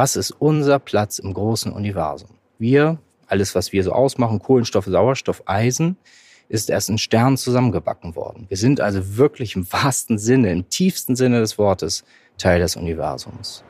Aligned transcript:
Was 0.00 0.16
ist 0.16 0.30
unser 0.30 0.78
Platz 0.78 1.18
im 1.18 1.34
großen 1.34 1.70
Universum? 1.70 2.30
Wir, 2.58 2.96
alles, 3.26 3.54
was 3.54 3.70
wir 3.70 3.84
so 3.84 3.92
ausmachen, 3.92 4.38
Kohlenstoff, 4.38 4.86
Sauerstoff, 4.86 5.42
Eisen, 5.44 5.98
ist 6.48 6.70
erst 6.70 6.88
in 6.88 6.96
Sternen 6.96 7.36
zusammengebacken 7.36 8.16
worden. 8.16 8.46
Wir 8.48 8.56
sind 8.56 8.80
also 8.80 9.18
wirklich 9.18 9.56
im 9.56 9.70
wahrsten 9.70 10.16
Sinne, 10.16 10.52
im 10.52 10.70
tiefsten 10.70 11.16
Sinne 11.16 11.40
des 11.40 11.58
Wortes 11.58 12.02
Teil 12.38 12.60
des 12.60 12.76
Universums. 12.76 13.62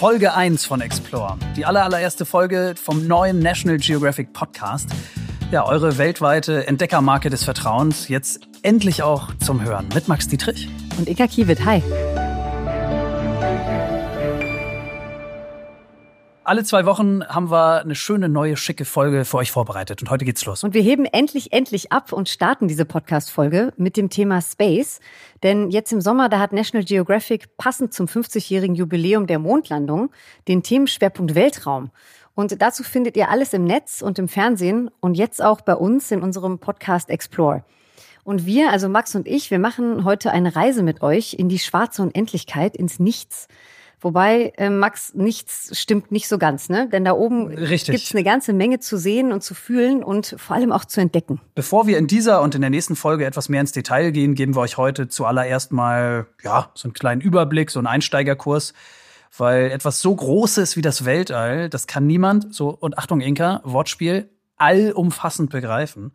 Folge 0.00 0.32
1 0.32 0.64
von 0.64 0.80
Explore. 0.80 1.36
Die 1.54 1.66
allererste 1.66 2.24
Folge 2.24 2.76
vom 2.82 3.06
neuen 3.06 3.40
National 3.40 3.76
Geographic 3.76 4.32
Podcast. 4.32 4.88
Ja, 5.50 5.66
eure 5.66 5.98
weltweite 5.98 6.66
Entdeckermarke 6.66 7.28
des 7.28 7.44
Vertrauens. 7.44 8.08
Jetzt 8.08 8.40
endlich 8.62 9.02
auch 9.02 9.34
zum 9.36 9.62
Hören 9.62 9.86
mit 9.94 10.08
Max 10.08 10.28
Dietrich. 10.28 10.70
Und 10.98 11.08
Ika 11.08 11.26
Kiewit. 11.26 11.64
Hi. 11.64 11.82
Alle 16.44 16.64
zwei 16.64 16.86
Wochen 16.86 17.24
haben 17.24 17.50
wir 17.50 17.82
eine 17.82 17.94
schöne 17.94 18.28
neue 18.28 18.56
schicke 18.56 18.84
Folge 18.84 19.24
für 19.24 19.36
euch 19.36 19.52
vorbereitet 19.52 20.02
und 20.02 20.10
heute 20.10 20.24
geht's 20.24 20.44
los. 20.44 20.64
Und 20.64 20.74
wir 20.74 20.82
heben 20.82 21.04
endlich 21.04 21.52
endlich 21.52 21.92
ab 21.92 22.12
und 22.12 22.28
starten 22.28 22.66
diese 22.66 22.84
Podcast 22.84 23.30
Folge 23.30 23.72
mit 23.76 23.96
dem 23.96 24.10
Thema 24.10 24.42
Space, 24.42 24.98
denn 25.44 25.70
jetzt 25.70 25.92
im 25.92 26.00
Sommer 26.00 26.28
da 26.28 26.40
hat 26.40 26.52
National 26.52 26.84
Geographic 26.84 27.56
passend 27.56 27.94
zum 27.94 28.06
50-jährigen 28.06 28.74
Jubiläum 28.74 29.28
der 29.28 29.38
Mondlandung 29.38 30.10
den 30.48 30.64
Themenschwerpunkt 30.64 31.36
Weltraum. 31.36 31.90
Und 32.34 32.60
dazu 32.60 32.82
findet 32.82 33.16
ihr 33.16 33.28
alles 33.28 33.52
im 33.52 33.64
Netz 33.64 34.02
und 34.02 34.18
im 34.18 34.26
Fernsehen 34.26 34.90
und 35.00 35.14
jetzt 35.14 35.42
auch 35.42 35.60
bei 35.60 35.76
uns 35.76 36.10
in 36.10 36.22
unserem 36.22 36.58
Podcast 36.58 37.08
Explore. 37.08 37.64
Und 38.24 38.46
wir, 38.46 38.70
also 38.70 38.88
Max 38.88 39.14
und 39.14 39.26
ich, 39.26 39.50
wir 39.50 39.58
machen 39.58 40.04
heute 40.04 40.30
eine 40.30 40.54
Reise 40.54 40.82
mit 40.82 41.02
euch 41.02 41.34
in 41.34 41.48
die 41.48 41.58
schwarze 41.58 42.02
Unendlichkeit, 42.02 42.76
ins 42.76 42.98
Nichts. 42.98 43.48
Wobei, 44.00 44.52
äh, 44.56 44.68
Max, 44.68 45.14
nichts 45.14 45.78
stimmt 45.78 46.10
nicht 46.10 46.26
so 46.26 46.36
ganz, 46.36 46.68
ne? 46.68 46.88
Denn 46.88 47.04
da 47.04 47.12
oben 47.12 47.50
gibt 47.50 47.88
es 47.88 48.12
eine 48.12 48.24
ganze 48.24 48.52
Menge 48.52 48.80
zu 48.80 48.96
sehen 48.96 49.30
und 49.30 49.44
zu 49.44 49.54
fühlen 49.54 50.02
und 50.02 50.34
vor 50.38 50.56
allem 50.56 50.72
auch 50.72 50.84
zu 50.84 51.00
entdecken. 51.00 51.40
Bevor 51.54 51.86
wir 51.86 51.98
in 51.98 52.08
dieser 52.08 52.42
und 52.42 52.56
in 52.56 52.62
der 52.62 52.70
nächsten 52.70 52.96
Folge 52.96 53.24
etwas 53.24 53.48
mehr 53.48 53.60
ins 53.60 53.70
Detail 53.70 54.10
gehen, 54.10 54.34
geben 54.34 54.56
wir 54.56 54.60
euch 54.60 54.76
heute 54.76 55.06
zuallererst 55.06 55.70
mal, 55.70 56.26
ja, 56.42 56.70
so 56.74 56.88
einen 56.88 56.94
kleinen 56.94 57.20
Überblick, 57.20 57.70
so 57.70 57.78
einen 57.78 57.86
Einsteigerkurs. 57.86 58.72
Weil 59.34 59.70
etwas 59.70 60.02
so 60.02 60.14
Großes 60.14 60.76
wie 60.76 60.82
das 60.82 61.06
Weltall, 61.06 61.70
das 61.70 61.86
kann 61.86 62.06
niemand, 62.06 62.54
so, 62.54 62.68
und 62.68 62.98
Achtung, 62.98 63.20
Inka, 63.20 63.62
Wortspiel, 63.64 64.28
allumfassend 64.56 65.50
begreifen. 65.50 66.12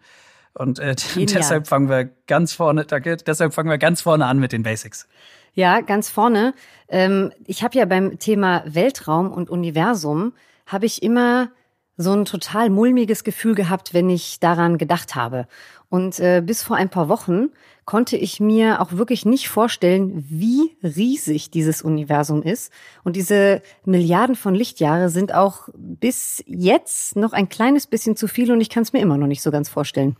Und 0.58 0.80
äh, 0.80 0.96
deshalb 1.16 1.68
fangen 1.68 1.90
wir 1.90 2.10
ganz 2.28 2.54
vorne, 2.54 2.86
danke, 2.86 3.18
deshalb 3.18 3.54
fangen 3.54 3.70
wir 3.70 3.78
ganz 3.78 4.02
vorne 4.02 4.26
an 4.26 4.40
mit 4.40 4.52
den 4.52 4.64
Basics. 4.64 5.08
Ja, 5.54 5.82
ganz 5.82 6.10
vorne. 6.10 6.54
Ähm, 6.88 7.32
ich 7.46 7.64
habe 7.64 7.78
ja 7.78 7.86
beim 7.86 8.20
Thema 8.20 8.64
Weltraum 8.66 9.32
und 9.32 9.50
Universum 9.50 10.34
habe 10.68 10.86
ich 10.86 11.02
immer 11.02 11.50
so 11.98 12.14
ein 12.14 12.26
total 12.26 12.70
mulmiges 12.70 13.24
Gefühl 13.24 13.56
gehabt, 13.56 13.94
wenn 13.94 14.10
ich 14.10 14.40
daran 14.40 14.78
gedacht 14.78 15.16
habe. 15.16 15.48
Und 15.90 16.20
äh, 16.20 16.44
bis 16.46 16.62
vor 16.62 16.76
ein 16.76 16.90
paar 16.90 17.10
Wochen 17.10 17.48
konnte 17.86 18.18
ich 18.18 18.40
mir 18.40 18.82
auch 18.82 18.92
wirklich 18.92 19.26
nicht 19.26 19.48
vorstellen, 19.48 20.26
wie 20.30 20.78
riesig 20.84 21.50
dieses 21.50 21.82
Universum 21.82 22.44
ist. 22.44 22.72
Und 23.04 23.16
diese 23.16 23.62
Milliarden 23.86 24.36
von 24.36 24.54
Lichtjahre 24.54 25.10
sind 25.10 25.34
auch 25.34 25.70
bis 25.74 26.44
jetzt 26.46 27.16
noch 27.16 27.34
ein 27.34 27.50
kleines 27.50 27.88
bisschen 27.88 28.16
zu 28.16 28.28
viel 28.28 28.52
und 28.52 28.62
ich 28.62 28.70
kann 28.70 28.84
es 28.84 28.94
mir 28.94 29.00
immer 29.00 29.18
noch 29.18 29.28
nicht 29.28 29.42
so 29.42 29.50
ganz 29.50 29.70
vorstellen. 29.70 30.18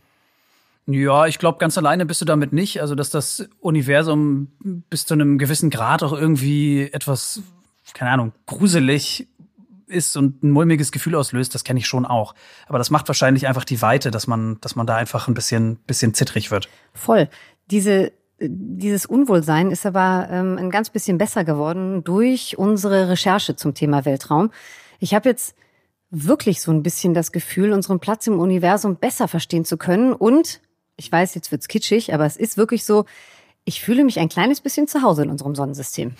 Ja, 0.90 1.26
ich 1.26 1.38
glaube, 1.38 1.58
ganz 1.58 1.76
alleine 1.76 2.06
bist 2.06 2.22
du 2.22 2.24
damit 2.24 2.52
nicht. 2.52 2.80
Also, 2.80 2.94
dass 2.94 3.10
das 3.10 3.46
Universum 3.60 4.48
bis 4.88 5.04
zu 5.04 5.14
einem 5.14 5.36
gewissen 5.36 5.68
Grad 5.68 6.02
auch 6.02 6.14
irgendwie 6.14 6.90
etwas, 6.90 7.42
keine 7.92 8.10
Ahnung, 8.10 8.32
gruselig 8.46 9.28
ist 9.86 10.16
und 10.16 10.42
ein 10.42 10.50
mulmiges 10.50 10.90
Gefühl 10.90 11.14
auslöst, 11.14 11.54
das 11.54 11.64
kenne 11.64 11.78
ich 11.78 11.86
schon 11.86 12.06
auch. 12.06 12.34
Aber 12.68 12.78
das 12.78 12.90
macht 12.90 13.06
wahrscheinlich 13.08 13.46
einfach 13.46 13.64
die 13.64 13.82
Weite, 13.82 14.10
dass 14.10 14.26
man, 14.26 14.58
dass 14.62 14.76
man 14.76 14.86
da 14.86 14.96
einfach 14.96 15.28
ein 15.28 15.34
bisschen, 15.34 15.76
bisschen 15.86 16.14
zittrig 16.14 16.50
wird. 16.50 16.70
Voll. 16.94 17.28
Diese 17.70 18.12
dieses 18.40 19.04
Unwohlsein 19.04 19.70
ist 19.70 19.84
aber 19.84 20.28
ähm, 20.30 20.58
ein 20.58 20.70
ganz 20.70 20.90
bisschen 20.90 21.18
besser 21.18 21.44
geworden 21.44 22.04
durch 22.04 22.56
unsere 22.56 23.08
Recherche 23.08 23.56
zum 23.56 23.74
Thema 23.74 24.04
Weltraum. 24.04 24.52
Ich 25.00 25.12
habe 25.12 25.28
jetzt 25.28 25.56
wirklich 26.10 26.60
so 26.60 26.70
ein 26.70 26.82
bisschen 26.82 27.14
das 27.14 27.32
Gefühl, 27.32 27.72
unseren 27.72 27.98
Platz 27.98 28.26
im 28.28 28.38
Universum 28.38 28.96
besser 28.96 29.26
verstehen 29.28 29.64
zu 29.64 29.76
können 29.76 30.12
und 30.12 30.60
ich 30.98 31.10
weiß, 31.10 31.34
jetzt 31.34 31.50
wird's 31.50 31.68
kitschig, 31.68 32.12
aber 32.12 32.26
es 32.26 32.36
ist 32.36 32.58
wirklich 32.58 32.84
so, 32.84 33.06
ich 33.64 33.80
fühle 33.80 34.04
mich 34.04 34.18
ein 34.18 34.28
kleines 34.28 34.60
bisschen 34.60 34.88
zu 34.88 35.02
Hause 35.02 35.22
in 35.22 35.30
unserem 35.30 35.54
Sonnensystem. 35.54 36.14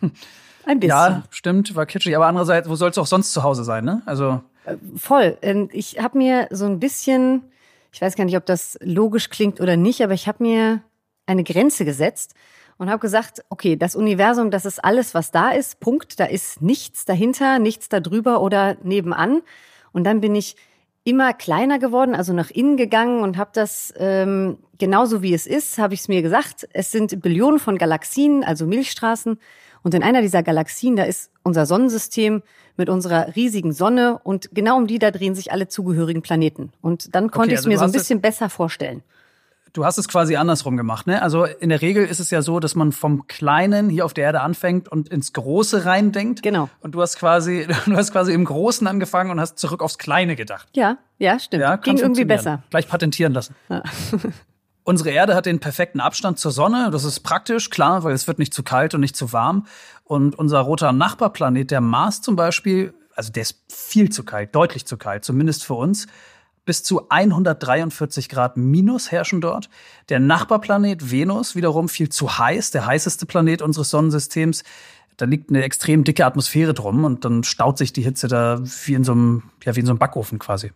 Ein 0.66 0.80
bisschen. 0.80 0.96
Ja, 0.96 1.22
stimmt, 1.30 1.74
war 1.74 1.86
kitschig. 1.86 2.16
Aber 2.16 2.26
andererseits, 2.26 2.68
wo 2.68 2.74
sollst 2.74 2.96
du 2.96 3.02
auch 3.02 3.06
sonst 3.06 3.32
zu 3.32 3.42
Hause 3.42 3.64
sein, 3.64 3.84
ne? 3.84 4.02
Also. 4.06 4.40
Äh, 4.64 4.76
voll. 4.96 5.36
Ich 5.72 5.98
habe 5.98 6.16
mir 6.16 6.48
so 6.50 6.64
ein 6.64 6.80
bisschen, 6.80 7.42
ich 7.92 8.00
weiß 8.00 8.16
gar 8.16 8.24
nicht, 8.24 8.36
ob 8.36 8.46
das 8.46 8.78
logisch 8.80 9.28
klingt 9.28 9.60
oder 9.60 9.76
nicht, 9.76 10.02
aber 10.02 10.14
ich 10.14 10.26
habe 10.26 10.42
mir 10.42 10.80
eine 11.26 11.44
Grenze 11.44 11.84
gesetzt 11.84 12.34
und 12.78 12.88
habe 12.88 12.98
gesagt, 12.98 13.44
okay, 13.50 13.76
das 13.76 13.94
Universum, 13.94 14.50
das 14.50 14.64
ist 14.64 14.82
alles, 14.82 15.12
was 15.12 15.30
da 15.30 15.50
ist. 15.50 15.80
Punkt. 15.80 16.18
Da 16.18 16.24
ist 16.24 16.62
nichts 16.62 17.04
dahinter, 17.04 17.58
nichts 17.58 17.90
darüber 17.90 18.40
oder 18.40 18.76
nebenan. 18.82 19.42
Und 19.92 20.04
dann 20.04 20.22
bin 20.22 20.34
ich 20.34 20.56
immer 21.04 21.34
kleiner 21.34 21.78
geworden, 21.78 22.14
also 22.14 22.32
nach 22.32 22.50
innen 22.50 22.76
gegangen 22.76 23.22
und 23.22 23.36
habe 23.36 23.50
das 23.52 23.92
ähm, 23.98 24.58
genauso 24.78 25.22
wie 25.22 25.34
es 25.34 25.46
ist, 25.46 25.78
habe 25.78 25.94
ich 25.94 26.00
es 26.00 26.08
mir 26.08 26.22
gesagt. 26.22 26.66
Es 26.72 26.90
sind 26.90 27.20
Billionen 27.20 27.58
von 27.58 27.78
Galaxien, 27.78 28.42
also 28.42 28.66
Milchstraßen. 28.66 29.38
Und 29.82 29.94
in 29.94 30.02
einer 30.02 30.22
dieser 30.22 30.42
Galaxien, 30.42 30.96
da 30.96 31.04
ist 31.04 31.30
unser 31.42 31.66
Sonnensystem 31.66 32.42
mit 32.76 32.88
unserer 32.88 33.36
riesigen 33.36 33.72
Sonne 33.74 34.18
und 34.24 34.48
genau 34.54 34.78
um 34.78 34.86
die 34.86 34.98
da 34.98 35.10
drehen 35.10 35.34
sich 35.34 35.52
alle 35.52 35.68
zugehörigen 35.68 36.22
Planeten. 36.22 36.72
Und 36.80 37.14
dann 37.14 37.30
konnte 37.30 37.50
okay, 37.50 37.56
also 37.56 37.68
ich 37.68 37.74
es 37.74 37.80
mir 37.80 37.86
so 37.86 37.92
ein 37.92 37.92
bisschen 37.92 38.20
besser 38.22 38.48
vorstellen. 38.48 39.02
Du 39.74 39.84
hast 39.84 39.98
es 39.98 40.06
quasi 40.06 40.36
andersrum 40.36 40.76
gemacht, 40.76 41.08
ne? 41.08 41.20
Also 41.20 41.46
in 41.46 41.68
der 41.68 41.82
Regel 41.82 42.06
ist 42.06 42.20
es 42.20 42.30
ja 42.30 42.42
so, 42.42 42.60
dass 42.60 42.76
man 42.76 42.92
vom 42.92 43.26
Kleinen 43.26 43.90
hier 43.90 44.04
auf 44.04 44.14
der 44.14 44.22
Erde 44.22 44.40
anfängt 44.40 44.88
und 44.88 45.08
ins 45.08 45.32
Große 45.32 45.84
reindenkt. 45.84 46.44
Genau. 46.44 46.70
Und 46.78 46.94
du 46.94 47.02
hast 47.02 47.18
quasi, 47.18 47.66
du 47.86 47.96
hast 47.96 48.12
quasi 48.12 48.32
im 48.32 48.44
Großen 48.44 48.86
angefangen 48.86 49.32
und 49.32 49.40
hast 49.40 49.58
zurück 49.58 49.82
aufs 49.82 49.98
Kleine 49.98 50.36
gedacht. 50.36 50.68
Ja, 50.74 50.98
ja, 51.18 51.40
stimmt. 51.40 51.62
Ja, 51.62 51.74
Ging 51.74 51.98
irgendwie 51.98 52.24
besser. 52.24 52.62
Gleich 52.70 52.86
patentieren 52.86 53.32
lassen. 53.32 53.56
Ja. 53.68 53.82
Unsere 54.84 55.10
Erde 55.10 55.34
hat 55.34 55.46
den 55.46 55.58
perfekten 55.58 55.98
Abstand 55.98 56.38
zur 56.38 56.52
Sonne. 56.52 56.90
Das 56.92 57.02
ist 57.02 57.20
praktisch, 57.20 57.68
klar, 57.68 58.04
weil 58.04 58.14
es 58.14 58.28
wird 58.28 58.38
nicht 58.38 58.54
zu 58.54 58.62
kalt 58.62 58.94
und 58.94 59.00
nicht 59.00 59.16
zu 59.16 59.32
warm. 59.32 59.66
Und 60.04 60.38
unser 60.38 60.60
roter 60.60 60.92
Nachbarplanet, 60.92 61.72
der 61.72 61.80
Mars 61.80 62.22
zum 62.22 62.36
Beispiel, 62.36 62.94
also 63.16 63.32
der 63.32 63.42
ist 63.42 63.58
viel 63.68 64.10
zu 64.10 64.22
kalt, 64.22 64.54
deutlich 64.54 64.86
zu 64.86 64.96
kalt, 64.98 65.24
zumindest 65.24 65.64
für 65.64 65.74
uns 65.74 66.06
bis 66.64 66.82
zu 66.82 67.08
143 67.08 68.28
Grad 68.28 68.56
minus 68.56 69.12
herrschen 69.12 69.40
dort. 69.40 69.68
Der 70.08 70.20
Nachbarplanet 70.20 71.10
Venus 71.10 71.56
wiederum 71.56 71.88
viel 71.88 72.08
zu 72.08 72.38
heiß, 72.38 72.70
der 72.70 72.86
heißeste 72.86 73.26
Planet 73.26 73.62
unseres 73.62 73.90
Sonnensystems. 73.90 74.64
Da 75.16 75.26
liegt 75.26 75.50
eine 75.50 75.62
extrem 75.62 76.04
dicke 76.04 76.26
Atmosphäre 76.26 76.74
drum 76.74 77.04
und 77.04 77.24
dann 77.24 77.44
staut 77.44 77.78
sich 77.78 77.92
die 77.92 78.02
Hitze 78.02 78.28
da 78.28 78.60
wie 78.86 78.94
in 78.94 79.04
so 79.04 79.12
einem, 79.12 79.42
ja, 79.62 79.76
wie 79.76 79.80
in 79.80 79.86
so 79.86 79.92
einem 79.92 79.98
Backofen 79.98 80.38
quasi. 80.38 80.72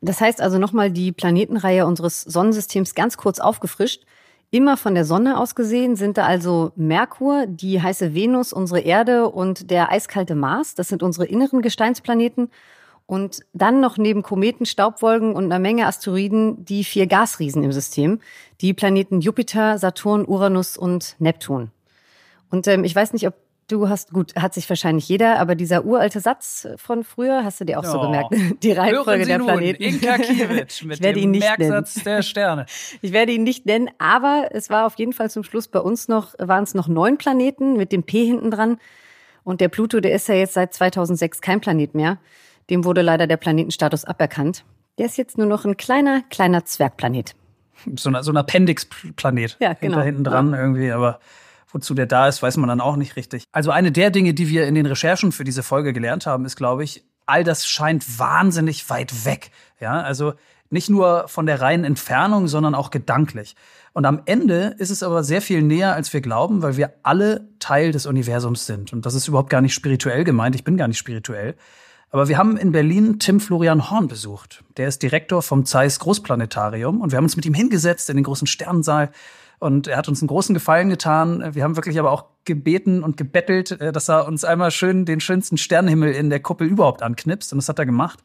Das 0.00 0.20
heißt 0.20 0.40
also 0.40 0.58
nochmal 0.58 0.90
die 0.90 1.12
Planetenreihe 1.12 1.86
unseres 1.86 2.22
Sonnensystems 2.22 2.94
ganz 2.94 3.16
kurz 3.16 3.38
aufgefrischt. 3.38 4.04
Immer 4.52 4.76
von 4.76 4.94
der 4.94 5.04
Sonne 5.04 5.38
aus 5.38 5.54
gesehen 5.54 5.94
sind 5.94 6.18
da 6.18 6.26
also 6.26 6.72
Merkur, 6.74 7.46
die 7.46 7.80
heiße 7.80 8.14
Venus, 8.14 8.52
unsere 8.52 8.80
Erde 8.80 9.28
und 9.28 9.70
der 9.70 9.92
eiskalte 9.92 10.34
Mars. 10.34 10.74
Das 10.74 10.88
sind 10.88 11.02
unsere 11.02 11.26
inneren 11.26 11.62
Gesteinsplaneten. 11.62 12.50
Und 13.10 13.40
dann 13.52 13.80
noch 13.80 13.98
neben 13.98 14.22
Kometen, 14.22 14.66
Staubwolken 14.66 15.34
und 15.34 15.46
einer 15.46 15.58
Menge 15.58 15.88
Asteroiden 15.88 16.64
die 16.64 16.84
vier 16.84 17.08
Gasriesen 17.08 17.64
im 17.64 17.72
System, 17.72 18.20
die 18.60 18.72
Planeten 18.72 19.20
Jupiter, 19.20 19.78
Saturn, 19.78 20.24
Uranus 20.24 20.76
und 20.76 21.16
Neptun. 21.18 21.72
Und 22.52 22.68
ähm, 22.68 22.84
ich 22.84 22.94
weiß 22.94 23.12
nicht, 23.12 23.26
ob 23.26 23.34
du 23.66 23.88
hast, 23.88 24.12
gut, 24.12 24.36
hat 24.36 24.54
sich 24.54 24.68
wahrscheinlich 24.68 25.08
jeder, 25.08 25.40
aber 25.40 25.56
dieser 25.56 25.84
uralte 25.84 26.20
Satz 26.20 26.68
von 26.76 27.02
früher, 27.02 27.42
hast 27.42 27.60
du 27.60 27.64
dir 27.64 27.80
auch 27.80 27.84
oh. 27.84 27.90
so 27.90 28.00
gemerkt, 28.00 28.32
die 28.62 28.70
Reihenfolge 28.70 29.26
der 29.26 29.40
Planeten. 29.40 29.82
Inka 29.82 30.18
Kiewicz 30.18 30.82
mit 30.84 31.02
dem 31.02 31.32
Merksatz 31.32 31.96
nennen. 31.96 32.04
der 32.04 32.22
Sterne. 32.22 32.66
Ich 33.02 33.10
werde 33.10 33.32
ihn 33.32 33.42
nicht 33.42 33.66
nennen, 33.66 33.90
aber 33.98 34.50
es 34.52 34.70
war 34.70 34.86
auf 34.86 34.96
jeden 35.00 35.14
Fall 35.14 35.32
zum 35.32 35.42
Schluss 35.42 35.66
bei 35.66 35.80
uns 35.80 36.06
noch, 36.06 36.34
waren 36.38 36.62
es 36.62 36.74
noch 36.74 36.86
neun 36.86 37.18
Planeten 37.18 37.76
mit 37.76 37.90
dem 37.90 38.04
P 38.04 38.24
hinten 38.24 38.52
dran. 38.52 38.78
Und 39.42 39.60
der 39.60 39.68
Pluto, 39.68 39.98
der 39.98 40.12
ist 40.12 40.28
ja 40.28 40.36
jetzt 40.36 40.54
seit 40.54 40.72
2006 40.72 41.40
kein 41.40 41.60
Planet 41.60 41.96
mehr. 41.96 42.18
Dem 42.70 42.84
wurde 42.84 43.02
leider 43.02 43.26
der 43.26 43.36
Planetenstatus 43.36 44.04
aberkannt. 44.04 44.64
Der 44.98 45.06
ist 45.06 45.18
jetzt 45.18 45.36
nur 45.36 45.46
noch 45.46 45.64
ein 45.64 45.76
kleiner, 45.76 46.22
kleiner 46.30 46.64
Zwergplanet. 46.64 47.34
So, 47.96 48.10
ein, 48.10 48.22
so 48.22 48.32
ein 48.32 48.36
Appendix-Planet. 48.36 49.56
Ja, 49.60 49.72
genau. 49.72 49.96
Da 49.96 50.02
hinten 50.02 50.24
dran 50.24 50.52
ja. 50.52 50.58
irgendwie, 50.60 50.92
aber 50.92 51.20
wozu 51.72 51.94
der 51.94 52.06
da 52.06 52.28
ist, 52.28 52.42
weiß 52.42 52.56
man 52.58 52.68
dann 52.68 52.80
auch 52.80 52.96
nicht 52.96 53.16
richtig. 53.16 53.44
Also 53.52 53.70
eine 53.70 53.92
der 53.92 54.10
Dinge, 54.10 54.34
die 54.34 54.48
wir 54.48 54.66
in 54.66 54.74
den 54.74 54.86
Recherchen 54.86 55.32
für 55.32 55.44
diese 55.44 55.62
Folge 55.62 55.92
gelernt 55.92 56.26
haben, 56.26 56.44
ist, 56.44 56.56
glaube 56.56 56.84
ich, 56.84 57.04
all 57.26 57.44
das 57.44 57.66
scheint 57.66 58.18
wahnsinnig 58.18 58.90
weit 58.90 59.24
weg. 59.24 59.50
Ja, 59.80 60.02
also 60.02 60.34
Nicht 60.72 60.88
nur 60.88 61.26
von 61.26 61.46
der 61.46 61.60
reinen 61.60 61.84
Entfernung, 61.84 62.46
sondern 62.46 62.76
auch 62.76 62.90
gedanklich. 62.92 63.56
Und 63.92 64.06
am 64.06 64.22
Ende 64.24 64.76
ist 64.78 64.90
es 64.90 65.02
aber 65.02 65.24
sehr 65.24 65.42
viel 65.42 65.62
näher, 65.62 65.94
als 65.94 66.12
wir 66.12 66.20
glauben, 66.20 66.62
weil 66.62 66.76
wir 66.76 66.94
alle 67.02 67.48
Teil 67.58 67.90
des 67.90 68.06
Universums 68.06 68.66
sind. 68.66 68.92
Und 68.92 69.04
das 69.04 69.14
ist 69.14 69.26
überhaupt 69.26 69.50
gar 69.50 69.62
nicht 69.62 69.74
spirituell 69.74 70.22
gemeint. 70.22 70.54
Ich 70.54 70.62
bin 70.62 70.76
gar 70.76 70.86
nicht 70.86 70.98
spirituell. 70.98 71.56
Aber 72.10 72.28
wir 72.28 72.38
haben 72.38 72.56
in 72.56 72.72
Berlin 72.72 73.18
Tim 73.20 73.38
Florian 73.38 73.90
Horn 73.90 74.08
besucht. 74.08 74.64
Der 74.76 74.88
ist 74.88 75.02
Direktor 75.02 75.42
vom 75.42 75.64
Zeiss 75.64 76.00
Großplanetarium. 76.00 77.00
Und 77.00 77.12
wir 77.12 77.16
haben 77.16 77.24
uns 77.24 77.36
mit 77.36 77.46
ihm 77.46 77.54
hingesetzt 77.54 78.10
in 78.10 78.16
den 78.16 78.24
großen 78.24 78.48
Sternensaal. 78.48 79.10
Und 79.60 79.86
er 79.86 79.96
hat 79.96 80.08
uns 80.08 80.20
einen 80.20 80.28
großen 80.28 80.54
Gefallen 80.54 80.88
getan. 80.88 81.54
Wir 81.54 81.62
haben 81.62 81.76
wirklich 81.76 81.98
aber 82.00 82.10
auch 82.10 82.24
gebeten 82.44 83.04
und 83.04 83.16
gebettelt, 83.16 83.72
äh, 83.80 83.92
dass 83.92 84.08
er 84.08 84.26
uns 84.26 84.44
einmal 84.44 84.70
schön 84.70 85.04
den 85.04 85.20
schönsten 85.20 85.56
Sternenhimmel 85.56 86.12
in 86.12 86.30
der 86.30 86.40
Kuppel 86.40 86.66
überhaupt 86.66 87.02
anknipst. 87.02 87.52
Und 87.52 87.58
das 87.58 87.68
hat 87.68 87.78
er 87.78 87.86
gemacht. 87.86 88.18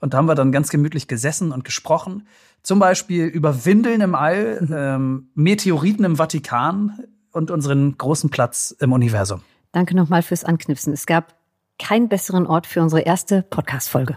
Und 0.00 0.12
da 0.12 0.18
haben 0.18 0.26
wir 0.26 0.34
dann 0.34 0.52
ganz 0.52 0.68
gemütlich 0.68 1.08
gesessen 1.08 1.52
und 1.52 1.64
gesprochen. 1.64 2.26
Zum 2.62 2.78
Beispiel 2.78 3.24
über 3.24 3.64
Windeln 3.64 4.02
im 4.02 4.14
All, 4.14 4.68
ähm, 4.70 5.28
Meteoriten 5.34 6.04
im 6.04 6.16
Vatikan 6.16 6.98
und 7.32 7.50
unseren 7.50 7.96
großen 7.96 8.28
Platz 8.28 8.74
im 8.80 8.92
Universum. 8.92 9.42
Danke 9.72 9.96
nochmal 9.96 10.22
fürs 10.22 10.44
Anknipsen. 10.44 10.92
Es 10.92 11.06
gab 11.06 11.39
keinen 11.80 12.08
besseren 12.08 12.46
Ort 12.46 12.66
für 12.66 12.80
unsere 12.82 13.02
erste 13.02 13.42
Podcast-Folge. 13.42 14.16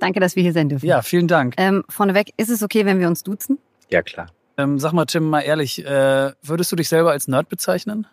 Danke, 0.00 0.20
dass 0.20 0.36
wir 0.36 0.42
hier 0.42 0.52
sein 0.52 0.68
dürfen. 0.68 0.86
Ja, 0.86 1.02
vielen 1.02 1.28
Dank. 1.28 1.54
Ähm, 1.58 1.84
vorneweg, 1.88 2.32
ist 2.36 2.50
es 2.50 2.62
okay, 2.62 2.86
wenn 2.86 3.00
wir 3.00 3.08
uns 3.08 3.24
duzen? 3.24 3.58
Ja, 3.90 4.02
klar. 4.02 4.28
Ähm, 4.56 4.78
sag 4.78 4.92
mal, 4.92 5.06
Tim, 5.06 5.28
mal 5.28 5.40
ehrlich, 5.40 5.84
äh, 5.84 6.32
würdest 6.42 6.72
du 6.72 6.76
dich 6.76 6.88
selber 6.88 7.10
als 7.10 7.28
Nerd 7.28 7.48
bezeichnen? 7.48 8.06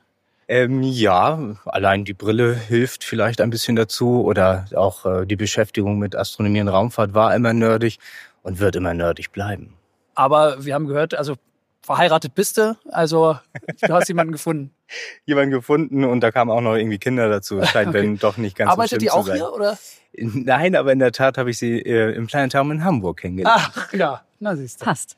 Ähm, 0.48 0.84
ja, 0.84 1.56
allein 1.66 2.06
die 2.06 2.14
Brille 2.14 2.54
hilft 2.54 3.04
vielleicht 3.04 3.42
ein 3.42 3.50
bisschen 3.50 3.76
dazu 3.76 4.24
oder 4.24 4.66
auch 4.76 5.06
äh, 5.06 5.26
die 5.26 5.36
Beschäftigung 5.36 5.98
mit 5.98 6.16
Astronomie 6.16 6.62
und 6.62 6.68
Raumfahrt 6.68 7.14
war 7.14 7.36
immer 7.36 7.54
nerdig 7.54 7.98
und 8.44 8.60
wird 8.60 8.76
immer 8.76 8.94
nerdig 8.94 9.32
bleiben. 9.32 9.74
Aber 10.14 10.64
wir 10.64 10.76
haben 10.76 10.88
gehört, 10.88 11.16
also 11.16 11.36
verheiratet 11.82 12.36
bist 12.36 12.58
du, 12.58 12.78
also 12.92 13.38
du 13.82 13.94
hast 13.94 14.08
jemanden 14.08 14.32
gefunden. 14.34 14.75
Jemanden 15.26 15.52
gefunden 15.52 16.06
und 16.06 16.22
da 16.22 16.32
kamen 16.32 16.52
auch 16.52 16.62
noch 16.62 16.76
irgendwie 16.76 16.98
Kinder 16.98 17.30
dazu. 17.30 17.62
Scheint 17.64 17.90
okay. 17.90 17.98
wenn 17.98 18.18
doch 18.18 18.38
nicht 18.38 18.58
ganz 18.58 18.72
Arbeitet 18.72 18.92
so 18.92 18.98
die 18.98 19.12
auch 19.12 19.26
sein. 19.26 19.38
hier 19.38 19.54
oder? 19.54 19.78
Nein, 20.18 20.76
aber 20.76 20.92
in 20.92 21.00
der 21.00 21.12
Tat 21.12 21.38
habe 21.38 21.50
ich 21.50 21.58
sie 21.58 21.80
äh, 21.80 22.16
im 22.16 22.28
Planetarium 22.28 22.72
in 22.72 22.84
Hamburg 22.84 23.18
kennengelernt. 23.18 23.72
Ach 23.76 23.94
ja, 23.94 24.24
na 24.40 24.56
siehst 24.56 24.82
du. 24.82 24.86
Passt. 24.86 25.18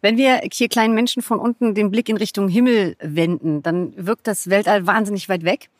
Wenn 0.00 0.16
wir 0.16 0.42
hier 0.52 0.68
kleinen 0.68 0.94
Menschen 0.94 1.22
von 1.22 1.40
unten 1.40 1.74
den 1.74 1.90
Blick 1.90 2.08
in 2.08 2.16
Richtung 2.16 2.48
Himmel 2.48 2.96
wenden, 3.00 3.62
dann 3.62 3.92
wirkt 3.96 4.26
das 4.26 4.48
Weltall 4.48 4.86
wahnsinnig 4.86 5.28
weit 5.28 5.44
weg. 5.44 5.70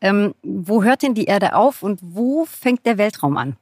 Ähm, 0.00 0.34
wo 0.42 0.82
hört 0.84 1.02
denn 1.02 1.14
die 1.14 1.24
Erde 1.24 1.54
auf 1.54 1.82
und 1.82 1.98
wo 2.02 2.44
fängt 2.44 2.86
der 2.86 2.98
Weltraum 2.98 3.36
an? 3.36 3.56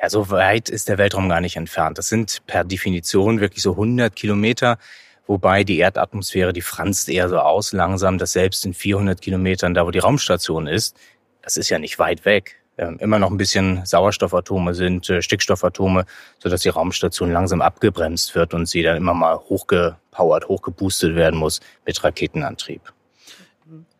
Ja, 0.00 0.08
so 0.08 0.30
weit 0.30 0.68
ist 0.68 0.88
der 0.88 0.98
Weltraum 0.98 1.28
gar 1.28 1.40
nicht 1.40 1.56
entfernt. 1.56 1.98
Das 1.98 2.08
sind 2.08 2.42
per 2.46 2.64
Definition 2.64 3.40
wirklich 3.40 3.62
so 3.62 3.72
100 3.72 4.14
Kilometer, 4.16 4.78
wobei 5.26 5.64
die 5.64 5.78
Erdatmosphäre, 5.78 6.52
die 6.52 6.62
franzt 6.62 7.08
eher 7.08 7.28
so 7.28 7.38
aus 7.38 7.72
langsam, 7.72 8.18
dass 8.18 8.32
selbst 8.32 8.64
in 8.66 8.74
400 8.74 9.20
Kilometern, 9.20 9.74
da 9.74 9.86
wo 9.86 9.90
die 9.90 9.98
Raumstation 9.98 10.66
ist, 10.66 10.96
das 11.42 11.56
ist 11.56 11.68
ja 11.68 11.78
nicht 11.78 11.98
weit 11.98 12.24
weg 12.24 12.62
ähm, 12.78 12.96
immer 13.00 13.18
noch 13.18 13.30
ein 13.30 13.36
bisschen 13.36 13.84
Sauerstoffatome 13.84 14.74
sind, 14.74 15.08
äh, 15.10 15.20
Stickstoffatome, 15.20 16.06
sodass 16.38 16.62
die 16.62 16.70
Raumstation 16.70 17.30
langsam 17.30 17.60
abgebremst 17.60 18.34
wird 18.34 18.54
und 18.54 18.66
sie 18.66 18.82
dann 18.82 18.96
immer 18.96 19.14
mal 19.14 19.36
hochgepowert, 19.36 20.48
hochgeboostet 20.48 21.14
werden 21.14 21.38
muss 21.38 21.60
mit 21.84 22.02
Raketenantrieb. 22.02 22.80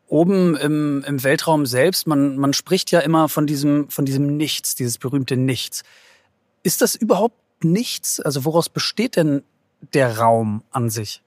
Oben 0.09 0.57
im, 0.57 1.05
im 1.07 1.23
Weltraum 1.23 1.65
selbst, 1.65 2.07
man, 2.07 2.37
man 2.37 2.53
spricht 2.53 2.91
ja 2.91 3.01
immer 3.01 3.29
von 3.29 3.47
diesem, 3.47 3.89
von 3.89 4.05
diesem 4.05 4.37
Nichts, 4.37 4.75
dieses 4.75 4.99
berühmte 4.99 5.37
Nichts. 5.37 5.85
Ist 6.63 6.83
das 6.83 6.95
überhaupt 6.95 7.65
nichts? 7.65 8.21
Also 8.21 8.45
woraus 8.45 8.69
besteht 8.69 9.17
denn 9.17 9.43
der 9.95 10.19
Raum 10.19 10.63
an 10.71 10.91
sich? 10.91 11.23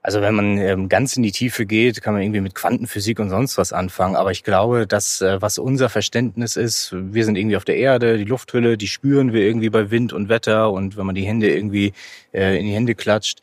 Also 0.00 0.20
wenn 0.20 0.34
man 0.34 0.58
ähm, 0.58 0.88
ganz 0.88 1.16
in 1.16 1.22
die 1.22 1.32
Tiefe 1.32 1.66
geht, 1.66 2.00
kann 2.00 2.14
man 2.14 2.22
irgendwie 2.22 2.40
mit 2.40 2.54
Quantenphysik 2.54 3.18
und 3.18 3.30
sonst 3.30 3.58
was 3.58 3.72
anfangen. 3.72 4.16
Aber 4.16 4.30
ich 4.30 4.44
glaube, 4.44 4.86
dass 4.86 5.20
äh, 5.20 5.42
was 5.42 5.58
unser 5.58 5.88
Verständnis 5.88 6.56
ist, 6.56 6.94
wir 6.94 7.24
sind 7.24 7.36
irgendwie 7.36 7.56
auf 7.56 7.64
der 7.64 7.76
Erde, 7.76 8.16
die 8.16 8.24
Lufthülle, 8.24 8.78
die 8.78 8.86
spüren 8.86 9.32
wir 9.32 9.42
irgendwie 9.42 9.70
bei 9.70 9.90
Wind 9.90 10.12
und 10.12 10.28
Wetter 10.28 10.70
und 10.72 10.96
wenn 10.96 11.04
man 11.04 11.14
die 11.14 11.26
Hände 11.26 11.50
irgendwie 11.54 11.92
äh, 12.32 12.58
in 12.58 12.66
die 12.66 12.72
Hände 12.72 12.94
klatscht. 12.94 13.40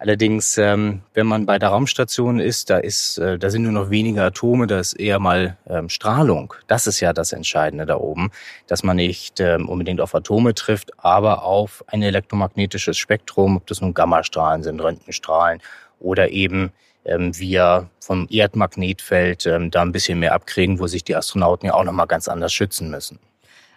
Allerdings, 0.00 0.56
ähm, 0.58 1.02
wenn 1.12 1.26
man 1.26 1.44
bei 1.44 1.58
der 1.58 1.70
Raumstation 1.70 2.38
ist, 2.38 2.70
da 2.70 2.78
ist, 2.78 3.18
äh, 3.18 3.36
da 3.36 3.50
sind 3.50 3.64
nur 3.64 3.72
noch 3.72 3.90
wenige 3.90 4.22
Atome, 4.22 4.68
da 4.68 4.78
ist 4.78 4.92
eher 4.92 5.18
mal 5.18 5.56
ähm, 5.68 5.88
Strahlung. 5.88 6.54
Das 6.68 6.86
ist 6.86 7.00
ja 7.00 7.12
das 7.12 7.32
Entscheidende 7.32 7.84
da 7.84 7.96
oben, 7.96 8.30
dass 8.68 8.84
man 8.84 8.96
nicht 8.96 9.40
ähm, 9.40 9.68
unbedingt 9.68 10.00
auf 10.00 10.14
Atome 10.14 10.54
trifft, 10.54 10.92
aber 10.98 11.42
auf 11.42 11.82
ein 11.88 12.02
elektromagnetisches 12.02 12.96
Spektrum, 12.96 13.56
ob 13.56 13.66
das 13.66 13.80
nun 13.80 13.92
Gammastrahlen 13.92 14.62
sind, 14.62 14.80
Röntgenstrahlen 14.80 15.60
oder 15.98 16.30
eben 16.30 16.70
ähm, 17.04 17.36
wir 17.36 17.90
vom 17.98 18.28
Erdmagnetfeld 18.30 19.46
ähm, 19.46 19.72
da 19.72 19.82
ein 19.82 19.90
bisschen 19.90 20.20
mehr 20.20 20.32
abkriegen, 20.32 20.78
wo 20.78 20.86
sich 20.86 21.02
die 21.02 21.16
Astronauten 21.16 21.66
ja 21.66 21.74
auch 21.74 21.84
nochmal 21.84 22.06
ganz 22.06 22.28
anders 22.28 22.52
schützen 22.52 22.88
müssen. 22.88 23.18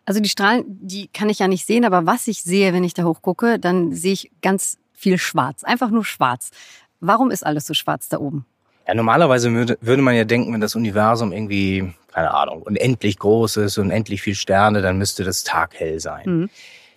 Also 0.05 0.19
die 0.19 0.29
Strahlen, 0.29 0.65
die 0.67 1.07
kann 1.07 1.29
ich 1.29 1.39
ja 1.39 1.47
nicht 1.47 1.65
sehen, 1.65 1.83
aber 1.83 2.05
was 2.05 2.27
ich 2.27 2.43
sehe, 2.43 2.73
wenn 2.73 2.83
ich 2.83 2.93
da 2.93 3.05
hochgucke, 3.05 3.57
dann 3.57 3.91
sehe 3.93 4.13
ich 4.13 4.31
ganz 4.43 4.77
viel 5.01 5.17
schwarz. 5.17 5.63
Einfach 5.63 5.89
nur 5.89 6.05
schwarz. 6.05 6.51
Warum 6.99 7.31
ist 7.31 7.45
alles 7.45 7.65
so 7.65 7.73
schwarz 7.73 8.07
da 8.07 8.19
oben? 8.19 8.45
Ja, 8.87 8.93
normalerweise 8.93 9.51
würde, 9.51 9.77
würde 9.81 10.01
man 10.01 10.15
ja 10.15 10.23
denken, 10.23 10.53
wenn 10.53 10.61
das 10.61 10.75
Universum 10.75 11.31
irgendwie, 11.31 11.93
keine 12.11 12.33
Ahnung, 12.33 12.61
unendlich 12.61 13.17
groß 13.19 13.57
ist, 13.57 13.77
unendlich 13.77 14.21
viel 14.21 14.35
Sterne, 14.35 14.81
dann 14.81 14.97
müsste 14.97 15.23
das 15.23 15.43
taghell 15.43 15.99
sein. 15.99 16.23
Mhm. 16.25 16.49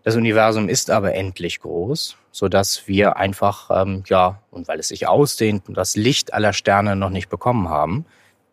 Das 0.02 0.16
Universum 0.16 0.68
ist 0.68 0.90
aber 0.90 1.14
endlich 1.14 1.60
groß, 1.60 2.16
so 2.30 2.48
dass 2.48 2.86
wir 2.86 3.16
einfach, 3.16 3.70
ähm, 3.70 4.02
ja, 4.06 4.42
und 4.50 4.68
weil 4.68 4.78
es 4.78 4.88
sich 4.88 5.08
ausdehnt 5.08 5.66
und 5.66 5.76
das 5.76 5.96
Licht 5.96 6.34
aller 6.34 6.52
Sterne 6.52 6.94
noch 6.94 7.10
nicht 7.10 7.30
bekommen 7.30 7.70
haben, 7.70 8.04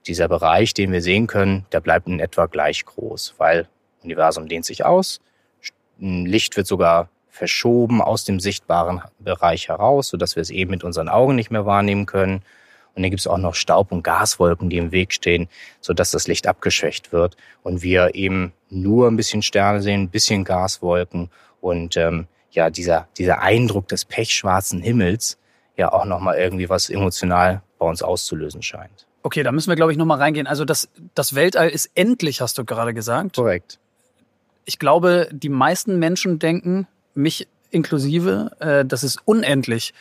dieser 0.08 0.30
Bereich, 0.30 0.74
den 0.74 0.92
wir 0.92 1.02
sehen 1.02 1.28
können, 1.28 1.66
der 1.74 1.82
bleibt 1.82 2.08
in 2.08 2.20
etwa 2.22 2.46
gleich 2.46 2.86
groß, 2.86 3.36
weil 3.38 3.68
Universum 4.04 4.48
dehnt 4.48 4.66
sich 4.66 4.86
aus, 4.86 5.20
Licht 6.00 6.58
wird 6.58 6.68
sogar 6.68 7.10
verschoben 7.32 8.02
aus 8.02 8.26
dem 8.26 8.40
sichtbaren 8.40 9.02
Bereich 9.18 9.70
heraus, 9.70 10.10
so 10.10 10.18
dass 10.18 10.36
wir 10.36 10.42
es 10.42 10.50
eben 10.50 10.70
mit 10.70 10.84
unseren 10.84 11.10
Augen 11.10 11.36
nicht 11.36 11.50
mehr 11.50 11.66
wahrnehmen 11.66 12.06
können. 12.06 12.44
Und 12.94 13.04
dann 13.04 13.10
gibt 13.10 13.22
es 13.22 13.28
auch 13.28 13.38
noch 13.38 13.56
Staub- 13.56 13.94
und 13.94 14.04
Gaswolken, 14.04 14.70
die 14.70 14.78
im 14.78 14.92
Weg 14.92 15.14
stehen, 15.14 15.48
sodass 15.80 16.12
das 16.12 16.28
Licht 16.28 16.46
abgeschwächt 16.46 17.14
wird 17.14 17.38
und 17.64 17.82
wir 17.82 18.16
eben 18.16 18.52
nur 18.70 19.08
ein 19.08 19.16
bisschen 19.16 19.42
Sterne 19.42 19.82
sehen, 19.82 20.04
ein 20.04 20.10
bisschen 20.10 20.44
Gaswolken 20.44 21.32
und 21.62 21.96
ähm, 21.96 22.28
ja, 22.52 22.70
dieser, 22.70 23.08
dieser 23.18 23.42
Eindruck 23.42 23.88
des 23.88 24.04
pechschwarzen 24.04 24.82
Himmels 24.82 25.38
ja 25.78 25.94
auch 25.94 26.04
nochmal 26.04 26.38
irgendwie 26.38 26.70
was 26.70 26.90
emotional 26.90 27.62
bei 27.80 27.88
uns 27.88 28.04
auszulösen 28.04 28.62
scheint. 28.62 29.08
Okay, 29.24 29.44
da 29.44 29.54
müssen 29.54 29.70
wir, 29.70 29.78
glaube 29.78 29.94
ich, 29.94 29.98
nochmal 29.98 30.18
reingehen. 30.18 30.48
Also 30.48 30.66
das, 30.66 30.90
das 31.16 31.34
Weltall 31.34 31.70
ist 31.70 31.92
endlich, 31.96 32.42
hast 32.42 32.58
du 32.58 32.66
gerade 32.66 32.94
gesagt. 32.94 33.38
Korrekt. 33.38 33.80
Ich 34.66 34.80
glaube, 34.80 35.30
die 35.32 35.50
meisten 35.50 35.98
Menschen 35.98 36.40
denken, 36.40 36.88
mich 37.14 37.48
inklusive, 37.70 38.52
äh, 38.60 38.86
das 38.86 39.04
ist 39.04 39.20
unendlich. 39.26 39.94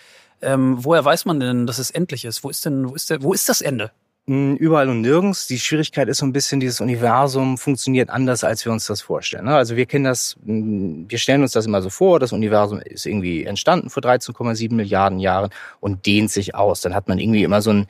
Ähm, 0.42 0.76
woher 0.84 1.04
weiß 1.04 1.26
man 1.26 1.40
denn, 1.40 1.66
dass 1.66 1.78
es 1.78 1.90
endlich 1.90 2.24
ist? 2.24 2.42
Wo 2.42 2.50
ist 2.50 2.64
denn, 2.64 2.88
wo 2.88 2.94
ist 2.94 3.10
der, 3.10 3.22
wo 3.22 3.32
ist 3.32 3.48
das 3.48 3.60
Ende? 3.60 3.90
Hm, 4.26 4.56
überall 4.56 4.88
und 4.88 5.00
nirgends. 5.00 5.46
Die 5.46 5.58
Schwierigkeit 5.58 6.08
ist 6.08 6.18
so 6.18 6.26
ein 6.26 6.32
bisschen, 6.32 6.60
dieses 6.60 6.80
Universum 6.80 7.58
funktioniert 7.58 8.10
anders, 8.10 8.44
als 8.44 8.64
wir 8.64 8.72
uns 8.72 8.86
das 8.86 9.00
vorstellen. 9.00 9.46
Ne? 9.46 9.56
Also 9.56 9.76
wir 9.76 9.86
kennen 9.86 10.04
das, 10.04 10.36
hm, 10.44 11.06
wir 11.08 11.18
stellen 11.18 11.42
uns 11.42 11.52
das 11.52 11.66
immer 11.66 11.82
so 11.82 11.90
vor, 11.90 12.20
das 12.20 12.32
Universum 12.32 12.80
ist 12.80 13.06
irgendwie 13.06 13.44
entstanden 13.44 13.90
vor 13.90 14.02
13,7 14.02 14.72
Milliarden 14.74 15.18
Jahren 15.18 15.50
und 15.80 16.06
dehnt 16.06 16.30
sich 16.30 16.54
aus. 16.54 16.80
Dann 16.80 16.94
hat 16.94 17.08
man 17.08 17.18
irgendwie 17.18 17.42
immer 17.42 17.60
so 17.62 17.70
ein, 17.70 17.86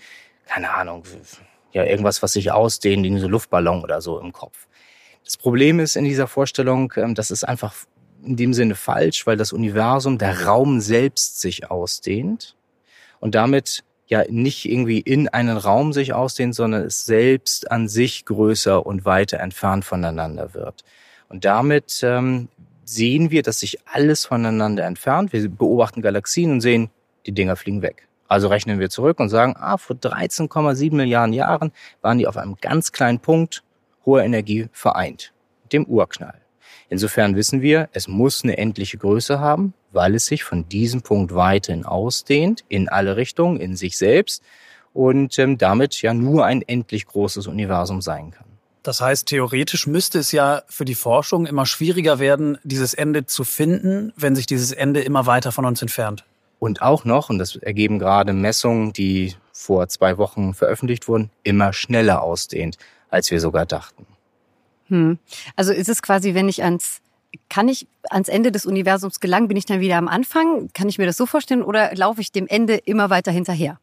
keine 0.46 0.72
Ahnung, 0.72 1.04
ja, 1.72 1.84
irgendwas, 1.84 2.22
was 2.22 2.32
sich 2.32 2.50
ausdehnt, 2.50 3.04
irgendwie 3.04 3.22
so 3.22 3.28
Luftballon 3.28 3.82
oder 3.82 4.00
so 4.00 4.18
im 4.18 4.32
Kopf. 4.32 4.66
Das 5.24 5.36
Problem 5.36 5.78
ist 5.78 5.96
in 5.96 6.04
dieser 6.04 6.26
Vorstellung, 6.26 6.92
ähm, 6.96 7.14
das 7.14 7.30
ist 7.30 7.44
einfach 7.44 7.74
in 8.24 8.36
dem 8.36 8.54
Sinne 8.54 8.74
falsch, 8.74 9.26
weil 9.26 9.36
das 9.36 9.52
Universum, 9.52 10.18
der 10.18 10.46
Raum 10.46 10.80
selbst 10.80 11.40
sich 11.40 11.70
ausdehnt 11.70 12.56
und 13.20 13.34
damit 13.34 13.84
ja 14.06 14.24
nicht 14.28 14.68
irgendwie 14.68 14.98
in 15.00 15.28
einen 15.28 15.56
Raum 15.56 15.92
sich 15.92 16.12
ausdehnt, 16.12 16.54
sondern 16.54 16.82
es 16.82 17.04
selbst 17.04 17.70
an 17.70 17.88
sich 17.88 18.24
größer 18.24 18.84
und 18.84 19.04
weiter 19.04 19.38
entfernt 19.38 19.84
voneinander 19.84 20.52
wird. 20.52 20.84
Und 21.28 21.44
damit 21.44 22.00
ähm, 22.02 22.48
sehen 22.84 23.30
wir, 23.30 23.42
dass 23.42 23.60
sich 23.60 23.78
alles 23.86 24.26
voneinander 24.26 24.84
entfernt. 24.84 25.32
Wir 25.32 25.48
beobachten 25.48 26.02
Galaxien 26.02 26.50
und 26.50 26.60
sehen, 26.60 26.90
die 27.26 27.32
Dinger 27.32 27.54
fliegen 27.54 27.82
weg. 27.82 28.08
Also 28.26 28.48
rechnen 28.48 28.80
wir 28.80 28.90
zurück 28.90 29.20
und 29.20 29.28
sagen, 29.28 29.54
ah, 29.56 29.76
vor 29.76 29.96
13,7 29.96 30.94
Milliarden 30.94 31.32
Jahren 31.32 31.72
waren 32.00 32.18
die 32.18 32.26
auf 32.26 32.36
einem 32.36 32.56
ganz 32.60 32.92
kleinen 32.92 33.20
Punkt 33.20 33.62
hoher 34.04 34.22
Energie 34.22 34.68
vereint, 34.72 35.32
dem 35.72 35.84
Urknall. 35.84 36.40
Insofern 36.90 37.36
wissen 37.36 37.62
wir, 37.62 37.88
es 37.92 38.08
muss 38.08 38.42
eine 38.42 38.58
endliche 38.58 38.98
Größe 38.98 39.38
haben, 39.38 39.72
weil 39.92 40.16
es 40.16 40.26
sich 40.26 40.42
von 40.44 40.68
diesem 40.68 41.02
Punkt 41.02 41.34
weiterhin 41.34 41.86
ausdehnt, 41.86 42.64
in 42.68 42.88
alle 42.88 43.16
Richtungen, 43.16 43.58
in 43.58 43.76
sich 43.76 43.96
selbst 43.96 44.42
und 44.92 45.38
ähm, 45.38 45.56
damit 45.56 46.02
ja 46.02 46.12
nur 46.12 46.44
ein 46.44 46.62
endlich 46.62 47.06
großes 47.06 47.46
Universum 47.46 48.02
sein 48.02 48.32
kann. 48.32 48.46
Das 48.82 49.00
heißt, 49.00 49.28
theoretisch 49.28 49.86
müsste 49.86 50.18
es 50.18 50.32
ja 50.32 50.62
für 50.66 50.84
die 50.84 50.96
Forschung 50.96 51.46
immer 51.46 51.64
schwieriger 51.64 52.18
werden, 52.18 52.58
dieses 52.64 52.92
Ende 52.92 53.24
zu 53.24 53.44
finden, 53.44 54.12
wenn 54.16 54.34
sich 54.34 54.46
dieses 54.46 54.72
Ende 54.72 55.00
immer 55.00 55.26
weiter 55.26 55.52
von 55.52 55.66
uns 55.66 55.80
entfernt. 55.82 56.24
Und 56.58 56.82
auch 56.82 57.04
noch, 57.04 57.30
und 57.30 57.38
das 57.38 57.56
ergeben 57.56 57.98
gerade 58.00 58.32
Messungen, 58.32 58.92
die 58.92 59.34
vor 59.52 59.88
zwei 59.88 60.18
Wochen 60.18 60.54
veröffentlicht 60.54 61.08
wurden, 61.08 61.30
immer 61.44 61.72
schneller 61.72 62.22
ausdehnt, 62.22 62.78
als 63.10 63.30
wir 63.30 63.40
sogar 63.40 63.64
dachten. 63.64 64.06
Hm. 64.90 65.18
Also 65.56 65.72
ist 65.72 65.88
es 65.88 66.02
quasi, 66.02 66.34
wenn 66.34 66.48
ich 66.48 66.62
ans 66.62 67.00
kann 67.48 67.68
ich 67.68 67.86
ans 68.10 68.28
Ende 68.28 68.50
des 68.50 68.66
Universums 68.66 69.20
gelangen? 69.20 69.48
Bin 69.48 69.56
ich 69.56 69.64
dann 69.64 69.80
wieder 69.80 69.96
am 69.96 70.08
Anfang? 70.08 70.68
Kann 70.74 70.88
ich 70.88 70.98
mir 70.98 71.06
das 71.06 71.16
so 71.16 71.26
vorstellen? 71.26 71.62
Oder 71.62 71.94
laufe 71.94 72.20
ich 72.20 72.32
dem 72.32 72.48
Ende 72.48 72.74
immer 72.74 73.08
weiter 73.08 73.30
hinterher? 73.30 73.78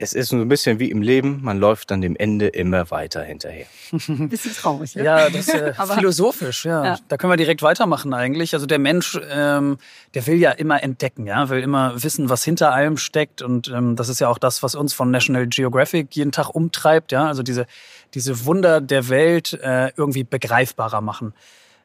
Es 0.00 0.12
ist 0.12 0.28
so 0.28 0.36
ein 0.36 0.46
bisschen 0.46 0.78
wie 0.78 0.92
im 0.92 1.02
Leben, 1.02 1.40
man 1.42 1.58
läuft 1.58 1.90
dann 1.90 2.00
dem 2.00 2.14
Ende 2.14 2.46
immer 2.46 2.88
weiter 2.92 3.20
hinterher. 3.20 3.66
bisschen 3.90 4.54
traurig, 4.54 4.94
ja. 4.94 5.02
Ja, 5.02 5.28
das 5.28 5.48
ist 5.48 5.54
äh, 5.54 5.74
philosophisch, 5.94 6.66
ja. 6.66 6.84
ja. 6.84 6.98
Da 7.08 7.16
können 7.16 7.32
wir 7.32 7.36
direkt 7.36 7.62
weitermachen 7.62 8.14
eigentlich. 8.14 8.54
Also 8.54 8.66
der 8.66 8.78
Mensch, 8.78 9.18
ähm, 9.28 9.78
der 10.14 10.24
will 10.28 10.36
ja 10.36 10.52
immer 10.52 10.84
entdecken, 10.84 11.26
ja, 11.26 11.48
will 11.48 11.60
immer 11.64 12.00
wissen, 12.00 12.28
was 12.28 12.44
hinter 12.44 12.72
allem 12.72 12.96
steckt. 12.96 13.42
Und 13.42 13.72
ähm, 13.74 13.96
das 13.96 14.08
ist 14.08 14.20
ja 14.20 14.28
auch 14.28 14.38
das, 14.38 14.62
was 14.62 14.76
uns 14.76 14.94
von 14.94 15.10
National 15.10 15.48
Geographic 15.48 16.14
jeden 16.14 16.30
Tag 16.30 16.54
umtreibt, 16.54 17.10
ja. 17.10 17.26
Also 17.26 17.42
diese, 17.42 17.66
diese 18.14 18.44
Wunder 18.44 18.80
der 18.80 19.08
Welt 19.08 19.54
äh, 19.54 19.90
irgendwie 19.96 20.22
begreifbarer 20.22 21.00
machen. 21.00 21.34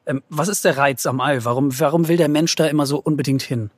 Ähm, 0.06 0.22
was 0.28 0.46
ist 0.46 0.64
der 0.64 0.76
Reiz 0.76 1.04
am 1.06 1.20
All? 1.20 1.44
Warum, 1.44 1.80
warum 1.80 2.06
will 2.06 2.16
der 2.16 2.28
Mensch 2.28 2.54
da 2.54 2.66
immer 2.66 2.86
so 2.86 2.98
unbedingt 3.00 3.42
hin? 3.42 3.70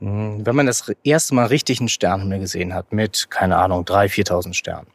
Hm, 0.00 0.46
wenn 0.46 0.56
man 0.56 0.66
das 0.66 0.92
erste 1.02 1.34
Mal 1.34 1.46
richtig 1.46 1.80
einen 1.80 1.88
Sternenhimmel 1.88 2.40
gesehen 2.40 2.74
hat, 2.74 2.92
mit, 2.92 3.30
keine 3.30 3.56
Ahnung, 3.56 3.84
3.000, 3.84 4.28
4.000 4.28 4.54
Sternen, 4.54 4.88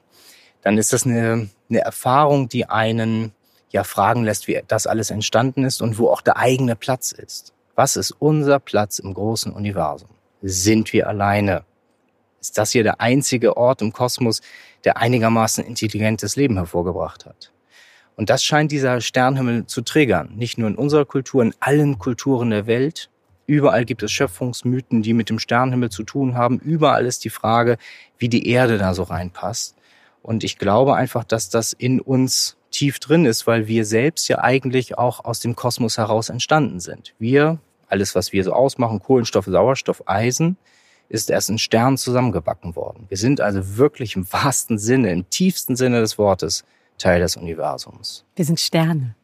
dann 0.62 0.77
ist 0.77 0.93
das 0.93 1.05
eine, 1.05 1.50
eine 1.69 1.79
Erfahrung, 1.79 2.48
die 2.48 2.65
einen 2.65 3.33
ja 3.69 3.83
fragen 3.83 4.24
lässt, 4.24 4.48
wie 4.48 4.62
das 4.67 4.88
alles 4.88 5.12
entstanden 5.12 5.65
ist 5.65 5.81
und 5.81 5.98
wo 5.98 6.10
auch 6.10 6.22
der 6.22 6.38
eigene 6.38 6.75
Platz 6.75 7.12
ist. 7.12 7.53
Was 7.75 7.95
ist 7.95 8.12
unser 8.12 8.60
Platz 8.60 9.00
im 9.00 9.13
großen 9.13 9.51
Universum? 9.51 10.10
Sind 10.41 10.93
wir 10.93 11.07
alleine? 11.07 11.65
Ist 12.39 12.57
das 12.57 12.72
hier 12.72 12.83
der 12.83 13.01
einzige 13.01 13.57
Ort 13.57 13.81
im 13.81 13.91
Kosmos, 13.91 14.41
der 14.83 14.98
einigermaßen 14.98 15.65
intelligentes 15.65 16.36
Leben 16.36 16.57
hervorgebracht 16.57 17.25
hat? 17.25 17.51
Und 18.15 18.29
das 18.29 18.43
scheint 18.43 18.72
dieser 18.72 19.01
Sternhimmel 19.01 19.65
zu 19.65 19.81
triggern. 19.81 20.33
Nicht 20.36 20.57
nur 20.57 20.69
in 20.69 20.75
unserer 20.75 21.05
Kultur, 21.05 21.41
in 21.41 21.55
allen 21.60 21.98
Kulturen 21.98 22.51
der 22.51 22.67
Welt. 22.67 23.10
Überall 23.46 23.86
gibt 23.86 24.04
es 24.04 24.12
Schöpfungsmythen, 24.12 25.02
die 25.02 25.14
mit 25.14 25.30
dem 25.30 25.40
Sternhimmel 25.40 25.90
zu 25.90 26.04
tun 26.04 26.36
haben. 26.36 26.60
Überall 26.60 27.06
ist 27.06 27.26
die 27.26 27.30
Frage, 27.30 27.78
wie 28.18 28.30
die 28.30 28.48
Erde 28.48 28.78
da 28.78 28.94
so 28.94 29.04
reinpasst. 29.04 29.76
Und 30.22 30.44
ich 30.44 30.58
glaube 30.58 30.96
einfach, 30.96 31.26
dass 31.26 31.50
das 31.50 31.74
in 31.74 32.00
uns 32.00 32.56
tief 32.72 33.00
drin 33.00 33.26
ist, 33.26 33.46
weil 33.46 33.68
wir 33.68 33.86
selbst 33.86 34.28
ja 34.30 34.40
eigentlich 34.40 34.98
auch 34.98 35.26
aus 35.26 35.40
dem 35.42 35.56
Kosmos 35.56 35.98
heraus 35.98 36.30
entstanden 36.30 36.80
sind. 36.80 37.14
Wir, 37.20 37.60
alles, 37.88 38.16
was 38.16 38.32
wir 38.32 38.44
so 38.44 38.54
ausmachen, 38.54 39.00
Kohlenstoff, 39.00 39.46
Sauerstoff, 39.46 40.04
Eisen, 40.08 40.58
ist 41.10 41.30
erst 41.30 41.50
in 41.50 41.60
Sternen 41.60 41.98
zusammengebacken 41.98 42.76
worden. 42.76 43.06
Wir 43.10 43.18
sind 43.18 43.42
also 43.42 43.78
wirklich 43.78 44.16
im 44.16 44.32
wahrsten 44.32 44.78
Sinne, 44.78 45.12
im 45.12 45.30
tiefsten 45.30 45.76
Sinne 45.76 46.00
des 46.00 46.18
Wortes 46.18 46.64
Teil 46.98 47.20
des 47.20 47.36
Universums. 47.36 48.26
Wir 48.36 48.46
sind 48.46 48.60
Sterne. 48.60 49.16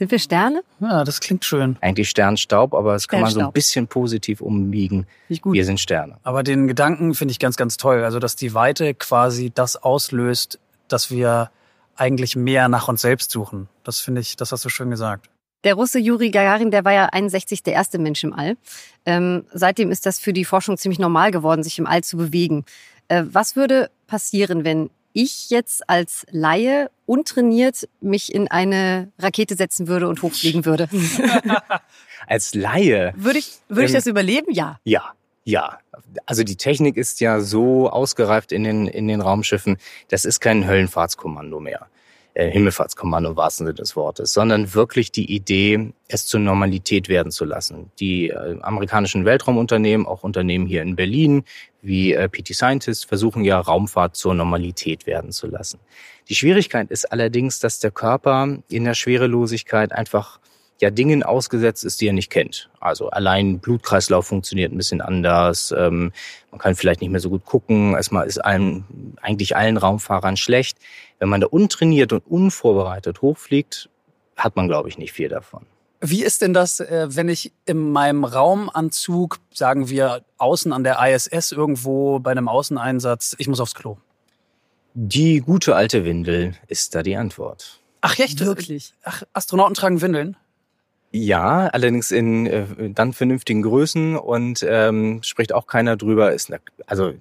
Sind 0.00 0.12
wir 0.12 0.18
Sterne? 0.18 0.62
Ja, 0.80 1.04
das 1.04 1.20
klingt 1.20 1.44
schön. 1.44 1.76
Eigentlich 1.82 2.08
Sternstaub, 2.08 2.72
aber 2.72 2.94
das 2.94 3.06
kann 3.06 3.20
man 3.20 3.30
so 3.30 3.40
ein 3.40 3.52
bisschen 3.52 3.86
positiv 3.86 4.40
umbiegen. 4.40 5.06
Wir 5.28 5.66
sind 5.66 5.78
Sterne. 5.78 6.16
Aber 6.22 6.42
den 6.42 6.66
Gedanken 6.66 7.12
finde 7.12 7.32
ich 7.32 7.38
ganz, 7.38 7.56
ganz 7.56 7.76
toll. 7.76 8.02
Also, 8.02 8.18
dass 8.18 8.34
die 8.34 8.54
Weite 8.54 8.94
quasi 8.94 9.52
das 9.54 9.76
auslöst, 9.76 10.58
dass 10.88 11.10
wir 11.10 11.50
eigentlich 11.96 12.34
mehr 12.34 12.70
nach 12.70 12.88
uns 12.88 13.02
selbst 13.02 13.30
suchen. 13.30 13.68
Das 13.84 14.00
finde 14.00 14.22
ich, 14.22 14.36
das 14.36 14.52
hast 14.52 14.64
du 14.64 14.70
schön 14.70 14.88
gesagt. 14.88 15.28
Der 15.64 15.74
Russe 15.74 15.98
Juri 15.98 16.30
Gagarin, 16.30 16.70
der 16.70 16.86
war 16.86 16.94
ja 16.94 17.04
61 17.12 17.62
der 17.62 17.74
erste 17.74 17.98
Mensch 17.98 18.24
im 18.24 18.32
All. 18.32 18.56
Ähm, 19.04 19.44
seitdem 19.52 19.90
ist 19.90 20.06
das 20.06 20.18
für 20.18 20.32
die 20.32 20.46
Forschung 20.46 20.78
ziemlich 20.78 20.98
normal 20.98 21.30
geworden, 21.30 21.62
sich 21.62 21.78
im 21.78 21.86
All 21.86 22.02
zu 22.02 22.16
bewegen. 22.16 22.64
Äh, 23.08 23.24
was 23.26 23.54
würde 23.54 23.90
passieren, 24.06 24.64
wenn 24.64 24.88
ich 25.12 25.50
jetzt 25.50 25.88
als 25.88 26.26
Laie 26.30 26.90
untrainiert 27.06 27.88
mich 28.00 28.34
in 28.34 28.48
eine 28.48 29.10
Rakete 29.18 29.56
setzen 29.56 29.88
würde 29.88 30.08
und 30.08 30.22
hochfliegen 30.22 30.64
würde. 30.64 30.88
als 32.26 32.54
Laie? 32.54 33.12
Würde 33.16 33.38
ich, 33.38 33.58
würde 33.68 33.84
ich 33.84 33.90
ähm, 33.90 33.96
das 33.96 34.06
überleben? 34.06 34.52
Ja. 34.52 34.78
Ja. 34.84 35.14
Ja, 35.44 35.78
also 36.26 36.44
die 36.44 36.56
Technik 36.56 36.98
ist 36.98 37.20
ja 37.20 37.40
so 37.40 37.88
ausgereift 37.88 38.52
in 38.52 38.62
den, 38.62 38.86
in 38.86 39.08
den 39.08 39.22
Raumschiffen, 39.22 39.78
das 40.08 40.26
ist 40.26 40.38
kein 40.38 40.66
Höllenfahrtskommando 40.66 41.60
mehr 41.60 41.88
Himmelfahrtskommando 42.34 43.30
im 43.30 43.36
wahrsten 43.36 43.66
Sinne 43.66 43.74
des 43.74 43.96
Wortes, 43.96 44.32
sondern 44.32 44.74
wirklich 44.74 45.10
die 45.12 45.34
Idee, 45.34 45.92
es 46.08 46.26
zur 46.26 46.40
Normalität 46.40 47.08
werden 47.08 47.32
zu 47.32 47.44
lassen. 47.44 47.90
Die 47.98 48.28
äh, 48.28 48.58
amerikanischen 48.62 49.24
Weltraumunternehmen, 49.24 50.06
auch 50.06 50.22
Unternehmen 50.22 50.66
hier 50.66 50.82
in 50.82 50.96
Berlin 50.96 51.44
wie 51.82 52.12
äh, 52.12 52.28
PT 52.28 52.54
Scientist, 52.54 53.06
versuchen 53.06 53.44
ja 53.44 53.58
Raumfahrt 53.58 54.16
zur 54.16 54.34
Normalität 54.34 55.06
werden 55.06 55.32
zu 55.32 55.46
lassen. 55.46 55.80
Die 56.28 56.34
Schwierigkeit 56.34 56.90
ist 56.90 57.10
allerdings, 57.10 57.58
dass 57.58 57.80
der 57.80 57.90
Körper 57.90 58.58
in 58.68 58.84
der 58.84 58.94
Schwerelosigkeit 58.94 59.92
einfach 59.92 60.38
ja 60.80 60.90
Dingen 60.90 61.22
ausgesetzt 61.22 61.84
ist, 61.84 62.00
die 62.00 62.08
er 62.08 62.12
nicht 62.12 62.30
kennt. 62.30 62.70
Also 62.80 63.10
allein 63.10 63.58
Blutkreislauf 63.58 64.26
funktioniert 64.26 64.72
ein 64.72 64.76
bisschen 64.76 65.00
anders. 65.00 65.74
Ähm, 65.76 66.12
man 66.50 66.58
kann 66.58 66.74
vielleicht 66.74 67.00
nicht 67.00 67.10
mehr 67.10 67.20
so 67.20 67.30
gut 67.30 67.44
gucken. 67.44 67.94
Erstmal 67.94 68.26
ist 68.26 68.38
allen, 68.38 69.16
eigentlich 69.20 69.56
allen 69.56 69.76
Raumfahrern 69.76 70.36
schlecht. 70.36 70.78
Wenn 71.18 71.28
man 71.28 71.40
da 71.40 71.46
untrainiert 71.46 72.12
und 72.12 72.26
unvorbereitet 72.26 73.22
hochfliegt, 73.22 73.88
hat 74.36 74.56
man, 74.56 74.68
glaube 74.68 74.88
ich, 74.88 74.98
nicht 74.98 75.12
viel 75.12 75.28
davon. 75.28 75.66
Wie 76.00 76.24
ist 76.24 76.40
denn 76.40 76.54
das, 76.54 76.80
äh, 76.80 77.08
wenn 77.10 77.28
ich 77.28 77.52
in 77.66 77.92
meinem 77.92 78.24
Raumanzug, 78.24 79.38
sagen 79.52 79.90
wir, 79.90 80.24
außen 80.38 80.72
an 80.72 80.82
der 80.82 80.98
ISS 81.06 81.52
irgendwo 81.52 82.20
bei 82.20 82.30
einem 82.30 82.48
Außeneinsatz, 82.48 83.36
ich 83.38 83.48
muss 83.48 83.60
aufs 83.60 83.74
Klo? 83.74 83.98
Die 84.94 85.40
gute 85.40 85.76
alte 85.76 86.06
Windel 86.06 86.54
ist 86.68 86.94
da 86.94 87.02
die 87.02 87.16
Antwort. 87.16 87.80
Ach 88.00 88.18
echt? 88.18 88.40
Wirklich? 88.40 88.94
Ach, 89.04 89.22
Astronauten 89.34 89.74
tragen 89.74 90.00
Windeln? 90.00 90.36
Ja, 91.12 91.66
allerdings 91.66 92.12
in 92.12 92.46
äh, 92.46 92.90
dann 92.90 93.12
vernünftigen 93.12 93.62
Größen 93.62 94.16
und 94.16 94.64
ähm, 94.68 95.20
spricht 95.24 95.52
auch 95.52 95.66
keiner 95.66 95.96
drüber. 95.96 96.32
Ist 96.32 96.50
ne, 96.50 96.60
also 96.86 97.14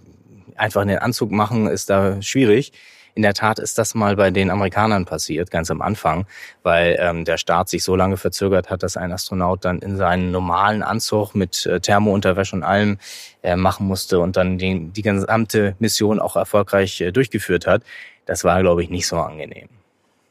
einfach 0.55 0.81
einen 0.81 1.00
Anzug 1.00 1.31
machen 1.31 1.67
ist 1.67 1.89
da 1.89 2.22
schwierig. 2.22 2.72
In 3.15 3.24
der 3.24 3.34
Tat 3.34 3.58
ist 3.58 3.79
das 3.79 3.96
mal 3.96 4.15
bei 4.15 4.29
den 4.29 4.51
Amerikanern 4.51 5.05
passiert, 5.05 5.50
ganz 5.50 5.72
am 5.72 5.81
Anfang, 5.81 6.27
weil 6.62 6.98
ähm, 7.00 7.25
der 7.25 7.38
Start 7.38 7.67
sich 7.67 7.84
so 7.84 7.96
lange 7.96 8.17
verzögert 8.17 8.69
hat, 8.69 8.84
dass 8.84 8.96
ein 8.96 9.12
Astronaut 9.12 9.65
dann 9.65 9.79
in 9.79 9.98
seinen 9.98 10.31
normalen 10.31 10.84
Anzug 10.84 11.34
mit 11.34 11.65
äh, 11.65 11.79
Thermounterwäsche 11.79 12.55
und 12.55 12.63
allem 12.63 13.00
äh, 13.41 13.55
machen 13.55 13.88
musste 13.88 14.19
und 14.19 14.38
dann 14.38 14.60
die, 14.60 14.91
die 14.91 15.01
gesamte 15.01 15.75
Mission 15.79 16.19
auch 16.19 16.36
erfolgreich 16.36 17.01
äh, 17.01 17.12
durchgeführt 17.12 17.65
hat. 17.65 17.84
Das 18.25 18.43
war, 18.43 18.62
glaube 18.62 18.84
ich, 18.84 18.91
nicht 18.91 19.08
so 19.08 19.17
angenehm. 19.17 19.67